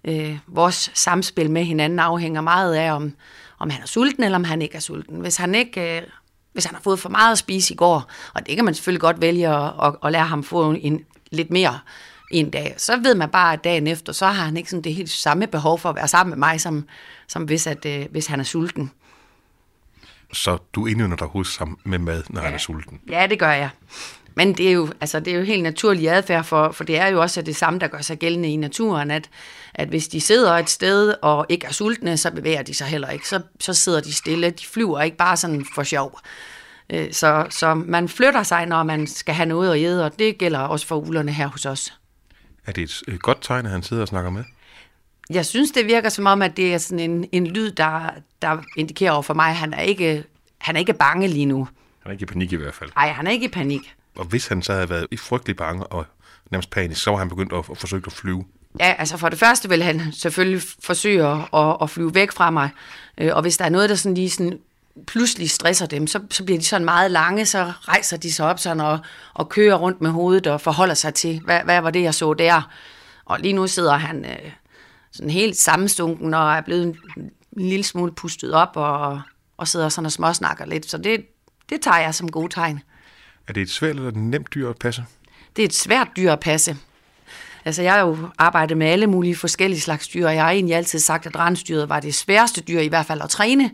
Øh, 0.05 0.37
vores 0.47 0.91
samspil 0.93 1.51
med 1.51 1.63
hinanden 1.63 1.99
afhænger 1.99 2.41
meget 2.41 2.75
af, 2.75 2.91
om, 2.91 3.13
om 3.59 3.69
han 3.69 3.81
er 3.81 3.87
sulten, 3.87 4.23
eller 4.23 4.35
om 4.35 4.43
han 4.43 4.61
ikke 4.61 4.75
er 4.75 4.79
sulten. 4.79 5.19
Hvis 5.19 5.37
han 5.37 5.55
ikke... 5.55 5.97
Øh, 5.97 6.01
hvis 6.53 6.65
han 6.65 6.75
har 6.75 6.81
fået 6.81 6.99
for 6.99 7.09
meget 7.09 7.31
at 7.31 7.37
spise 7.37 7.73
i 7.73 7.77
går, 7.77 8.09
og 8.33 8.47
det 8.47 8.55
kan 8.55 8.65
man 8.65 8.73
selvfølgelig 8.73 9.01
godt 9.01 9.21
vælge 9.21 9.47
at, 9.47 9.73
at, 9.83 9.95
at 10.03 10.11
lade 10.11 10.23
ham 10.23 10.43
få 10.43 10.71
en, 10.71 11.05
lidt 11.31 11.51
mere 11.51 11.79
en 12.31 12.49
dag, 12.49 12.75
så 12.77 12.97
ved 12.97 13.15
man 13.15 13.29
bare, 13.29 13.53
at 13.53 13.63
dagen 13.63 13.87
efter, 13.87 14.13
så 14.13 14.25
har 14.25 14.45
han 14.45 14.57
ikke 14.57 14.69
sådan 14.69 14.83
det 14.83 14.95
helt 14.95 15.09
samme 15.09 15.47
behov 15.47 15.79
for 15.79 15.89
at 15.89 15.95
være 15.95 16.07
sammen 16.07 16.29
med 16.29 16.37
mig, 16.37 16.61
som, 16.61 16.87
som 17.27 17.43
hvis, 17.43 17.67
at, 17.67 17.85
øh, 17.85 18.05
hvis 18.11 18.27
han 18.27 18.39
er 18.39 18.43
sulten. 18.43 18.91
Så 20.33 20.57
du 20.73 20.85
indønder 20.85 21.17
dig 21.17 21.27
hos 21.27 21.57
ham 21.57 21.79
med 21.83 21.99
mad, 21.99 22.23
når 22.29 22.41
ja. 22.41 22.45
han 22.45 22.53
er 22.53 22.59
sulten. 22.59 22.99
Ja, 23.09 23.27
det 23.27 23.39
gør 23.39 23.51
jeg. 23.51 23.69
Men 24.35 24.53
det 24.53 24.67
er 24.67 24.71
jo, 24.71 24.89
altså, 25.01 25.19
det 25.19 25.33
er 25.33 25.37
jo 25.37 25.43
helt 25.43 25.63
naturlig 25.63 26.09
adfærd, 26.09 26.43
for, 26.43 26.71
for 26.71 26.83
det 26.83 26.97
er 26.97 27.07
jo 27.07 27.21
også 27.21 27.41
det 27.41 27.55
samme, 27.55 27.79
der 27.79 27.87
gør 27.87 28.01
sig 28.01 28.19
gældende 28.19 28.49
i 28.49 28.55
naturen, 28.55 29.11
at, 29.11 29.29
at 29.73 29.87
hvis 29.87 30.07
de 30.07 30.21
sidder 30.21 30.51
et 30.53 30.69
sted 30.69 31.13
og 31.21 31.45
ikke 31.49 31.67
er 31.67 31.71
sultne, 31.71 32.17
så 32.17 32.31
bevæger 32.31 32.61
de 32.61 32.73
sig 32.73 32.87
heller 32.87 33.09
ikke. 33.09 33.27
Så, 33.27 33.41
så 33.59 33.73
sidder 33.73 34.01
de 34.01 34.13
stille. 34.13 34.49
De 34.49 34.65
flyver 34.65 35.01
ikke 35.01 35.17
bare 35.17 35.37
sådan 35.37 35.65
for 35.75 35.83
sjov. 35.83 36.19
Øh, 36.89 37.13
så, 37.13 37.45
så 37.49 37.73
man 37.73 38.09
flytter 38.09 38.43
sig, 38.43 38.65
når 38.65 38.83
man 38.83 39.07
skal 39.07 39.35
have 39.35 39.45
noget 39.45 39.73
at 39.73 39.81
æde, 39.81 40.05
og 40.05 40.19
det 40.19 40.37
gælder 40.37 40.59
også 40.59 40.87
for 40.87 40.95
ulerne 40.95 41.31
her 41.31 41.47
hos 41.47 41.65
os. 41.65 41.93
Er 42.65 42.71
det 42.71 42.83
et, 42.83 43.13
et 43.13 43.21
godt 43.21 43.37
tegn, 43.41 43.65
at 43.65 43.71
han 43.71 43.83
sidder 43.83 44.01
og 44.01 44.07
snakker 44.07 44.31
med? 44.31 44.43
Jeg 45.29 45.45
synes, 45.45 45.71
det 45.71 45.85
virker 45.85 46.09
som 46.09 46.25
om, 46.25 46.41
at 46.41 46.57
det 46.57 46.73
er 46.73 46.77
sådan 46.77 47.11
en, 47.11 47.29
en 47.31 47.47
lyd, 47.47 47.71
der, 47.71 48.09
der 48.41 48.57
indikerer 48.77 49.11
over 49.11 49.21
for 49.21 49.33
mig, 49.33 49.49
at 49.49 49.55
han 49.55 49.73
er 49.73 49.81
ikke, 49.81 50.23
han 50.57 50.75
er 50.75 50.79
ikke 50.79 50.93
bange 50.93 51.27
lige 51.27 51.45
nu. 51.45 51.67
Han 52.03 52.09
er 52.09 52.11
ikke 52.11 52.23
i 52.23 52.25
panik 52.25 52.51
i 52.51 52.55
hvert 52.55 52.73
fald. 52.73 52.89
Nej, 52.95 53.07
han 53.07 53.27
er 53.27 53.31
ikke 53.31 53.45
i 53.45 53.49
panik. 53.49 53.95
Og 54.15 54.25
hvis 54.25 54.47
han 54.47 54.61
så 54.61 54.73
havde 54.73 54.89
været 54.89 55.07
i 55.11 55.17
frygtelig 55.17 55.55
bange 55.55 55.87
og 55.87 56.05
nærmest 56.51 56.69
panisk, 56.69 57.03
så 57.03 57.11
var 57.11 57.17
han 57.17 57.29
begyndt 57.29 57.53
at, 57.53 57.65
at 57.71 57.77
forsøge 57.77 58.03
at 58.05 58.13
flyve. 58.13 58.45
Ja, 58.79 58.95
altså 58.97 59.17
for 59.17 59.29
det 59.29 59.39
første 59.39 59.69
vil 59.69 59.83
han 59.83 60.11
selvfølgelig 60.11 60.61
forsøge 60.83 61.27
at, 61.27 61.77
at 61.81 61.89
flyve 61.89 62.15
væk 62.15 62.31
fra 62.31 62.51
mig. 62.51 62.69
Øh, 63.17 63.35
og 63.35 63.41
hvis 63.41 63.57
der 63.57 63.65
er 63.65 63.69
noget, 63.69 63.89
der 63.89 63.95
sådan 63.95 64.15
lige 64.15 64.29
sådan 64.29 64.59
pludselig 65.07 65.49
stresser 65.49 65.85
dem, 65.85 66.07
så, 66.07 66.19
så 66.29 66.43
bliver 66.43 66.59
de 66.59 66.65
sådan 66.65 66.85
meget 66.85 67.11
lange, 67.11 67.45
så 67.45 67.71
rejser 67.81 68.17
de 68.17 68.33
sig 68.33 68.45
op 68.45 68.59
sådan 68.59 68.81
og, 68.81 68.99
og 69.33 69.49
kører 69.49 69.75
rundt 69.75 70.01
med 70.01 70.09
hovedet 70.09 70.47
og 70.47 70.61
forholder 70.61 70.93
sig 70.93 71.13
til, 71.13 71.41
hvad, 71.45 71.59
hvad 71.63 71.81
var 71.81 71.91
det, 71.91 72.01
jeg 72.01 72.13
så 72.13 72.33
der? 72.33 72.71
Og 73.25 73.39
lige 73.39 73.53
nu 73.53 73.67
sidder 73.67 73.93
han 73.93 74.25
øh, 74.25 74.51
sådan 75.13 75.29
helt 75.29 75.57
sammenstunken 75.57 76.33
og 76.33 76.53
er 76.53 76.61
blevet 76.61 76.83
en, 76.83 76.97
en 77.57 77.69
lille 77.69 77.83
smule 77.83 78.11
pustet 78.11 78.53
op 78.53 78.71
og, 78.75 79.21
og 79.57 79.67
sidder 79.67 79.89
sådan 79.89 80.05
og 80.05 80.11
småsnakker 80.11 80.65
lidt. 80.65 80.89
Så 80.89 80.97
det, 80.97 81.25
det 81.69 81.81
tager 81.81 81.99
jeg 81.99 82.15
som 82.15 82.31
god 82.31 82.49
tegn. 82.49 82.79
Er 83.47 83.53
det 83.53 83.61
et 83.61 83.69
svært 83.69 83.95
eller 83.95 84.09
et 84.09 84.15
nemt 84.15 84.53
dyr 84.53 84.69
at 84.69 84.77
passe? 84.77 85.05
Det 85.55 85.61
er 85.61 85.67
et 85.67 85.73
svært 85.73 86.07
dyr 86.17 86.31
at 86.31 86.39
passe. 86.39 86.77
Altså, 87.65 87.81
jeg 87.81 87.93
har 87.93 87.99
jo 87.99 88.17
arbejdet 88.37 88.77
med 88.77 88.87
alle 88.87 89.07
mulige 89.07 89.35
forskellige 89.35 89.81
slags 89.81 90.07
dyr, 90.07 90.27
og 90.27 90.35
jeg 90.35 90.43
har 90.43 90.51
egentlig 90.51 90.75
altid 90.75 90.99
sagt, 90.99 91.25
at 91.25 91.39
rensdyret 91.39 91.89
var 91.89 91.99
det 91.99 92.15
sværeste 92.15 92.61
dyr, 92.61 92.79
i 92.79 92.87
hvert 92.87 93.05
fald 93.05 93.21
at 93.21 93.29
træne. 93.29 93.71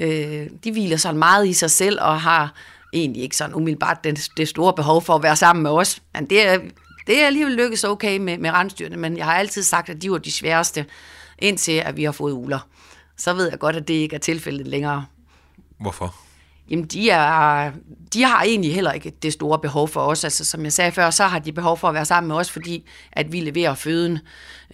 Øh, 0.00 0.46
de 0.64 0.72
hviler 0.72 0.96
sådan 0.96 1.18
meget 1.18 1.48
i 1.48 1.52
sig 1.52 1.70
selv, 1.70 1.98
og 2.00 2.20
har 2.20 2.54
egentlig 2.92 3.22
ikke 3.22 3.36
sådan 3.36 3.54
umiddelbart 3.54 4.04
det, 4.04 4.28
det 4.36 4.48
store 4.48 4.72
behov 4.72 5.02
for 5.02 5.14
at 5.14 5.22
være 5.22 5.36
sammen 5.36 5.62
med 5.62 5.70
os. 5.70 6.02
Men 6.14 6.30
det 6.30 6.48
er, 6.48 6.58
det 7.08 7.22
er 7.22 7.26
alligevel 7.26 7.54
lykkes 7.54 7.84
okay 7.84 8.18
med, 8.18 8.38
med 8.38 8.50
rensdyrene, 8.50 8.96
men 8.96 9.16
jeg 9.16 9.24
har 9.24 9.34
altid 9.34 9.62
sagt, 9.62 9.88
at 9.88 10.02
de 10.02 10.10
var 10.10 10.18
de 10.18 10.32
sværeste, 10.32 10.86
indtil 11.38 11.72
at 11.72 11.96
vi 11.96 12.04
har 12.04 12.12
fået 12.12 12.32
uler. 12.32 12.58
Så 13.16 13.32
ved 13.32 13.50
jeg 13.50 13.58
godt, 13.58 13.76
at 13.76 13.88
det 13.88 13.94
ikke 13.94 14.16
er 14.16 14.20
tilfældet 14.20 14.66
længere. 14.66 15.06
Hvorfor? 15.80 16.14
Jamen, 16.70 16.84
de, 16.84 17.10
er, 17.10 17.72
de 18.14 18.24
har 18.24 18.42
egentlig 18.42 18.74
heller 18.74 18.92
ikke 18.92 19.10
det 19.22 19.32
store 19.32 19.58
behov 19.58 19.88
for 19.88 20.00
os. 20.00 20.24
Altså, 20.24 20.44
som 20.44 20.64
jeg 20.64 20.72
sagde 20.72 20.92
før, 20.92 21.10
så 21.10 21.24
har 21.24 21.38
de 21.38 21.52
behov 21.52 21.76
for 21.76 21.88
at 21.88 21.94
være 21.94 22.04
sammen 22.04 22.28
med 22.28 22.36
os, 22.36 22.50
fordi 22.50 22.84
at 23.12 23.32
vi 23.32 23.40
leverer 23.40 23.74
føden. 23.74 24.18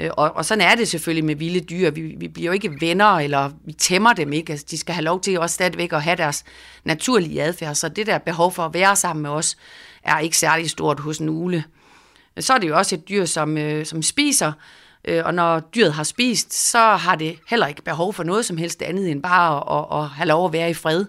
Øh, 0.01 0.11
og, 0.17 0.37
og 0.37 0.45
sådan 0.45 0.65
er 0.65 0.75
det 0.75 0.89
selvfølgelig 0.89 1.25
med 1.25 1.37
vilde 1.37 1.61
dyr. 1.61 1.91
Vi, 1.91 2.03
vi 2.03 2.29
bliver 2.29 2.47
jo 2.47 2.53
ikke 2.53 2.81
venner, 2.81 3.19
eller 3.19 3.51
vi 3.65 3.73
tæmmer 3.73 4.13
dem 4.13 4.33
ikke. 4.33 4.53
Altså, 4.53 4.67
de 4.71 4.79
skal 4.79 4.95
have 4.95 5.05
lov 5.05 5.21
til 5.21 5.39
også 5.39 5.55
stadigvæk 5.55 5.93
at 5.93 6.03
have 6.03 6.17
deres 6.17 6.45
naturlige 6.85 7.43
adfærd. 7.43 7.75
Så 7.75 7.89
det 7.89 8.07
der 8.07 8.19
behov 8.19 8.53
for 8.53 8.63
at 8.63 8.75
være 8.75 8.97
sammen 8.97 9.23
med 9.23 9.31
os, 9.31 9.57
er 10.03 10.19
ikke 10.19 10.39
særlig 10.39 10.71
stort 10.71 11.01
hos 11.01 11.19
en 11.19 11.29
ule. 11.29 11.65
Så 12.41 12.53
er 12.53 12.59
det 12.59 12.69
jo 12.69 12.77
også 12.77 12.95
et 12.95 13.09
dyr, 13.09 13.25
som, 13.25 13.59
øh, 13.59 13.87
som 13.87 14.03
spiser, 14.03 14.53
øh, 15.05 15.23
og 15.25 15.35
når 15.35 15.61
dyret 15.61 15.93
har 15.93 16.03
spist, 16.03 16.71
så 16.71 16.79
har 16.79 17.17
det 17.17 17.39
heller 17.49 17.67
ikke 17.67 17.83
behov 17.83 18.15
for 18.15 18.23
noget 18.23 18.45
som 18.45 18.57
helst 18.57 18.83
andet 18.83 19.11
end 19.11 19.23
bare 19.23 19.57
at, 19.57 19.99
at, 19.99 20.05
at 20.05 20.09
have 20.09 20.29
lov 20.29 20.47
at 20.47 20.53
være 20.53 20.71
i 20.71 20.75
fred. 20.75 21.05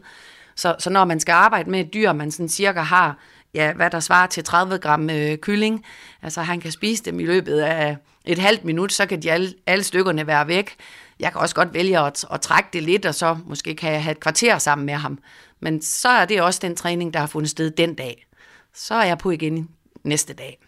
Så, 0.55 0.76
så 0.80 0.89
når 0.89 1.05
man 1.05 1.19
skal 1.19 1.34
arbejde 1.34 1.69
med 1.69 1.80
et 1.80 1.93
dyr, 1.93 2.13
man 2.13 2.32
sådan 2.32 2.49
cirka 2.49 2.80
har, 2.80 3.17
ja, 3.53 3.73
hvad 3.73 3.89
der 3.89 3.99
svarer 3.99 4.28
til 4.28 4.43
30 4.43 4.78
gram 4.78 5.09
øh, 5.09 5.38
kylling, 5.38 5.86
altså 6.21 6.41
han 6.41 6.59
kan 6.59 6.71
spise 6.71 7.03
dem 7.03 7.19
i 7.19 7.26
løbet 7.26 7.59
af 7.59 7.97
et 8.26 8.39
halvt 8.39 8.65
minut, 8.65 8.93
så 8.93 9.05
kan 9.05 9.21
de 9.21 9.32
alle, 9.32 9.53
alle 9.65 9.84
stykkerne 9.84 10.28
være 10.28 10.47
væk. 10.47 10.76
Jeg 11.19 11.32
kan 11.32 11.41
også 11.41 11.55
godt 11.55 11.73
vælge 11.73 11.99
at, 11.99 12.26
at 12.32 12.41
trække 12.41 12.69
det 12.73 12.84
lidt, 12.84 13.05
og 13.05 13.15
så 13.15 13.38
måske 13.45 13.76
kan 13.76 13.91
jeg 13.91 14.03
have 14.03 14.11
et 14.11 14.19
kvarter 14.19 14.57
sammen 14.57 14.86
med 14.86 14.93
ham. 14.93 15.19
Men 15.59 15.82
så 15.82 16.09
er 16.09 16.26
det 16.26 16.41
også 16.41 16.59
den 16.63 16.76
træning, 16.76 17.13
der 17.13 17.19
har 17.19 17.28
fundet 17.28 17.49
sted 17.49 17.71
den 17.71 17.95
dag. 17.95 18.28
Så 18.73 18.95
er 18.95 19.03
jeg 19.03 19.17
på 19.17 19.32
igen 19.32 19.69
næste 20.03 20.34
dag. 20.34 20.59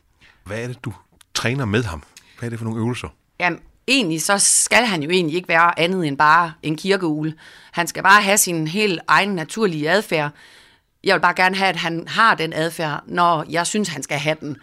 Hvad 0.48 0.64
er 0.64 0.68
det, 0.68 0.86
du 0.86 0.93
træner 1.34 1.66
med 1.66 1.84
ham? 1.84 2.04
Hvad 2.39 2.48
er 2.48 2.50
det 2.50 2.60
for 2.60 2.66
nogle 2.66 2.80
øvelser? 2.80 3.08
Jamen, 3.39 3.60
egentlig 3.88 4.22
så 4.22 4.38
skal 4.38 4.86
han 4.86 5.04
jo 5.04 5.10
egentlig 5.10 5.36
ikke 5.36 5.50
være 5.50 5.80
andet 5.80 6.08
end 6.08 6.18
bare 6.18 6.54
en 6.64 6.76
kirkeugle. 6.76 7.34
Han 7.72 7.88
skal 7.88 8.04
bare 8.04 8.22
have 8.22 8.38
sin 8.38 8.68
helt 8.68 9.00
egen 9.08 9.30
naturlige 9.30 9.89
adfærd. 9.89 10.32
Jeg 11.04 11.16
vil 11.16 11.22
bare 11.22 11.34
gerne 11.34 11.56
have, 11.56 11.70
at 11.70 11.76
han 11.76 12.08
har 12.08 12.36
den 12.36 12.54
adfærd, 12.54 13.04
når 13.06 13.45
jeg 13.50 13.68
synes, 13.68 13.89
han 13.89 14.04
skal 14.04 14.18
have 14.18 14.38
den. 14.39 14.58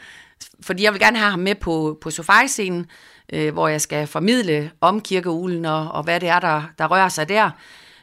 Fordi 0.61 0.83
jeg 0.83 0.93
vil 0.93 1.01
gerne 1.01 1.19
have 1.19 1.31
ham 1.31 1.41
med 1.41 1.55
på, 1.55 1.99
på 2.01 2.11
sofajscenen, 2.11 2.87
øh, 3.33 3.53
hvor 3.53 3.69
jeg 3.69 3.81
skal 3.81 4.07
formidle 4.07 4.71
om 4.81 5.01
kirkeuglen 5.01 5.65
og, 5.65 5.89
og 5.89 6.03
hvad 6.03 6.21
det 6.21 6.29
er, 6.29 6.41
der, 6.41 6.63
der 6.79 6.87
rører 6.87 7.09
sig 7.09 7.29
der. 7.29 7.51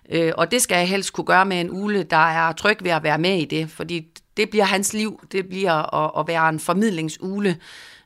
Øh, 0.09 0.31
og 0.37 0.51
det 0.51 0.61
skal 0.61 0.77
jeg 0.77 0.89
helst 0.89 1.13
kunne 1.13 1.25
gøre 1.25 1.45
med 1.45 1.61
en 1.61 1.71
ule, 1.71 2.03
der 2.03 2.17
er 2.17 2.51
tryg 2.51 2.77
ved 2.81 2.91
at 2.91 3.03
være 3.03 3.17
med 3.17 3.37
i 3.37 3.45
det, 3.45 3.69
fordi 3.69 4.07
det 4.37 4.49
bliver 4.49 4.65
hans 4.65 4.93
liv, 4.93 5.19
det 5.31 5.47
bliver 5.47 5.95
at, 5.95 6.11
at 6.19 6.27
være 6.27 6.49
en 6.49 6.59
formidlingsule, 6.59 7.57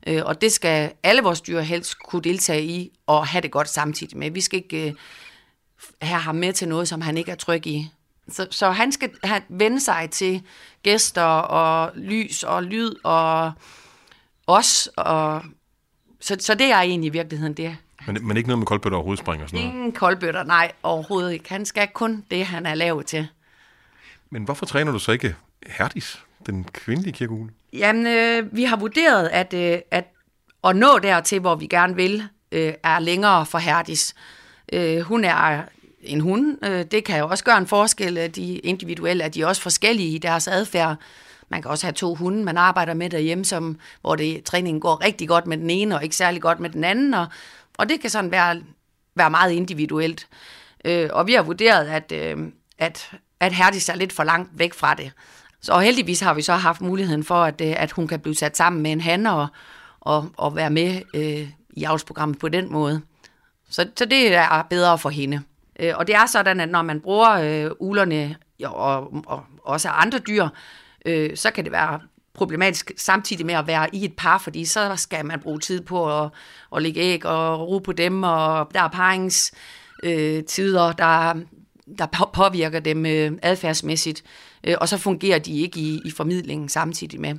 øh, 0.08 0.22
og 0.26 0.42
det 0.42 0.52
skal 0.52 0.92
alle 1.04 1.22
vores 1.22 1.42
dyr 1.42 1.60
helst 1.60 2.00
kunne 2.00 2.22
deltage 2.22 2.64
i 2.64 2.92
og 3.08 3.28
have 3.28 3.42
det 3.42 3.52
godt 3.52 3.70
samtidig 3.70 4.18
med. 4.18 4.32
Vi 4.32 4.42
skal 4.42 4.58
ikke 4.58 4.88
øh, 4.88 4.94
have 6.02 6.22
ham 6.22 6.36
med 6.36 6.54
til 6.54 6.68
noget, 6.68 6.88
som 6.88 7.02
han 7.02 7.18
ikke 7.18 7.32
er 7.32 7.36
tryg 7.36 7.68
i. 7.68 7.90
Så, 8.30 8.48
så 8.52 8.72
han 8.72 8.92
skal 8.92 9.10
have, 9.24 9.42
vende 9.50 9.80
sig 9.80 10.10
til 10.12 10.42
gæster 10.84 11.24
og 11.24 11.92
lys 11.96 12.44
og 12.44 12.64
lyd 12.64 12.96
og 13.04 13.52
os. 14.48 14.90
Og, 14.98 15.42
så, 16.22 16.38
så 16.40 16.56
det 16.56 16.72
er 16.72 16.82
egentlig 16.82 17.08
i 17.08 17.12
virkeligheden 17.12 17.54
det. 17.54 17.78
Men, 18.08 18.28
men 18.28 18.38
ikke 18.38 18.50
noget 18.50 18.60
med 18.60 18.68
koldbøtter 18.68 18.98
og 18.98 19.04
hovedspring 19.04 19.44
og 19.44 19.50
sådan 19.50 19.66
noget? 19.66 19.76
Ingen 19.76 19.92
koldbøtter, 19.92 20.44
nej, 20.44 20.72
overhovedet 20.84 21.34
ikke. 21.34 21.50
Han 21.50 21.66
skal 21.66 21.88
kun 21.88 22.26
det, 22.32 22.46
han 22.46 22.66
er 22.66 22.76
lavet 22.76 23.06
til. 23.06 23.28
Men 24.30 24.44
hvorfor 24.44 24.66
træner 24.66 24.92
du 24.92 25.00
så 25.00 25.12
ikke 25.12 25.36
Herdis, 25.66 26.24
den 26.46 26.64
kvindelige 26.64 27.14
kirkeugle? 27.14 27.52
Jamen, 27.74 28.08
øh, 28.08 28.56
vi 28.56 28.64
har 28.64 28.78
vurderet, 28.78 29.28
at, 29.28 29.54
øh, 29.54 29.80
at 29.92 30.06
at 30.66 30.76
nå 30.76 31.00
dertil, 31.00 31.40
hvor 31.40 31.56
vi 31.56 31.68
gerne 31.68 31.96
vil, 31.96 32.24
øh, 32.52 32.74
er 32.84 33.00
længere 33.00 33.46
for 33.46 33.58
Herdis. 33.58 34.16
Øh, 34.74 35.00
hun 35.00 35.26
er 35.26 35.62
en 36.02 36.22
hund. 36.22 36.66
Øh, 36.66 36.86
det 36.86 37.04
kan 37.04 37.20
jo 37.20 37.28
også 37.28 37.44
gøre 37.44 37.58
en 37.58 37.68
forskel, 37.68 38.18
at 38.18 38.36
de 38.36 38.58
individuelle 38.58 39.24
er 39.24 39.30
de 39.30 39.46
også 39.46 39.62
forskellige 39.62 40.10
i 40.10 40.18
deres 40.18 40.48
adfærd. 40.48 40.96
Man 41.50 41.62
kan 41.62 41.72
også 41.72 41.86
have 41.86 41.94
to 41.94 42.16
hunde, 42.16 42.44
man 42.44 42.58
arbejder 42.58 42.94
med 42.94 43.10
derhjemme, 43.10 43.46
som, 43.46 43.80
hvor 44.02 44.16
det, 44.16 44.44
træningen 44.44 44.82
går 44.82 45.04
rigtig 45.06 45.28
godt 45.28 45.48
med 45.48 45.58
den 45.58 45.70
ene, 45.70 45.96
og 45.96 46.04
ikke 46.04 46.16
særlig 46.16 46.42
godt 46.42 46.60
med 46.60 46.70
den 46.70 46.84
anden. 46.84 47.14
Og, 47.14 47.28
og 47.78 47.90
det 47.90 48.02
kan 48.02 48.10
sådan 48.10 48.32
være, 48.32 48.62
være 49.16 49.30
meget 49.30 49.52
individuelt. 49.52 50.28
Øh, 50.86 51.10
og 51.14 51.28
vi 51.28 51.34
har 51.34 51.44
vurderet, 51.44 51.88
at, 51.88 52.12
øh, 52.12 52.38
at, 52.78 53.12
at 53.40 53.54
Herdis 53.54 53.90
er 53.90 53.96
lidt 53.96 54.14
for 54.14 54.24
langt 54.24 54.50
væk 54.60 54.74
fra 54.74 54.94
det. 54.94 55.12
Så 55.66 55.80
heldigvis 55.80 56.20
har 56.20 56.34
vi 56.34 56.42
så 56.42 56.54
haft 56.54 56.82
muligheden 56.82 57.24
for, 57.24 57.36
at, 57.36 57.62
øh, 57.62 57.74
at 57.78 57.92
hun 57.92 58.08
kan 58.08 58.20
blive 58.20 58.36
sat 58.36 58.58
sammen 58.58 58.82
med 58.82 58.92
en 58.92 59.02
han 59.02 59.26
og, 59.26 59.48
og, 60.00 60.30
og 60.38 60.56
være 60.56 60.70
med 60.70 61.02
øh, 61.14 61.50
i 61.70 61.84
avlsprogrammet 61.84 62.40
på 62.40 62.50
den 62.50 62.72
måde. 62.72 63.02
Så, 63.70 63.88
så 63.98 64.06
det 64.06 64.36
er 64.36 64.68
bedre 64.70 64.98
for 64.98 65.10
hende. 65.10 65.42
Øh, 65.80 65.94
og 65.96 66.08
det 66.08 66.16
er 66.16 66.26
sådan, 66.26 66.60
at 66.60 66.70
når 66.70 66.82
man 66.82 67.02
bruger 67.02 67.32
øh, 67.32 67.72
ulerne 67.80 68.36
og, 68.66 69.14
og 69.26 69.44
også 69.64 69.90
andre 69.90 70.20
dyr, 70.20 70.48
øh, 71.06 71.38
så 71.38 71.52
kan 71.52 71.64
det 71.64 71.72
være 71.72 72.00
problematisk 72.34 72.92
samtidig 72.98 73.46
med 73.46 73.56
at 73.56 73.68
være 73.68 73.96
i 73.96 74.06
et 74.06 74.14
par, 74.18 74.38
fordi 74.38 74.66
så 74.66 74.96
skal 74.96 75.26
man 75.26 75.40
bruge 75.40 75.60
tid 75.60 75.82
på 75.82 76.24
at, 76.24 76.30
at 76.76 76.82
lægge 76.82 77.00
æg 77.00 77.26
og 77.26 77.68
ro 77.68 77.80
på 77.80 77.92
dem, 77.92 78.24
og 78.24 78.72
der 78.74 78.82
er 78.82 78.88
paringstider, 78.88 80.88
øh, 80.88 80.94
der, 80.98 81.34
der 81.98 82.30
påvirker 82.34 82.80
dem 82.80 83.06
øh, 83.06 83.32
adfærdsmæssigt, 83.42 84.24
øh, 84.68 84.76
og 84.82 84.90
så 84.90 84.98
fungerer 84.98 85.40
de 85.40 85.60
ikke 85.60 85.80
i, 85.80 86.02
i 86.06 86.12
formidlingen 86.12 86.70
samtidig 86.70 87.22
med. 87.22 87.36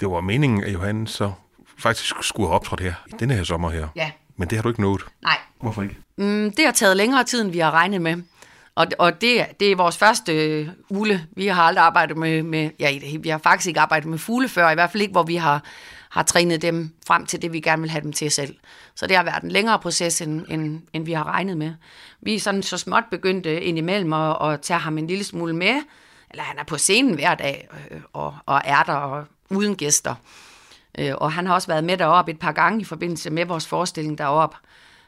Det 0.00 0.10
var 0.10 0.20
meningen, 0.20 0.64
at 0.64 0.72
Johan 0.72 1.06
så 1.06 1.32
faktisk 1.78 2.14
skulle 2.20 2.48
have 2.48 2.54
optrådt 2.54 2.80
her, 2.80 2.94
i 3.06 3.12
denne 3.20 3.34
her 3.34 3.44
sommer 3.44 3.70
her. 3.70 3.88
Ja. 3.96 4.10
Men 4.36 4.50
det 4.50 4.58
har 4.58 4.62
du 4.62 4.68
ikke 4.68 4.80
nået. 4.80 5.02
Nej. 5.22 5.38
Hvorfor 5.60 5.82
ikke? 5.82 5.96
Mm, 6.16 6.52
det 6.56 6.64
har 6.64 6.72
taget 6.72 6.96
længere 6.96 7.24
tid, 7.24 7.42
end 7.42 7.50
vi 7.50 7.58
har 7.58 7.70
regnet 7.70 8.02
med. 8.02 8.22
Og, 8.74 8.86
og 8.98 9.20
det, 9.20 9.46
det 9.60 9.72
er 9.72 9.76
vores 9.76 9.96
første 9.96 10.32
øh, 10.32 10.68
ule. 10.90 11.26
Vi 11.36 11.46
har 11.46 11.62
aldrig 11.62 11.84
arbejdet 11.84 12.16
med, 12.16 12.42
med, 12.42 12.70
ja, 12.80 12.98
vi 13.20 13.28
har 13.28 13.38
faktisk 13.38 13.68
ikke 13.68 13.80
arbejdet 13.80 14.08
med 14.08 14.18
fugle 14.18 14.48
før, 14.48 14.70
i 14.70 14.74
hvert 14.74 14.90
fald 14.90 15.02
ikke, 15.02 15.12
hvor 15.12 15.22
vi 15.22 15.36
har, 15.36 15.64
har 16.12 16.22
trænet 16.22 16.62
dem 16.62 16.90
frem 17.06 17.26
til 17.26 17.42
det, 17.42 17.52
vi 17.52 17.60
gerne 17.60 17.82
vil 17.82 17.90
have 17.90 18.02
dem 18.02 18.12
til 18.12 18.30
selv. 18.30 18.56
Så 18.94 19.06
det 19.06 19.16
har 19.16 19.24
været 19.24 19.42
en 19.42 19.50
længere 19.50 19.78
proces, 19.78 20.20
end, 20.20 20.44
end, 20.48 20.80
end 20.92 21.04
vi 21.04 21.12
har 21.12 21.24
regnet 21.24 21.56
med. 21.56 21.74
Vi 22.20 22.34
er 22.34 22.40
sådan 22.40 22.62
så 22.62 22.78
småt 22.78 23.04
begyndt 23.10 23.46
øh, 23.46 23.58
indimellem 23.62 24.12
at, 24.12 24.52
at 24.52 24.60
tage 24.60 24.80
ham 24.80 24.98
en 24.98 25.06
lille 25.06 25.24
smule 25.24 25.52
med, 25.56 25.82
eller 26.30 26.42
han 26.42 26.58
er 26.58 26.64
på 26.64 26.78
scenen 26.78 27.14
hver 27.14 27.34
dag 27.34 27.68
øh, 27.90 28.00
og, 28.12 28.36
og 28.46 28.60
er 28.64 28.82
der 28.82 28.92
og 28.92 29.24
uden 29.50 29.76
gæster. 29.76 30.14
Øh, 30.98 31.14
og 31.16 31.32
han 31.32 31.46
har 31.46 31.54
også 31.54 31.68
været 31.68 31.84
med 31.84 31.96
deroppe 31.96 32.32
et 32.32 32.38
par 32.38 32.52
gange 32.52 32.80
i 32.80 32.84
forbindelse 32.84 33.30
med 33.30 33.44
vores 33.44 33.66
forestilling 33.66 34.18
deroppe. 34.18 34.56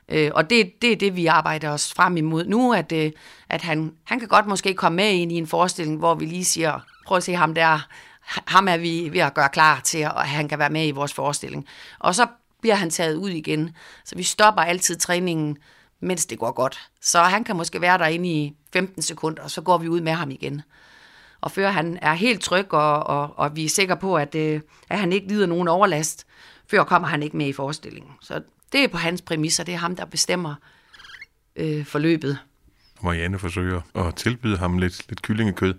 Øh, 0.09 0.31
og 0.35 0.51
det, 0.51 0.83
det 0.83 0.93
er 0.93 0.97
det, 0.97 1.17
vi 1.17 1.27
arbejder 1.27 1.71
os 1.71 1.95
frem 1.95 2.17
imod 2.17 2.45
nu, 2.45 2.73
at, 2.73 2.93
øh, 2.93 3.13
at 3.49 3.63
han, 3.63 3.93
han 4.05 4.19
kan 4.19 4.29
godt 4.29 4.47
måske 4.47 4.75
komme 4.75 4.97
med 4.97 5.11
ind 5.11 5.33
i 5.33 5.35
en 5.35 5.47
forestilling, 5.47 5.99
hvor 5.99 6.15
vi 6.15 6.25
lige 6.25 6.45
siger, 6.45 6.81
prøv 7.07 7.17
at 7.17 7.23
se 7.23 7.35
ham 7.35 7.55
der, 7.55 7.87
ham 8.27 8.69
er 8.69 8.77
vi 8.77 9.09
ved 9.13 9.21
at 9.21 9.35
gøre 9.35 9.49
klar 9.49 9.81
til, 9.81 9.99
at 9.99 10.29
han 10.29 10.49
kan 10.49 10.59
være 10.59 10.71
med 10.71 10.87
i 10.87 10.91
vores 10.91 11.13
forestilling. 11.13 11.67
Og 11.99 12.15
så 12.15 12.27
bliver 12.61 12.75
han 12.75 12.91
taget 12.91 13.17
ud 13.17 13.31
igen. 13.31 13.77
Så 14.05 14.17
vi 14.17 14.23
stopper 14.23 14.63
altid 14.63 14.97
træningen, 14.97 15.57
mens 16.01 16.27
det 16.27 16.39
går 16.39 16.53
godt. 16.53 16.89
Så 17.01 17.23
han 17.23 17.45
kan 17.45 17.57
måske 17.57 17.81
være 17.81 17.99
derinde 17.99 18.29
i 18.29 18.55
15 18.73 19.03
sekunder, 19.03 19.43
og 19.43 19.51
så 19.51 19.61
går 19.61 19.79
vi 19.79 19.89
ud 19.89 20.01
med 20.01 20.13
ham 20.13 20.31
igen. 20.31 20.63
og 21.41 21.51
før 21.51 21.71
han 21.71 21.99
er 22.03 22.15
helt 22.15 22.43
tryg, 22.43 22.75
og, 22.75 23.07
og, 23.07 23.39
og 23.39 23.57
vi 23.57 23.65
er 23.65 23.69
sikre 23.69 23.97
på, 23.97 24.17
at, 24.17 24.35
øh, 24.35 24.61
at 24.91 24.99
han 24.99 25.13
ikke 25.13 25.29
lider 25.29 25.47
nogen 25.47 25.69
overlast, 25.69 26.27
før 26.71 26.85
kommer 26.85 27.09
han 27.09 27.23
ikke 27.23 27.37
med 27.37 27.47
i 27.47 27.53
forestillingen. 27.53 28.13
Så 28.21 28.43
det 28.73 28.85
er 28.85 28.89
på 28.89 28.97
hans 28.97 29.23
præmisser, 29.23 29.65
det 29.65 29.75
er 29.75 29.79
ham, 29.79 29.97
der 29.97 30.05
bestemmer 30.05 30.55
øh, 31.57 31.87
forløbet. 31.87 32.39
Marianne 33.03 33.39
forsøger 33.39 33.81
at 33.95 34.15
tilbyde 34.15 34.57
ham 34.57 34.79
lidt, 34.79 35.09
lidt 35.09 35.23
kyllingekød. 35.23 35.75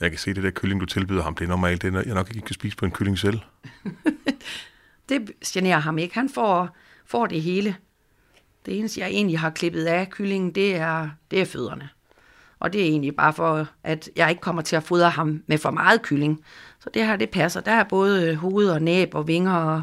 Jeg 0.00 0.10
kan 0.10 0.18
se, 0.18 0.34
det 0.34 0.42
der 0.42 0.50
kylling, 0.50 0.80
du 0.80 0.86
tilbyder 0.86 1.22
ham, 1.22 1.34
det 1.34 1.44
er 1.44 1.48
normalt, 1.48 1.82
det 1.82 1.94
er, 1.94 2.02
jeg 2.06 2.14
nok 2.14 2.30
ikke 2.30 2.46
kan 2.46 2.54
spise 2.54 2.76
på 2.76 2.84
en 2.84 2.90
kylling 2.90 3.18
selv. 3.18 3.40
det 5.08 5.30
generer 5.46 5.78
ham 5.78 5.98
ikke. 5.98 6.14
Han 6.14 6.28
får, 6.28 6.76
får 7.06 7.26
det 7.26 7.42
hele. 7.42 7.76
Det 8.66 8.78
eneste, 8.78 9.00
jeg 9.00 9.08
egentlig 9.08 9.38
har 9.38 9.50
klippet 9.50 9.84
af 9.84 10.10
kyllingen, 10.10 10.50
det 10.50 10.76
er, 10.76 11.08
det 11.30 11.40
er 11.40 11.44
fødderne. 11.44 11.88
Og 12.58 12.72
det 12.72 12.80
er 12.80 12.84
egentlig 12.84 13.16
bare 13.16 13.32
for, 13.32 13.68
at 13.84 14.10
jeg 14.16 14.30
ikke 14.30 14.40
kommer 14.40 14.62
til 14.62 14.76
at 14.76 14.82
fodre 14.82 15.10
ham 15.10 15.42
med 15.46 15.58
for 15.58 15.70
meget 15.70 16.02
kylling. 16.02 16.44
Så 16.80 16.90
det 16.94 17.06
her, 17.06 17.16
det 17.16 17.30
passer. 17.30 17.60
Der 17.60 17.72
er 17.72 17.84
både 17.84 18.34
hoved 18.34 18.70
og 18.70 18.82
næb 18.82 19.14
og 19.14 19.28
vinger 19.28 19.54
og 19.54 19.82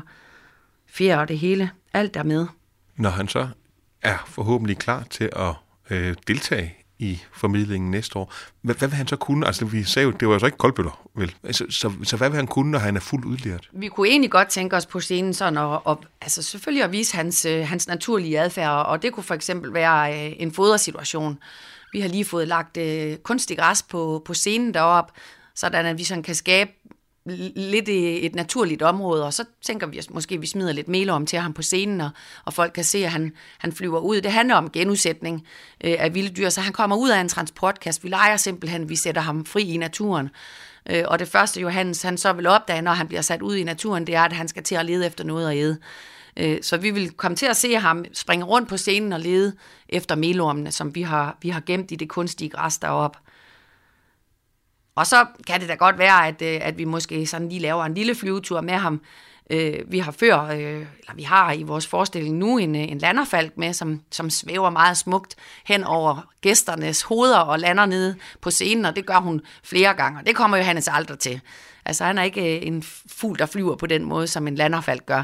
fjer 0.87 1.17
og 1.17 1.27
det 1.27 1.39
hele. 1.39 1.69
Alt 1.93 2.13
der 2.13 2.23
med. 2.23 2.47
Når 2.95 3.09
han 3.09 3.27
så 3.27 3.47
er 4.01 4.17
forhåbentlig 4.27 4.77
klar 4.77 5.03
til 5.03 5.29
at 5.35 5.53
øh, 5.89 6.15
deltage 6.27 6.82
i 6.99 7.19
formidlingen 7.33 7.91
næste 7.91 8.19
år. 8.19 8.33
Hvad, 8.61 8.75
hvad 8.75 8.87
vil 8.87 8.95
han 8.95 9.07
så 9.07 9.15
kunne? 9.15 9.47
Altså, 9.47 9.65
vi 9.65 9.83
sagde 9.83 10.05
jo, 10.05 10.11
det 10.11 10.27
var 10.27 10.33
altså 10.33 10.45
ikke 10.45 10.57
koldbøller, 10.57 11.09
vel? 11.15 11.35
Altså, 11.43 11.65
så, 11.69 11.91
så 12.03 12.17
hvad 12.17 12.29
vil 12.29 12.35
han 12.35 12.47
kunne, 12.47 12.71
når 12.71 12.79
han 12.79 12.95
er 12.95 12.99
fuldt 12.99 13.25
udlært? 13.25 13.69
Vi 13.71 13.87
kunne 13.87 14.07
egentlig 14.07 14.31
godt 14.31 14.47
tænke 14.47 14.75
os 14.75 14.85
på 14.85 14.99
scenen 14.99 15.33
sådan, 15.33 15.57
og, 15.57 15.87
og 15.87 16.03
altså 16.21 16.41
selvfølgelig 16.41 16.83
at 16.83 16.91
vise 16.91 17.15
hans, 17.15 17.45
øh, 17.45 17.67
hans 17.67 17.87
naturlige 17.87 18.39
adfærd, 18.39 18.85
og 18.85 19.01
det 19.01 19.13
kunne 19.13 19.23
for 19.23 19.33
eksempel 19.33 19.73
være 19.73 20.27
øh, 20.27 20.33
en 20.37 20.51
fodersituation. 20.51 21.39
Vi 21.93 21.99
har 21.99 22.09
lige 22.09 22.25
fået 22.25 22.47
lagt 22.47 22.77
øh, 22.77 23.17
kunstig 23.17 23.57
græs 23.57 23.83
på, 23.83 24.21
på 24.25 24.33
scenen 24.33 24.73
deroppe, 24.73 25.13
sådan 25.55 25.85
at 25.85 25.97
vi 25.97 26.03
sådan 26.03 26.23
kan 26.23 26.35
skabe 26.35 26.71
lidt 27.25 27.87
i 27.87 28.25
et 28.25 28.35
naturligt 28.35 28.81
område, 28.81 29.25
og 29.25 29.33
så 29.33 29.45
tænker 29.61 29.87
vi, 29.87 29.97
at 29.97 30.13
måske 30.13 30.39
vi 30.39 30.47
smider 30.47 30.71
lidt 30.71 30.87
mel 30.87 31.09
om 31.09 31.25
til 31.25 31.39
ham 31.39 31.53
på 31.53 31.61
scenen, 31.61 32.01
og, 32.01 32.09
og 32.45 32.53
folk 32.53 32.73
kan 32.73 32.83
se, 32.83 32.97
at 32.97 33.11
han, 33.11 33.31
han 33.57 33.73
flyver 33.73 33.99
ud. 33.99 34.21
Det 34.21 34.31
handler 34.31 34.55
om 34.55 34.69
genudsætning 34.69 35.47
øh, 35.83 35.95
af 35.99 36.13
vilde 36.13 36.35
dyr, 36.35 36.49
så 36.49 36.61
han 36.61 36.73
kommer 36.73 36.95
ud 36.95 37.09
af 37.09 37.21
en 37.21 37.29
transportkast. 37.29 38.03
Vi 38.03 38.09
leger 38.09 38.37
simpelthen, 38.37 38.89
vi 38.89 38.95
sætter 38.95 39.21
ham 39.21 39.45
fri 39.45 39.63
i 39.63 39.77
naturen. 39.77 40.29
Øh, 40.89 41.03
og 41.07 41.19
det 41.19 41.27
første, 41.27 41.61
Johannes 41.61 42.01
han 42.01 42.17
så 42.17 42.33
vil 42.33 42.47
opdage, 42.47 42.81
når 42.81 42.91
han 42.91 43.07
bliver 43.07 43.21
sat 43.21 43.41
ud 43.41 43.55
i 43.55 43.63
naturen, 43.63 44.07
det 44.07 44.15
er, 44.15 44.21
at 44.21 44.33
han 44.33 44.47
skal 44.47 44.63
til 44.63 44.75
at 44.75 44.85
lede 44.85 45.05
efter 45.05 45.23
noget 45.23 45.49
at 45.49 45.57
æde. 45.57 45.77
Øh, 46.37 46.57
så 46.61 46.77
vi 46.77 46.91
vil 46.91 47.11
komme 47.11 47.35
til 47.35 47.45
at 47.45 47.57
se 47.57 47.75
ham 47.75 48.05
springe 48.13 48.45
rundt 48.45 48.69
på 48.69 48.77
scenen 48.77 49.13
og 49.13 49.19
lede 49.19 49.55
efter 49.89 50.15
melormene, 50.15 50.71
som 50.71 50.95
vi 50.95 51.01
har, 51.01 51.37
vi 51.41 51.49
har 51.49 51.61
gemt 51.65 51.91
i 51.91 51.95
det 51.95 52.09
kunstige 52.09 52.49
græs 52.49 52.77
deroppe. 52.77 53.19
Og 54.95 55.07
så 55.07 55.25
kan 55.47 55.61
det 55.61 55.69
da 55.69 55.75
godt 55.75 55.97
være, 55.97 56.27
at, 56.27 56.41
øh, 56.41 56.59
at 56.61 56.77
vi 56.77 56.85
måske 56.85 57.25
sådan 57.25 57.49
lige 57.49 57.61
laver 57.61 57.85
en 57.85 57.93
lille 57.93 58.15
flyvetur 58.15 58.61
med 58.61 58.73
ham. 58.73 59.01
Øh, 59.49 59.79
vi 59.87 59.99
har 59.99 60.11
før, 60.11 60.41
øh, 60.43 60.57
eller 60.59 61.15
vi 61.15 61.23
har 61.23 61.51
i 61.51 61.63
vores 61.63 61.87
forestilling 61.87 62.37
nu 62.37 62.57
en, 62.57 62.75
øh, 62.75 62.81
en 62.81 62.97
landerfalk 62.97 63.57
med, 63.57 63.73
som, 63.73 64.01
som 64.11 64.29
svæver 64.29 64.69
meget 64.69 64.97
smukt 64.97 65.35
hen 65.65 65.83
over 65.83 66.27
gæsternes 66.41 67.01
hoveder 67.01 67.37
og 67.37 67.59
lander 67.59 67.85
nede 67.85 68.15
på 68.41 68.51
scenen, 68.51 68.85
og 68.85 68.95
det 68.95 69.05
gør 69.05 69.17
hun 69.17 69.41
flere 69.63 69.93
gange, 69.93 70.19
og 70.19 70.25
det 70.25 70.35
kommer 70.35 70.57
jo 70.57 70.63
Hannes 70.63 70.87
aldrig 70.87 71.19
til. 71.19 71.41
Altså 71.85 72.03
han 72.03 72.17
er 72.17 72.23
ikke 72.23 72.57
øh, 72.57 72.67
en 72.67 72.83
fugl, 73.07 73.39
der 73.39 73.45
flyver 73.45 73.75
på 73.75 73.85
den 73.85 74.03
måde, 74.03 74.27
som 74.27 74.47
en 74.47 74.55
landerfalk 74.55 75.05
gør. 75.05 75.23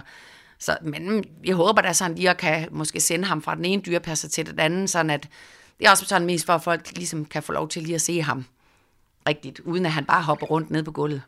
Så, 0.60 0.78
men 0.82 1.24
jeg 1.46 1.56
håber 1.56 1.82
da 1.82 1.94
sådan 1.94 2.16
lige 2.16 2.30
at 2.30 2.38
kan 2.38 2.68
måske 2.72 3.00
sende 3.00 3.26
ham 3.26 3.42
fra 3.42 3.56
den 3.56 3.66
ene 3.66 3.82
dyrepasser 3.82 4.30
til 4.30 4.46
den 4.46 4.60
anden, 4.60 4.88
sådan 4.88 5.10
at 5.10 5.28
det 5.80 5.88
er 5.88 5.92
også 5.92 6.06
sådan 6.06 6.26
mest 6.26 6.46
for, 6.46 6.54
at 6.54 6.64
folk 6.64 6.92
ligesom 6.96 7.26
kan 7.26 7.44
få 7.44 7.52
lov 7.52 7.70
til 7.70 7.84
lige 7.84 7.96
at 7.96 8.02
se 8.02 8.22
ham 8.22 8.46
rigtigt, 9.30 9.60
uden 9.60 9.86
at 9.86 9.92
han 9.92 10.06
bare 10.06 10.24
hopper 10.24 10.46
rundt 10.46 10.72
ned 10.72 10.84
på 10.84 10.92
gulvet. 10.92 11.22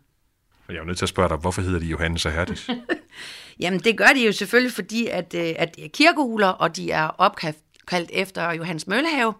Jeg 0.67 0.75
er 0.75 0.79
jo 0.79 0.85
nødt 0.85 0.97
til 0.97 1.05
at 1.05 1.09
spørge 1.09 1.29
dig, 1.29 1.37
hvorfor 1.37 1.61
hedder 1.61 1.79
de 1.79 1.85
Johannes 1.85 2.25
og 2.25 2.31
Herdis? 2.31 2.69
Jamen, 3.59 3.79
det 3.79 3.97
gør 3.97 4.07
de 4.15 4.25
jo 4.25 4.31
selvfølgelig, 4.31 4.73
fordi 4.73 5.07
at, 5.07 5.33
øh, 5.33 5.53
at 5.57 5.75
det 5.75 5.85
er 5.85 5.89
kirkehuler, 5.93 6.47
og 6.47 6.75
de 6.75 6.91
er 6.91 7.07
opkaldt 7.07 8.09
efter 8.13 8.51
Johannes 8.51 8.87
Møllehave, 8.87 9.33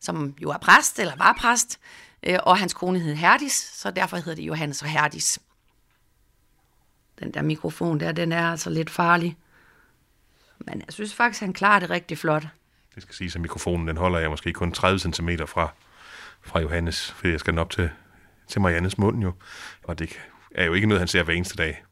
som 0.00 0.34
jo 0.42 0.50
er 0.50 0.58
præst, 0.58 0.98
eller 0.98 1.16
var 1.16 1.36
præst, 1.40 1.80
øh, 2.22 2.38
og 2.42 2.58
hans 2.58 2.74
kone 2.74 2.98
hed 2.98 3.14
Herdis, 3.14 3.52
så 3.52 3.90
derfor 3.90 4.16
hedder 4.16 4.34
det 4.34 4.42
Johannes 4.42 4.82
og 4.82 4.88
Herdis. 4.88 5.38
Den 7.20 7.34
der 7.34 7.42
mikrofon 7.42 8.00
der, 8.00 8.12
den 8.12 8.32
er 8.32 8.50
altså 8.50 8.70
lidt 8.70 8.90
farlig. 8.90 9.36
Men 10.58 10.82
jeg 10.86 10.92
synes 10.92 11.14
faktisk, 11.14 11.40
han 11.40 11.52
klarer 11.52 11.80
det 11.80 11.90
rigtig 11.90 12.18
flot. 12.18 12.46
Det 12.94 13.02
skal 13.02 13.14
sige, 13.14 13.32
at 13.34 13.40
mikrofonen 13.40 13.88
den 13.88 13.96
holder 13.96 14.18
jeg 14.18 14.30
måske 14.30 14.52
kun 14.52 14.72
30 14.72 14.98
cm 14.98 15.28
fra 15.46 15.72
fra 16.46 16.60
Johannes, 16.60 17.12
fordi 17.12 17.32
jeg 17.32 17.40
skal 17.40 17.52
den 17.52 17.58
op 17.58 17.70
til, 17.70 17.90
til 18.48 18.60
Mariannes 18.60 18.98
mund 18.98 19.22
jo. 19.22 19.32
Og 19.84 19.98
det 19.98 20.18
er 20.54 20.64
jo 20.64 20.72
ikke 20.72 20.86
noget, 20.86 21.00
han 21.00 21.08
ser 21.08 21.22
hver 21.22 21.34
eneste 21.34 21.56
dag. 21.56 21.84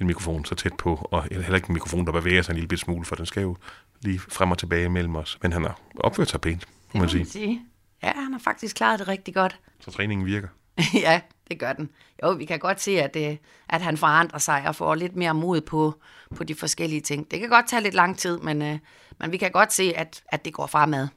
En 0.00 0.06
mikrofon 0.06 0.44
så 0.44 0.54
tæt 0.54 0.72
på, 0.78 1.08
og 1.10 1.22
heller 1.22 1.54
ikke 1.54 1.68
en 1.68 1.72
mikrofon, 1.72 2.06
der 2.06 2.12
bevæger 2.12 2.42
sig 2.42 2.52
en 2.52 2.58
lille 2.58 2.78
smule, 2.78 3.04
for 3.04 3.16
den 3.16 3.26
skal 3.26 3.42
jo 3.42 3.56
lige 4.00 4.18
frem 4.18 4.50
og 4.50 4.58
tilbage 4.58 4.88
mellem 4.88 5.16
os. 5.16 5.38
Men 5.42 5.52
han 5.52 5.62
har 5.62 5.80
opført 5.96 6.28
sig 6.28 6.40
pænt, 6.40 6.68
må 6.94 7.00
man 7.00 7.08
sige. 7.08 7.26
sige. 7.26 7.62
Ja, 8.02 8.12
han 8.12 8.32
har 8.32 8.40
faktisk 8.44 8.76
klaret 8.76 8.98
det 8.98 9.08
rigtig 9.08 9.34
godt. 9.34 9.60
Så 9.80 9.90
træningen 9.90 10.26
virker? 10.26 10.48
ja, 11.06 11.20
det 11.50 11.58
gør 11.58 11.72
den. 11.72 11.90
Jo, 12.22 12.30
vi 12.30 12.44
kan 12.44 12.58
godt 12.58 12.80
se, 12.80 13.02
at, 13.02 13.14
det, 13.14 13.30
øh, 13.30 13.36
at 13.68 13.82
han 13.82 13.96
forandrer 13.96 14.38
sig 14.38 14.64
og 14.66 14.76
får 14.76 14.94
lidt 14.94 15.16
mere 15.16 15.34
mod 15.34 15.60
på, 15.60 15.94
på 16.36 16.44
de 16.44 16.54
forskellige 16.54 17.00
ting. 17.00 17.30
Det 17.30 17.40
kan 17.40 17.48
godt 17.48 17.68
tage 17.68 17.82
lidt 17.82 17.94
lang 17.94 18.18
tid, 18.18 18.38
men, 18.38 18.62
øh, 18.62 18.78
men 19.20 19.32
vi 19.32 19.36
kan 19.36 19.50
godt 19.50 19.72
se, 19.72 19.92
at, 19.96 20.22
at 20.28 20.44
det 20.44 20.52
går 20.52 20.66
fremad. 20.66 21.08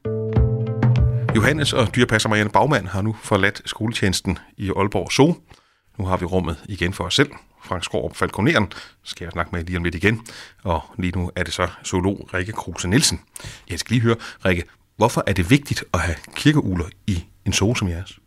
Johannes 1.36 1.74
og 1.74 1.96
dyrepasser 1.96 2.30
Marianne 2.30 2.50
Bagmand 2.50 2.88
har 2.88 3.02
nu 3.02 3.16
forladt 3.24 3.62
skoletjenesten 3.66 4.38
i 4.58 4.72
Aalborg 4.78 5.12
Zoo. 5.12 5.36
Nu 5.98 6.06
har 6.06 6.18
vi 6.18 6.26
rummet 6.26 6.58
igen 6.70 6.94
for 6.94 7.04
os 7.04 7.16
selv. 7.16 7.30
Frank 7.64 7.84
Skårup 7.84 8.16
Falkoneren 8.16 8.72
skal 9.04 9.26
jeg 9.26 9.32
snakke 9.32 9.56
med 9.56 9.64
lige 9.64 9.78
om 9.78 9.84
lidt 9.84 9.96
igen. 9.96 10.22
Og 10.64 10.82
lige 10.98 11.20
nu 11.20 11.32
er 11.36 11.44
det 11.44 11.54
så 11.54 11.68
zoolog 11.86 12.30
Rikke 12.34 12.52
Kruse 12.52 12.88
Nielsen. 12.88 13.20
Jeg 13.70 13.80
skal 13.80 13.94
lige 13.94 14.02
høre, 14.02 14.16
Rikke, 14.46 14.64
hvorfor 14.98 15.24
er 15.28 15.34
det 15.34 15.50
vigtigt 15.50 15.84
at 15.94 16.00
have 16.00 16.16
kirkeuler 16.36 16.86
i 17.08 17.24
en 17.46 17.54
zoo 17.54 17.76
som 17.76 17.88
jeres? 17.88 18.20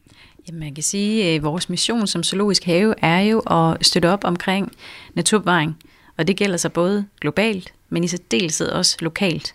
Jamen, 0.49 0.61
man 0.61 0.75
kan 0.75 0.85
sige, 0.85 1.25
at 1.25 1.43
vores 1.43 1.69
mission 1.69 2.07
som 2.07 2.23
zoologisk 2.23 2.65
have 2.65 2.95
er 2.99 3.21
jo 3.21 3.39
at 3.41 3.87
støtte 3.87 4.11
op 4.11 4.25
omkring 4.25 4.73
naturbevaring. 5.15 5.77
Og 6.19 6.27
det 6.27 6.37
gælder 6.37 6.57
så 6.57 6.69
både 6.69 7.07
globalt, 7.21 7.75
men 7.89 8.05
i 8.05 8.09
særdeleshed 8.09 8.69
også 8.69 8.97
lokalt 9.01 9.55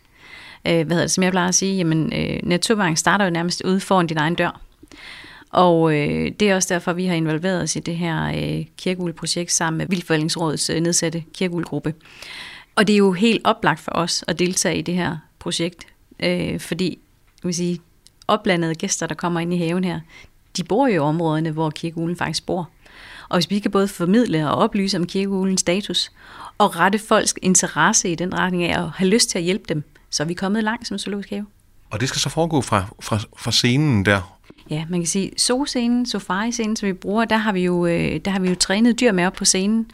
øh, 0.67 0.73
hvad 0.73 0.85
hedder 0.85 1.01
det, 1.01 1.11
som 1.11 1.23
jeg 1.23 1.31
plejer 1.31 1.47
at 1.47 1.55
sige, 1.55 1.77
jamen 1.77 2.13
øh, 2.13 2.39
naturbank 2.43 2.97
starter 2.97 3.25
jo 3.25 3.31
nærmest 3.31 3.61
ude 3.65 3.79
foran 3.79 4.07
din 4.07 4.17
egen 4.17 4.35
dør. 4.35 4.61
Og 5.49 5.93
øh, 5.93 6.31
det 6.39 6.49
er 6.49 6.55
også 6.55 6.73
derfor, 6.73 6.93
vi 6.93 7.05
har 7.05 7.15
involveret 7.15 7.61
os 7.61 7.75
i 7.75 7.79
det 7.79 7.95
her 7.95 8.27
øh, 8.27 8.65
kirkeuleprojekt 8.77 9.51
sammen 9.51 9.77
med 9.77 9.87
Vildforvaltningsrådets 9.87 10.69
øh, 10.69 10.79
nedsatte 10.79 11.23
kirkeulegruppe. 11.33 11.93
Og 12.75 12.87
det 12.87 12.93
er 12.93 12.97
jo 12.97 13.11
helt 13.11 13.41
oplagt 13.43 13.79
for 13.79 13.91
os 13.95 14.23
at 14.27 14.39
deltage 14.39 14.77
i 14.77 14.81
det 14.81 14.95
her 14.95 15.17
projekt, 15.39 15.87
øh, 16.19 16.59
fordi 16.59 16.99
vil 17.43 17.53
sige, 17.53 17.79
oplandede 18.27 18.75
gæster, 18.75 19.07
der 19.07 19.15
kommer 19.15 19.39
ind 19.39 19.53
i 19.53 19.57
haven 19.57 19.83
her, 19.83 19.99
de 20.57 20.63
bor 20.63 20.87
jo 20.87 20.93
i 20.93 20.97
områderne, 20.97 21.51
hvor 21.51 21.69
kirkeulen 21.69 22.15
faktisk 22.15 22.45
bor. 22.45 22.69
Og 23.29 23.37
hvis 23.37 23.49
vi 23.49 23.59
kan 23.59 23.71
både 23.71 23.87
formidle 23.87 24.49
og 24.49 24.55
oplyse 24.55 24.97
om 24.97 25.05
kirkeulens 25.05 25.61
status, 25.61 26.11
og 26.57 26.75
rette 26.75 26.99
folks 26.99 27.33
interesse 27.41 28.11
i 28.11 28.15
den 28.15 28.33
retning 28.33 28.63
af 28.63 28.81
at 28.81 28.89
have 28.89 29.09
lyst 29.09 29.29
til 29.29 29.37
at 29.37 29.43
hjælpe 29.43 29.65
dem, 29.69 29.83
så 30.09 30.23
er 30.23 30.27
vi 30.27 30.33
kommet 30.33 30.63
langt 30.63 30.87
som 30.87 30.97
zoologisk 30.97 31.29
have. 31.29 31.45
Og 31.89 31.99
det 31.99 32.09
skal 32.09 32.19
så 32.19 32.29
foregå 32.29 32.61
fra, 32.61 32.85
fra, 33.01 33.19
fra 33.37 33.51
scenen 33.51 34.05
der? 34.05 34.38
Ja, 34.69 34.85
man 34.89 34.99
kan 34.99 35.07
sige, 35.07 35.31
zoo-scenen, 35.39 36.05
safari-scenen, 36.05 36.75
som 36.75 36.87
vi 36.87 36.93
bruger, 36.93 37.25
der 37.25 37.37
har 37.37 37.51
vi 37.51 37.63
jo, 37.63 37.85
øh, 37.85 38.19
der 38.25 38.31
har 38.31 38.39
vi 38.39 38.49
jo 38.49 38.55
trænet 38.55 38.99
dyr 38.99 39.11
med 39.11 39.25
op 39.25 39.33
på 39.33 39.45
scenen. 39.45 39.91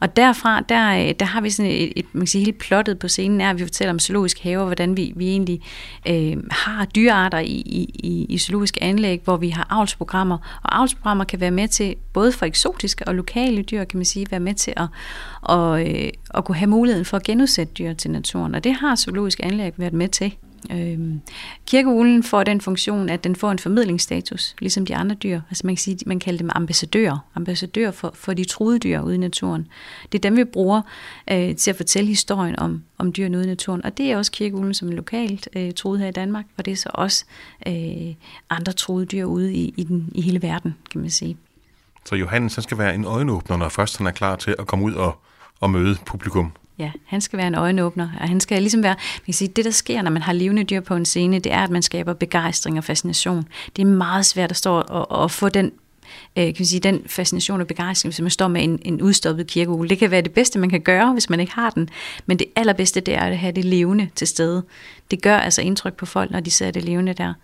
Og 0.00 0.16
derfra, 0.16 0.60
der, 0.60 1.08
øh, 1.08 1.14
der 1.20 1.26
har 1.26 1.40
vi 1.40 1.50
sådan 1.50 1.72
et, 1.72 1.92
et 1.96 2.06
man 2.12 2.20
kan 2.20 2.26
sige, 2.26 2.44
helt 2.44 2.58
plottet 2.58 2.98
på 2.98 3.08
scenen, 3.08 3.40
er, 3.40 3.50
at 3.50 3.58
vi 3.58 3.64
fortæller 3.64 3.92
om 3.92 3.98
zoologisk 3.98 4.42
haver, 4.42 4.64
hvordan 4.64 4.96
vi, 4.96 5.12
vi 5.16 5.28
egentlig 5.28 5.60
øh, 6.08 6.36
har 6.50 6.84
dyrearter 6.84 7.38
i, 7.38 7.62
i, 7.94 8.26
i 8.28 8.38
zoologiske 8.38 8.82
anlæg, 8.82 9.20
hvor 9.24 9.36
vi 9.36 9.48
har 9.48 9.66
avlsprogrammer. 9.70 10.38
Og 10.62 10.78
avlsprogrammer 10.78 11.24
kan 11.24 11.40
være 11.40 11.50
med 11.50 11.68
til, 11.68 11.94
både 12.12 12.32
for 12.32 12.46
eksotiske 12.46 13.08
og 13.08 13.14
lokale 13.14 13.62
dyr, 13.62 13.84
kan 13.84 13.98
man 13.98 14.04
sige, 14.04 14.26
være 14.30 14.40
med 14.40 14.54
til 14.54 14.72
at, 14.76 14.86
og, 15.40 15.88
øh, 15.88 16.08
at 16.34 16.44
kunne 16.44 16.56
have 16.56 16.70
muligheden 16.70 17.04
for 17.04 17.16
at 17.16 17.22
genudsætte 17.22 17.72
dyr 17.72 17.92
til 17.92 18.10
naturen. 18.10 18.54
Og 18.54 18.64
det 18.64 18.74
har 18.74 18.96
zoologisk 18.96 19.40
anlæg 19.42 19.72
været 19.76 19.92
med 19.92 20.08
til. 20.08 20.34
Øh, 20.72 20.98
kirkeulen 21.66 22.22
får 22.22 22.44
den 22.44 22.60
funktion, 22.60 23.08
at 23.08 23.24
den 23.24 23.36
får 23.36 23.50
en 23.50 23.58
formidlingsstatus, 23.58 24.54
ligesom 24.58 24.86
de 24.86 24.96
andre 24.96 25.14
dyr. 25.14 25.40
Altså 25.50 25.66
man 25.66 25.74
kan 25.74 25.80
sige, 25.80 25.98
man 26.06 26.18
kalder 26.18 26.38
dem 26.38 26.50
ambassadører. 26.54 27.18
Ambassadører 27.34 27.90
for, 27.90 28.10
for 28.14 28.34
de 28.34 28.44
truede 28.44 28.78
dyr 28.78 29.00
ude 29.00 29.14
i 29.14 29.18
naturen. 29.18 29.66
Det 30.12 30.18
er 30.18 30.22
dem, 30.22 30.36
vi 30.36 30.44
bruger 30.44 30.82
øh, 31.30 31.56
til 31.56 31.70
at 31.70 31.76
fortælle 31.76 32.08
historien 32.08 32.58
om, 32.58 32.82
om 32.98 33.12
dyrene 33.12 33.36
ude 33.36 33.44
i 33.44 33.48
naturen. 33.48 33.84
Og 33.84 33.98
det 33.98 34.12
er 34.12 34.16
også 34.16 34.32
kirkeulen 34.32 34.74
som 34.74 34.88
er 34.88 34.92
lokalt 34.92 35.48
øh, 35.56 35.72
truet 35.72 36.00
her 36.00 36.08
i 36.08 36.12
Danmark, 36.12 36.44
og 36.58 36.64
det 36.64 36.72
er 36.72 36.76
så 36.76 36.90
også 36.94 37.24
øh, 37.66 38.14
andre 38.50 38.72
truede 38.72 39.06
dyr 39.06 39.24
ude 39.24 39.54
i, 39.54 39.74
i, 39.76 39.84
den, 39.84 40.12
i 40.14 40.20
hele 40.20 40.42
verden, 40.42 40.74
kan 40.90 41.00
man 41.00 41.10
sige. 41.10 41.36
Så 42.04 42.14
Johannes 42.14 42.54
han 42.54 42.62
skal 42.62 42.78
være 42.78 42.94
en 42.94 43.04
øjenåbner, 43.04 43.56
når 43.56 43.68
først 43.68 43.98
han 43.98 44.06
er 44.06 44.10
klar 44.10 44.36
til 44.36 44.54
at 44.58 44.66
komme 44.66 44.84
ud 44.84 44.92
og, 44.92 45.18
og 45.60 45.70
møde 45.70 45.96
publikum? 46.06 46.52
Ja, 46.78 46.90
han 47.06 47.20
skal 47.20 47.36
være 47.36 47.46
en 47.46 47.54
øjenåbner, 47.54 48.08
og 48.20 48.28
han 48.28 48.40
skal 48.40 48.62
ligesom 48.62 48.82
være, 48.82 48.94
man 48.94 49.24
kan 49.24 49.34
sige, 49.34 49.48
det 49.48 49.64
der 49.64 49.70
sker, 49.70 50.02
når 50.02 50.10
man 50.10 50.22
har 50.22 50.32
levende 50.32 50.64
dyr 50.64 50.80
på 50.80 50.96
en 50.96 51.04
scene, 51.04 51.38
det 51.38 51.52
er, 51.52 51.60
at 51.60 51.70
man 51.70 51.82
skaber 51.82 52.12
begejstring 52.12 52.78
og 52.78 52.84
fascination. 52.84 53.48
Det 53.76 53.82
er 53.82 53.86
meget 53.86 54.26
svært 54.26 54.50
at 54.50 54.56
stå 54.56 54.70
og, 54.72 55.10
og 55.10 55.30
få 55.30 55.48
den 55.48 55.72
øh, 56.36 56.44
kan 56.44 56.54
man 56.58 56.66
sige, 56.66 56.80
den 56.80 57.02
fascination 57.06 57.60
og 57.60 57.66
begejstring, 57.66 58.12
hvis 58.12 58.20
man 58.20 58.30
står 58.30 58.48
med 58.48 58.64
en, 58.64 58.78
en 58.82 59.02
udstoppet 59.02 59.46
kirkeugle. 59.46 59.88
Det 59.88 59.98
kan 59.98 60.10
være 60.10 60.22
det 60.22 60.32
bedste, 60.32 60.58
man 60.58 60.70
kan 60.70 60.80
gøre, 60.80 61.12
hvis 61.12 61.30
man 61.30 61.40
ikke 61.40 61.52
har 61.52 61.70
den. 61.70 61.88
Men 62.26 62.38
det 62.38 62.46
allerbedste, 62.56 63.00
det 63.00 63.14
er 63.14 63.20
at 63.20 63.38
have 63.38 63.52
det 63.52 63.64
levende 63.64 64.08
til 64.14 64.26
stede. 64.26 64.64
Det 65.10 65.22
gør 65.22 65.36
altså 65.36 65.62
indtryk 65.62 65.94
på 65.94 66.06
folk, 66.06 66.30
når 66.30 66.40
de 66.40 66.50
ser 66.50 66.70
det 66.70 66.84
levende 66.84 67.12
der. 67.12 67.34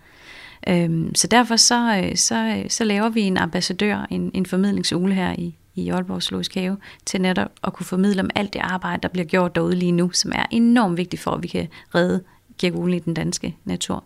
Øhm, 0.67 1.15
så 1.15 1.27
derfor 1.27 1.55
så, 1.55 2.03
øh, 2.03 2.15
så, 2.15 2.35
øh, 2.35 2.69
så 2.69 2.83
laver 2.83 3.09
vi 3.09 3.21
en 3.21 3.37
ambassadør, 3.37 4.07
en, 4.09 4.31
en 4.33 4.45
formidlingsugle 4.45 5.13
her 5.13 5.33
i, 5.37 5.55
i 5.75 5.89
Aalborg 5.89 6.23
Zoologisk 6.23 6.55
Have, 6.55 6.77
til 7.05 7.21
netop 7.21 7.51
at 7.63 7.73
kunne 7.73 7.85
formidle 7.85 8.21
om 8.21 8.29
alt 8.35 8.53
det 8.53 8.59
arbejde, 8.59 9.01
der 9.01 9.07
bliver 9.07 9.25
gjort 9.25 9.55
derude 9.55 9.75
lige 9.75 9.91
nu, 9.91 10.11
som 10.11 10.31
er 10.35 10.45
enormt 10.51 10.97
vigtigt 10.97 11.21
for, 11.21 11.31
at 11.31 11.43
vi 11.43 11.47
kan 11.47 11.67
redde 11.95 12.23
kirkeulen 12.57 12.93
i 12.93 12.99
den 12.99 13.13
danske 13.13 13.55
natur. 13.65 14.03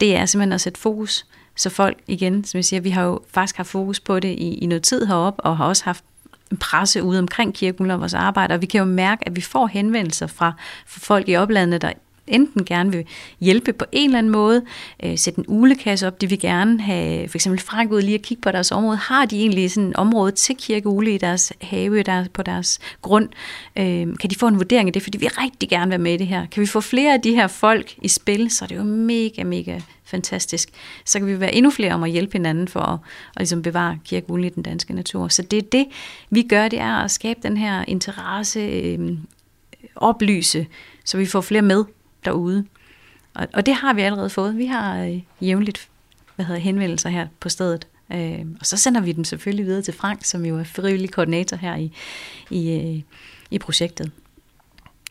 Det 0.00 0.16
er 0.16 0.26
simpelthen 0.26 0.52
at 0.52 0.60
sætte 0.60 0.80
fokus, 0.80 1.26
så 1.56 1.70
folk 1.70 1.98
igen, 2.06 2.44
som 2.44 2.58
jeg 2.58 2.64
siger, 2.64 2.80
vi 2.80 2.90
har 2.90 3.02
jo 3.02 3.20
faktisk 3.28 3.56
haft 3.56 3.68
fokus 3.68 4.00
på 4.00 4.20
det 4.20 4.28
i, 4.28 4.54
i 4.54 4.66
noget 4.66 4.82
tid 4.82 5.06
heroppe, 5.06 5.42
og 5.42 5.56
har 5.56 5.64
også 5.64 5.84
haft 5.84 6.04
en 6.50 6.56
presse 6.56 7.02
ude 7.02 7.18
omkring 7.18 7.54
kirkeulen 7.54 7.90
og 7.90 8.00
vores 8.00 8.14
arbejde, 8.14 8.54
og 8.54 8.60
vi 8.60 8.66
kan 8.66 8.78
jo 8.78 8.84
mærke, 8.84 9.26
at 9.26 9.36
vi 9.36 9.40
får 9.40 9.66
henvendelser 9.66 10.26
fra, 10.26 10.52
fra 10.86 11.00
folk 11.00 11.28
i 11.28 11.36
oplandet, 11.36 11.82
der 11.82 11.92
enten 12.30 12.64
gerne 12.64 12.92
vil 12.92 13.04
hjælpe 13.40 13.72
på 13.72 13.84
en 13.92 14.10
eller 14.10 14.18
anden 14.18 14.32
måde, 14.32 14.62
øh, 15.02 15.18
sætte 15.18 15.38
en 15.38 15.44
ulekasse 15.48 16.06
op, 16.06 16.20
de 16.20 16.28
vil 16.28 16.40
gerne 16.40 16.80
have 16.80 17.28
for 17.28 17.36
eksempel 17.36 17.60
Frank 17.60 17.92
ud 17.92 18.02
lige 18.02 18.14
at 18.14 18.22
kigge 18.22 18.40
på 18.40 18.50
deres 18.50 18.72
område. 18.72 18.96
Har 18.96 19.24
de 19.24 19.40
egentlig 19.40 19.70
sådan 19.70 19.88
et 19.88 19.96
område 19.96 20.32
til 20.32 20.56
kirkeule 20.56 21.14
i 21.14 21.18
deres 21.18 21.52
have, 21.60 22.02
der, 22.02 22.24
på 22.32 22.42
deres 22.42 22.78
grund? 23.02 23.28
Øh, 23.76 24.06
kan 24.20 24.30
de 24.30 24.34
få 24.34 24.46
en 24.46 24.56
vurdering 24.56 24.88
af 24.88 24.92
det? 24.92 25.02
Fordi 25.02 25.18
vi 25.18 25.26
rigtig 25.26 25.68
gerne 25.68 25.90
være 25.90 25.98
med 25.98 26.14
i 26.14 26.16
det 26.16 26.26
her. 26.26 26.46
Kan 26.46 26.60
vi 26.60 26.66
få 26.66 26.80
flere 26.80 27.14
af 27.14 27.20
de 27.20 27.34
her 27.34 27.46
folk 27.46 27.94
i 28.02 28.08
spil, 28.08 28.50
så 28.50 28.64
er 28.64 28.66
det 28.66 28.76
jo 28.76 28.82
mega, 28.82 29.44
mega 29.44 29.80
fantastisk. 30.04 30.68
Så 31.04 31.18
kan 31.18 31.28
vi 31.28 31.40
være 31.40 31.54
endnu 31.54 31.70
flere 31.70 31.94
om 31.94 32.02
at 32.02 32.10
hjælpe 32.10 32.32
hinanden 32.32 32.68
for 32.68 32.80
at, 32.80 32.98
at 33.36 33.40
ligesom 33.40 33.62
bevare 33.62 33.98
kirkeulen 34.04 34.46
i 34.46 34.48
den 34.48 34.62
danske 34.62 34.94
natur. 34.94 35.28
Så 35.28 35.42
det 35.42 35.56
er 35.56 35.62
det, 35.72 35.86
vi 36.30 36.42
gør, 36.42 36.68
det 36.68 36.78
er 36.78 36.96
at 36.96 37.10
skabe 37.10 37.40
den 37.42 37.56
her 37.56 37.84
interesse, 37.88 38.60
øh, 38.60 39.18
oplyse, 39.96 40.66
så 41.04 41.18
vi 41.18 41.26
får 41.26 41.40
flere 41.40 41.62
med 41.62 41.84
derude. 42.24 42.64
Og, 43.34 43.48
og 43.54 43.66
det 43.66 43.74
har 43.74 43.92
vi 43.92 44.02
allerede 44.02 44.30
fået. 44.30 44.56
Vi 44.56 44.66
har 44.66 45.04
øh, 45.04 45.20
jævnligt 45.40 45.88
hvad 46.40 46.46
hedder, 46.46 46.60
henvendelser 46.60 47.08
her 47.08 47.26
på 47.40 47.48
stedet. 47.48 47.86
Øh, 48.12 48.46
og 48.60 48.66
så 48.66 48.76
sender 48.76 49.00
vi 49.00 49.12
dem 49.12 49.24
selvfølgelig 49.24 49.66
videre 49.66 49.82
til 49.82 49.94
Frank, 49.94 50.24
som 50.24 50.46
jo 50.46 50.58
er 50.58 50.64
frivillig 50.64 51.10
koordinator 51.10 51.56
her 51.56 51.76
i, 51.76 51.92
i, 52.50 52.72
øh, 52.72 53.02
i 53.50 53.58
projektet. 53.58 54.10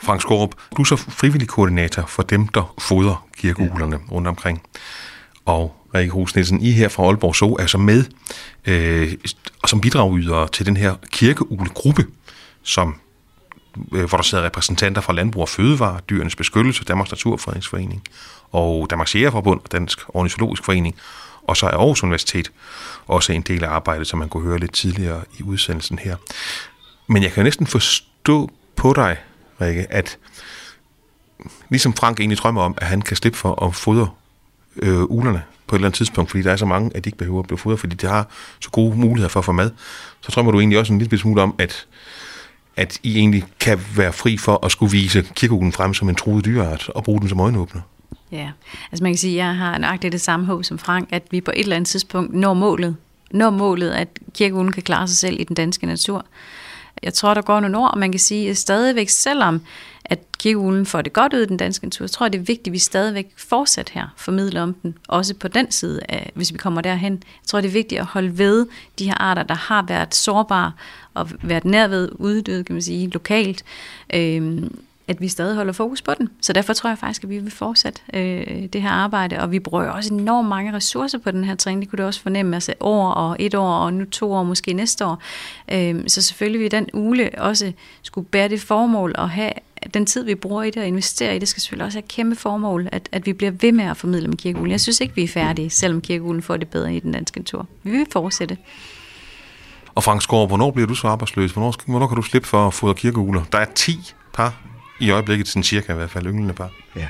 Frank 0.01 0.21
Skorup, 0.21 0.55
du 0.77 0.81
er 0.81 0.85
så 0.85 0.95
frivillig 0.95 1.47
koordinator 1.47 2.05
for 2.05 2.23
dem, 2.23 2.47
der 2.47 2.75
fodrer 2.79 3.27
kirkeuglerne 3.37 3.95
ja. 3.95 4.11
rundt 4.15 4.27
omkring. 4.27 4.61
Og 5.45 5.75
Rikke 5.95 6.11
Hus 6.11 6.35
Nielsen, 6.35 6.61
I 6.61 6.71
her 6.71 6.87
fra 6.87 7.03
Aalborg 7.03 7.35
Så 7.35 7.57
er 7.59 7.65
så 7.65 7.77
med 7.77 8.03
øh, 8.65 9.13
som 9.67 9.81
bidragyder 9.81 10.47
til 10.47 10.65
den 10.65 10.77
her 10.77 10.95
kirkeuglegruppe, 11.11 12.05
som 12.63 12.95
Øh, 13.93 14.09
hvor 14.09 14.17
der 14.17 14.23
sidder 14.23 14.43
repræsentanter 14.43 15.01
fra 15.01 15.13
Landbrug 15.13 15.41
og 15.41 15.49
Fødevare, 15.49 15.99
Dyrenes 16.09 16.35
Beskyttelse, 16.35 16.83
Danmarks 16.83 17.11
Naturfredningsforening 17.11 18.03
og 18.51 18.87
Danmarks 18.89 19.15
Jægerforbund 19.15 19.59
og 19.63 19.71
Dansk 19.71 19.99
Ornitologisk 20.07 20.63
Forening. 20.63 20.95
Og 21.47 21.57
så 21.57 21.65
er 21.65 21.71
Aarhus 21.71 22.03
Universitet 22.03 22.51
også 23.07 23.33
en 23.33 23.41
del 23.41 23.63
af 23.63 23.69
arbejdet, 23.69 24.07
som 24.07 24.19
man 24.19 24.29
kunne 24.29 24.43
høre 24.43 24.59
lidt 24.59 24.73
tidligere 24.73 25.21
i 25.39 25.43
udsendelsen 25.43 25.99
her. 25.99 26.15
Men 27.07 27.23
jeg 27.23 27.31
kan 27.31 27.43
næsten 27.43 27.67
forstå 27.67 28.49
på 28.75 28.93
dig, 28.93 29.17
Rikke, 29.61 29.93
at 29.93 30.17
ligesom 31.69 31.93
Frank 31.93 32.19
egentlig 32.19 32.37
drømmer 32.37 32.61
om, 32.61 32.73
at 32.77 32.87
han 32.87 33.01
kan 33.01 33.17
slippe 33.17 33.37
for 33.37 33.65
at 33.65 33.75
fodre 33.75 34.09
øh, 34.75 35.03
ulerne 35.03 35.43
på 35.67 35.75
et 35.75 35.77
eller 35.77 35.87
andet 35.87 35.97
tidspunkt, 35.97 36.31
fordi 36.31 36.43
der 36.43 36.51
er 36.51 36.55
så 36.55 36.65
mange, 36.65 36.91
at 36.95 37.05
de 37.05 37.07
ikke 37.07 37.17
behøver 37.17 37.39
at 37.39 37.47
blive 37.47 37.57
fodret, 37.57 37.79
fordi 37.79 37.95
de 37.95 38.07
har 38.07 38.27
så 38.59 38.69
gode 38.69 38.97
muligheder 38.97 39.29
for 39.29 39.39
at 39.39 39.45
få 39.45 39.51
mad, 39.51 39.71
så 40.21 40.31
drømmer 40.31 40.51
du 40.51 40.59
egentlig 40.59 40.79
også 40.79 40.93
en 40.93 40.99
lille 40.99 41.17
smule 41.17 41.41
om, 41.41 41.55
at 41.57 41.87
at 42.79 42.99
I 43.03 43.17
egentlig 43.17 43.43
kan 43.59 43.79
være 43.95 44.13
fri 44.13 44.37
for 44.37 44.65
at 44.65 44.71
skulle 44.71 44.91
vise 44.91 45.25
kirkeuglen 45.35 45.71
frem 45.71 45.93
som 45.93 46.09
en 46.09 46.15
truet 46.15 46.45
dyreart 46.45 46.89
og 46.89 47.03
bruge 47.03 47.19
den 47.19 47.29
som 47.29 47.39
øjenåbner. 47.39 47.81
Ja, 48.31 48.51
altså 48.91 49.03
man 49.03 49.11
kan 49.11 49.17
sige, 49.17 49.41
at 49.41 49.47
jeg 49.47 49.55
har 49.55 49.77
nøjagtigt 49.77 50.11
det 50.11 50.21
samme 50.21 50.45
håb 50.45 50.63
som 50.63 50.79
Frank, 50.79 51.09
at 51.11 51.23
vi 51.31 51.41
på 51.41 51.51
et 51.51 51.59
eller 51.59 51.75
andet 51.75 51.87
tidspunkt 51.87 52.33
når 52.33 52.53
målet. 52.53 52.95
Når 53.31 53.49
målet, 53.49 53.91
at 53.91 54.07
kirkeuglen 54.33 54.71
kan 54.71 54.83
klare 54.83 55.07
sig 55.07 55.17
selv 55.17 55.39
i 55.39 55.43
den 55.43 55.55
danske 55.55 55.85
natur. 55.85 56.25
Jeg 57.03 57.13
tror, 57.13 57.33
der 57.33 57.41
går 57.41 57.59
nogle 57.59 57.77
år, 57.77 57.87
og 57.87 57.97
man 57.97 58.11
kan 58.11 58.19
sige, 58.19 58.49
at 58.49 58.57
stadigvæk, 58.57 59.09
selvom 59.09 59.61
at 60.05 60.19
kirkeulen 60.39 60.85
får 60.85 61.01
det 61.01 61.13
godt 61.13 61.33
ud 61.33 61.39
i 61.39 61.45
den 61.45 61.57
danske 61.57 61.85
natur, 61.85 62.03
jeg 62.03 62.11
tror, 62.11 62.27
det 62.27 62.39
er 62.39 62.43
vigtigt, 62.43 62.67
at 62.67 62.73
vi 62.73 62.79
stadigvæk 62.79 63.27
fortsat 63.37 63.89
her 63.89 64.07
formidler 64.17 64.61
om 64.61 64.73
den, 64.73 64.97
også 65.07 65.35
på 65.35 65.47
den 65.47 65.71
side, 65.71 66.01
af, 66.09 66.31
hvis 66.35 66.53
vi 66.53 66.57
kommer 66.57 66.81
derhen. 66.81 67.13
Jeg 67.13 67.47
tror, 67.47 67.61
det 67.61 67.67
er 67.67 67.73
vigtigt 67.73 68.01
at 68.01 68.05
holde 68.05 68.37
ved 68.37 68.67
de 68.99 69.05
her 69.05 69.21
arter, 69.21 69.43
der 69.43 69.55
har 69.55 69.81
været 69.87 70.15
sårbare 70.15 70.71
og 71.13 71.29
været 71.43 71.65
nærved 71.65 72.09
uddøde, 72.15 72.63
kan 72.63 72.75
man 72.75 72.81
sige, 72.81 73.09
lokalt. 73.09 73.63
Øhm, 74.13 74.75
at 75.09 75.21
vi 75.21 75.27
stadig 75.27 75.55
holder 75.55 75.73
fokus 75.73 76.01
på 76.01 76.13
den. 76.17 76.29
Så 76.41 76.53
derfor 76.53 76.73
tror 76.73 76.89
jeg 76.89 76.97
faktisk, 76.97 77.23
at 77.23 77.29
vi 77.29 77.37
vil 77.37 77.51
fortsætte 77.51 78.01
øh, 78.13 78.65
det 78.73 78.81
her 78.81 78.89
arbejde, 78.89 79.39
og 79.39 79.51
vi 79.51 79.59
bruger 79.59 79.89
også 79.89 80.13
enormt 80.13 80.49
mange 80.49 80.73
ressourcer 80.73 81.17
på 81.17 81.31
den 81.31 81.43
her 81.43 81.55
træning. 81.55 81.81
Det 81.81 81.89
kunne 81.89 81.97
du 81.97 82.03
også 82.03 82.21
fornemme, 82.21 82.55
altså 82.55 82.73
år 82.79 83.11
og 83.11 83.35
et 83.39 83.55
år, 83.55 83.73
og 83.73 83.93
nu 83.93 84.05
to 84.05 84.33
år, 84.33 84.43
måske 84.43 84.73
næste 84.73 85.05
år. 85.05 85.21
Øh, 85.71 86.03
så 86.07 86.21
selvfølgelig 86.21 86.61
vil 86.61 86.71
den 86.71 86.89
ule 86.93 87.29
også 87.37 87.71
skulle 88.01 88.27
bære 88.27 88.49
det 88.49 88.61
formål 88.61 89.15
at 89.17 89.29
have 89.29 89.51
den 89.93 90.05
tid, 90.05 90.23
vi 90.23 90.35
bruger 90.35 90.63
i 90.63 90.71
det 90.71 90.77
og 90.77 90.87
investerer 90.87 91.31
i 91.31 91.39
det, 91.39 91.47
skal 91.47 91.61
selvfølgelig 91.61 91.85
også 91.85 91.97
have 91.97 92.07
kæmpe 92.07 92.35
formål, 92.35 92.89
at, 92.91 93.09
at 93.11 93.25
vi 93.25 93.33
bliver 93.33 93.51
ved 93.51 93.71
med 93.71 93.85
at 93.85 93.97
formidle 93.97 94.27
med 94.27 94.37
kirkeulen. 94.37 94.71
Jeg 94.71 94.81
synes 94.81 95.01
ikke, 95.01 95.15
vi 95.15 95.23
er 95.23 95.27
færdige, 95.27 95.69
selvom 95.69 96.01
kirkeulen 96.01 96.41
får 96.41 96.57
det 96.57 96.67
bedre 96.67 96.95
i 96.95 96.99
den 96.99 97.11
danske 97.11 97.43
tur. 97.43 97.67
Vi 97.83 97.91
vil 97.91 98.05
fortsætte. 98.11 98.57
Og 99.95 100.03
Frank 100.03 100.21
Skår, 100.21 100.47
hvornår 100.47 100.71
bliver 100.71 100.87
du 100.87 100.95
så 100.95 101.07
arbejdsløs? 101.07 101.51
Hvornår, 101.51 101.73
hvornår 101.85 102.07
kan 102.07 102.15
du 102.15 102.21
slippe 102.21 102.47
for 102.47 102.67
at 102.67 102.73
fodre 102.73 102.95
kirkeuler? 102.95 103.43
Der 103.51 103.57
er 103.57 103.65
10 103.75 104.13
par 104.33 104.68
i 104.99 105.09
øjeblikket, 105.09 105.47
sådan 105.47 105.63
cirka 105.63 105.93
i 105.93 105.95
hvert 105.95 106.09
fald, 106.09 106.25
ynglende 106.25 106.53
par. 106.53 106.71
Ja. 106.95 107.07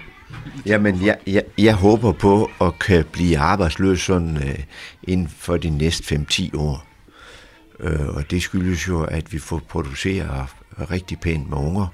Jamen, 0.65 1.05
jeg, 1.05 1.17
jeg, 1.27 1.43
jeg 1.57 1.73
håber 1.75 2.11
på 2.11 2.51
at 2.61 2.79
kan 2.79 3.05
blive 3.11 3.37
arbejdsløs 3.37 4.01
sådan 4.01 4.37
øh, 4.37 4.59
inden 5.03 5.29
for 5.29 5.57
de 5.57 5.69
næste 5.69 6.15
5-10 6.15 6.57
år. 6.57 6.85
Øh, 7.79 8.07
og 8.07 8.31
det 8.31 8.41
skyldes 8.41 8.87
jo, 8.87 9.03
at 9.03 9.33
vi 9.33 9.39
får 9.39 9.61
produceret 9.69 10.47
rigtig 10.91 11.19
pænt 11.19 11.49
med 11.49 11.57
unger, 11.57 11.87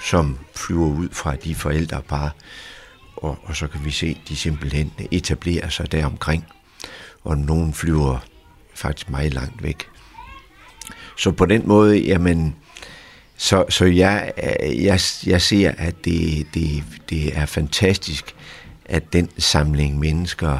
som 0.00 0.38
flyver 0.54 0.86
ud 0.86 1.08
fra 1.12 1.36
de 1.36 1.54
forældrepar, 1.54 2.34
og, 3.16 3.38
og 3.42 3.56
så 3.56 3.66
kan 3.66 3.84
vi 3.84 3.90
se, 3.90 4.06
at 4.06 4.28
de 4.28 4.36
simpelthen 4.36 4.92
etablerer 5.10 5.68
sig 5.68 5.92
deromkring. 5.92 6.46
Og 7.24 7.38
nogen 7.38 7.74
flyver 7.74 8.18
faktisk 8.74 9.10
meget 9.10 9.34
langt 9.34 9.62
væk. 9.62 9.88
Så 11.16 11.30
på 11.30 11.46
den 11.46 11.68
måde, 11.68 11.98
jamen, 11.98 12.56
så, 13.40 13.64
så 13.68 13.84
jeg, 13.84 14.32
jeg, 14.62 15.00
jeg 15.26 15.42
ser, 15.42 15.72
at 15.78 16.04
det, 16.04 16.46
det, 16.54 16.84
det 17.10 17.36
er 17.38 17.46
fantastisk, 17.46 18.34
at 18.84 19.12
den 19.12 19.30
samling 19.38 19.98
mennesker 19.98 20.58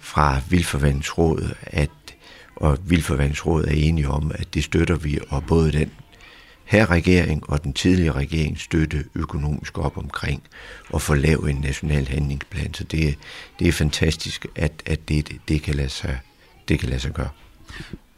fra 0.00 0.40
Vildforvandsrådet, 0.48 1.54
at, 1.62 1.90
og 2.56 2.78
Vildforvandsrådet 2.84 3.68
er 3.68 3.88
enige 3.88 4.08
om, 4.08 4.32
at 4.34 4.54
det 4.54 4.64
støtter 4.64 4.96
vi, 4.96 5.18
og 5.28 5.44
både 5.46 5.72
den 5.72 5.90
her 6.64 6.90
regering 6.90 7.50
og 7.50 7.64
den 7.64 7.72
tidligere 7.72 8.14
regering 8.14 8.58
støtte 8.60 9.04
økonomisk 9.14 9.78
op 9.78 9.98
omkring 9.98 10.42
og 10.90 11.02
få 11.02 11.14
lavet 11.14 11.50
en 11.50 11.56
national 11.56 12.08
handlingsplan. 12.08 12.74
Så 12.74 12.84
det, 12.84 13.18
det 13.58 13.68
er 13.68 13.72
fantastisk, 13.72 14.46
at, 14.56 14.72
at 14.86 15.08
det, 15.08 15.32
det, 15.48 15.62
kan 15.62 15.74
lade 15.74 15.88
sig, 15.88 16.18
det 16.68 16.78
kan 16.78 16.88
lade 16.88 17.00
sig 17.00 17.12
gøre. 17.12 17.30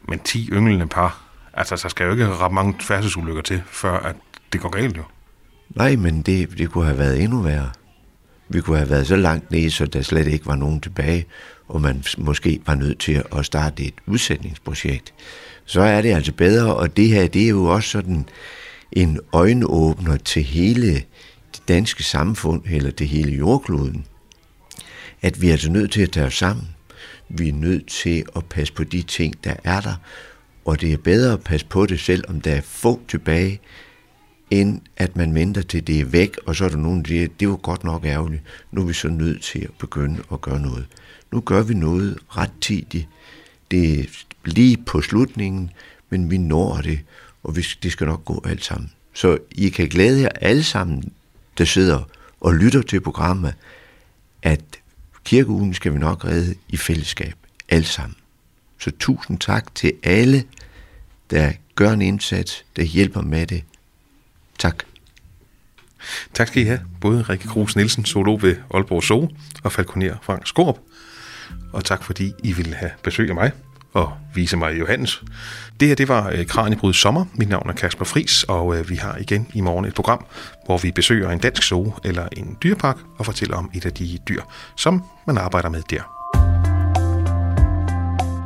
Men 0.08 0.18
10 0.18 0.48
ynglende 0.52 0.86
par, 0.86 1.29
Altså, 1.60 1.76
der 1.82 1.88
skal 1.88 2.04
jo 2.04 2.12
ikke 2.12 2.28
ret 2.28 2.52
mange 2.52 2.74
færdselsulykker 2.80 3.42
til, 3.42 3.62
før 3.66 3.92
at 3.92 4.16
det 4.52 4.60
går 4.60 4.68
galt 4.68 4.96
jo. 4.96 5.02
Nej, 5.70 5.96
men 5.96 6.22
det, 6.22 6.58
det 6.58 6.70
kunne 6.70 6.84
have 6.84 6.98
været 6.98 7.22
endnu 7.22 7.42
værre. 7.42 7.70
Vi 8.48 8.60
kunne 8.60 8.76
have 8.76 8.90
været 8.90 9.06
så 9.06 9.16
langt 9.16 9.50
nede, 9.50 9.70
så 9.70 9.86
der 9.86 10.02
slet 10.02 10.26
ikke 10.26 10.46
var 10.46 10.56
nogen 10.56 10.80
tilbage, 10.80 11.26
og 11.68 11.80
man 11.80 12.04
måske 12.18 12.60
var 12.66 12.74
nødt 12.74 12.98
til 12.98 13.22
at 13.36 13.46
starte 13.46 13.84
et 13.84 13.94
udsætningsprojekt. 14.06 15.14
Så 15.64 15.80
er 15.80 16.02
det 16.02 16.14
altså 16.14 16.32
bedre, 16.32 16.74
og 16.74 16.96
det 16.96 17.08
her, 17.08 17.26
det 17.26 17.44
er 17.44 17.48
jo 17.48 17.64
også 17.64 17.88
sådan 17.88 18.28
en 18.92 19.20
øjenåbner 19.32 20.16
til 20.16 20.42
hele 20.42 20.94
det 21.52 21.62
danske 21.68 22.02
samfund, 22.02 22.62
eller 22.70 22.90
det 22.90 23.08
hele 23.08 23.32
jordkloden, 23.32 24.04
at 25.22 25.42
vi 25.42 25.48
er 25.48 25.52
altså 25.52 25.70
nødt 25.70 25.92
til 25.92 26.02
at 26.02 26.10
tage 26.10 26.26
os 26.26 26.38
sammen. 26.38 26.68
Vi 27.28 27.48
er 27.48 27.52
nødt 27.54 27.86
til 27.86 28.24
at 28.36 28.44
passe 28.44 28.72
på 28.72 28.84
de 28.84 29.02
ting, 29.02 29.44
der 29.44 29.54
er 29.64 29.80
der, 29.80 29.94
og 30.64 30.80
det 30.80 30.92
er 30.92 30.96
bedre 30.96 31.32
at 31.32 31.42
passe 31.42 31.66
på 31.66 31.86
det 31.86 32.00
selv, 32.00 32.24
om 32.28 32.40
der 32.40 32.54
er 32.54 32.60
få 32.60 33.00
tilbage, 33.08 33.60
end 34.50 34.80
at 34.96 35.16
man 35.16 35.34
venter 35.34 35.62
til 35.62 35.86
det 35.86 36.00
er 36.00 36.04
væk, 36.04 36.36
og 36.46 36.56
så 36.56 36.64
er 36.64 36.68
der 36.68 36.76
nogen, 36.76 37.02
der 37.02 37.08
siger, 37.08 37.28
det 37.40 37.48
var 37.48 37.56
godt 37.56 37.84
nok 37.84 38.04
ærgerligt, 38.04 38.42
nu 38.72 38.80
er 38.82 38.86
vi 38.86 38.92
så 38.92 39.08
nødt 39.08 39.42
til 39.42 39.58
at 39.58 39.70
begynde 39.78 40.22
at 40.32 40.40
gøre 40.40 40.60
noget. 40.60 40.86
Nu 41.32 41.40
gør 41.40 41.62
vi 41.62 41.74
noget 41.74 42.18
ret 42.28 42.52
tidigt. 42.60 43.08
Det 43.70 44.00
er 44.00 44.04
lige 44.44 44.76
på 44.76 45.00
slutningen, 45.00 45.70
men 46.10 46.30
vi 46.30 46.38
når 46.38 46.80
det, 46.80 47.00
og 47.42 47.56
vi, 47.56 47.66
det 47.82 47.92
skal 47.92 48.06
nok 48.06 48.24
gå 48.24 48.42
alt 48.46 48.64
sammen. 48.64 48.92
Så 49.12 49.38
I 49.50 49.68
kan 49.68 49.88
glæde 49.88 50.20
jer 50.20 50.28
alle 50.28 50.62
sammen, 50.62 51.12
der 51.58 51.64
sidder 51.64 52.02
og 52.40 52.54
lytter 52.54 52.82
til 52.82 53.00
programmet, 53.00 53.54
at 54.42 54.64
kirkeugen 55.24 55.74
skal 55.74 55.94
vi 55.94 55.98
nok 55.98 56.24
redde 56.24 56.54
i 56.68 56.76
fællesskab, 56.76 57.34
alle 57.68 57.86
sammen. 57.86 58.16
Så 58.80 58.90
tusind 58.98 59.38
tak 59.38 59.74
til 59.74 59.92
alle, 60.02 60.44
der 61.30 61.52
gør 61.74 61.90
en 61.90 62.02
indsats, 62.02 62.64
der 62.76 62.82
hjælper 62.82 63.20
med 63.22 63.46
det. 63.46 63.64
Tak. 64.58 64.84
Tak 66.34 66.48
skal 66.48 66.62
I 66.62 66.64
have, 66.64 66.80
både 67.00 67.22
Rikke 67.22 67.48
Kruse 67.48 67.76
Nielsen, 67.76 68.04
zoolog 68.04 68.42
ved 68.42 68.56
Aalborg 68.74 69.02
Zoo, 69.02 69.28
og 69.64 69.72
falconer 69.72 70.16
Frank 70.22 70.46
Skorp. 70.46 70.78
Og 71.72 71.84
tak 71.84 72.04
fordi 72.04 72.32
I 72.44 72.52
ville 72.52 72.74
have 72.74 72.90
besøg 73.02 73.28
af 73.28 73.34
mig 73.34 73.52
og 73.92 74.12
vise 74.34 74.56
mig 74.56 74.80
Johannes. 74.80 75.22
Det 75.80 75.88
her, 75.88 75.94
det 75.94 76.08
var 76.08 76.30
øh, 76.30 76.46
Kranjebryd 76.46 76.92
Sommer. 76.92 77.24
Mit 77.34 77.48
navn 77.48 77.68
er 77.68 77.72
Kasper 77.72 78.04
Fris, 78.04 78.42
og 78.42 78.76
øh, 78.76 78.88
vi 78.88 78.94
har 78.94 79.16
igen 79.16 79.48
i 79.54 79.60
morgen 79.60 79.84
et 79.84 79.94
program, 79.94 80.26
hvor 80.64 80.78
vi 80.78 80.92
besøger 80.92 81.30
en 81.30 81.38
dansk 81.38 81.62
zoo 81.62 81.94
eller 82.04 82.28
en 82.36 82.56
dyrepark 82.62 82.96
og 83.18 83.26
fortæller 83.26 83.56
om 83.56 83.70
et 83.74 83.86
af 83.86 83.92
de 83.92 84.18
dyr, 84.28 84.42
som 84.76 85.02
man 85.26 85.38
arbejder 85.38 85.68
med 85.68 85.82
der. 85.90 86.19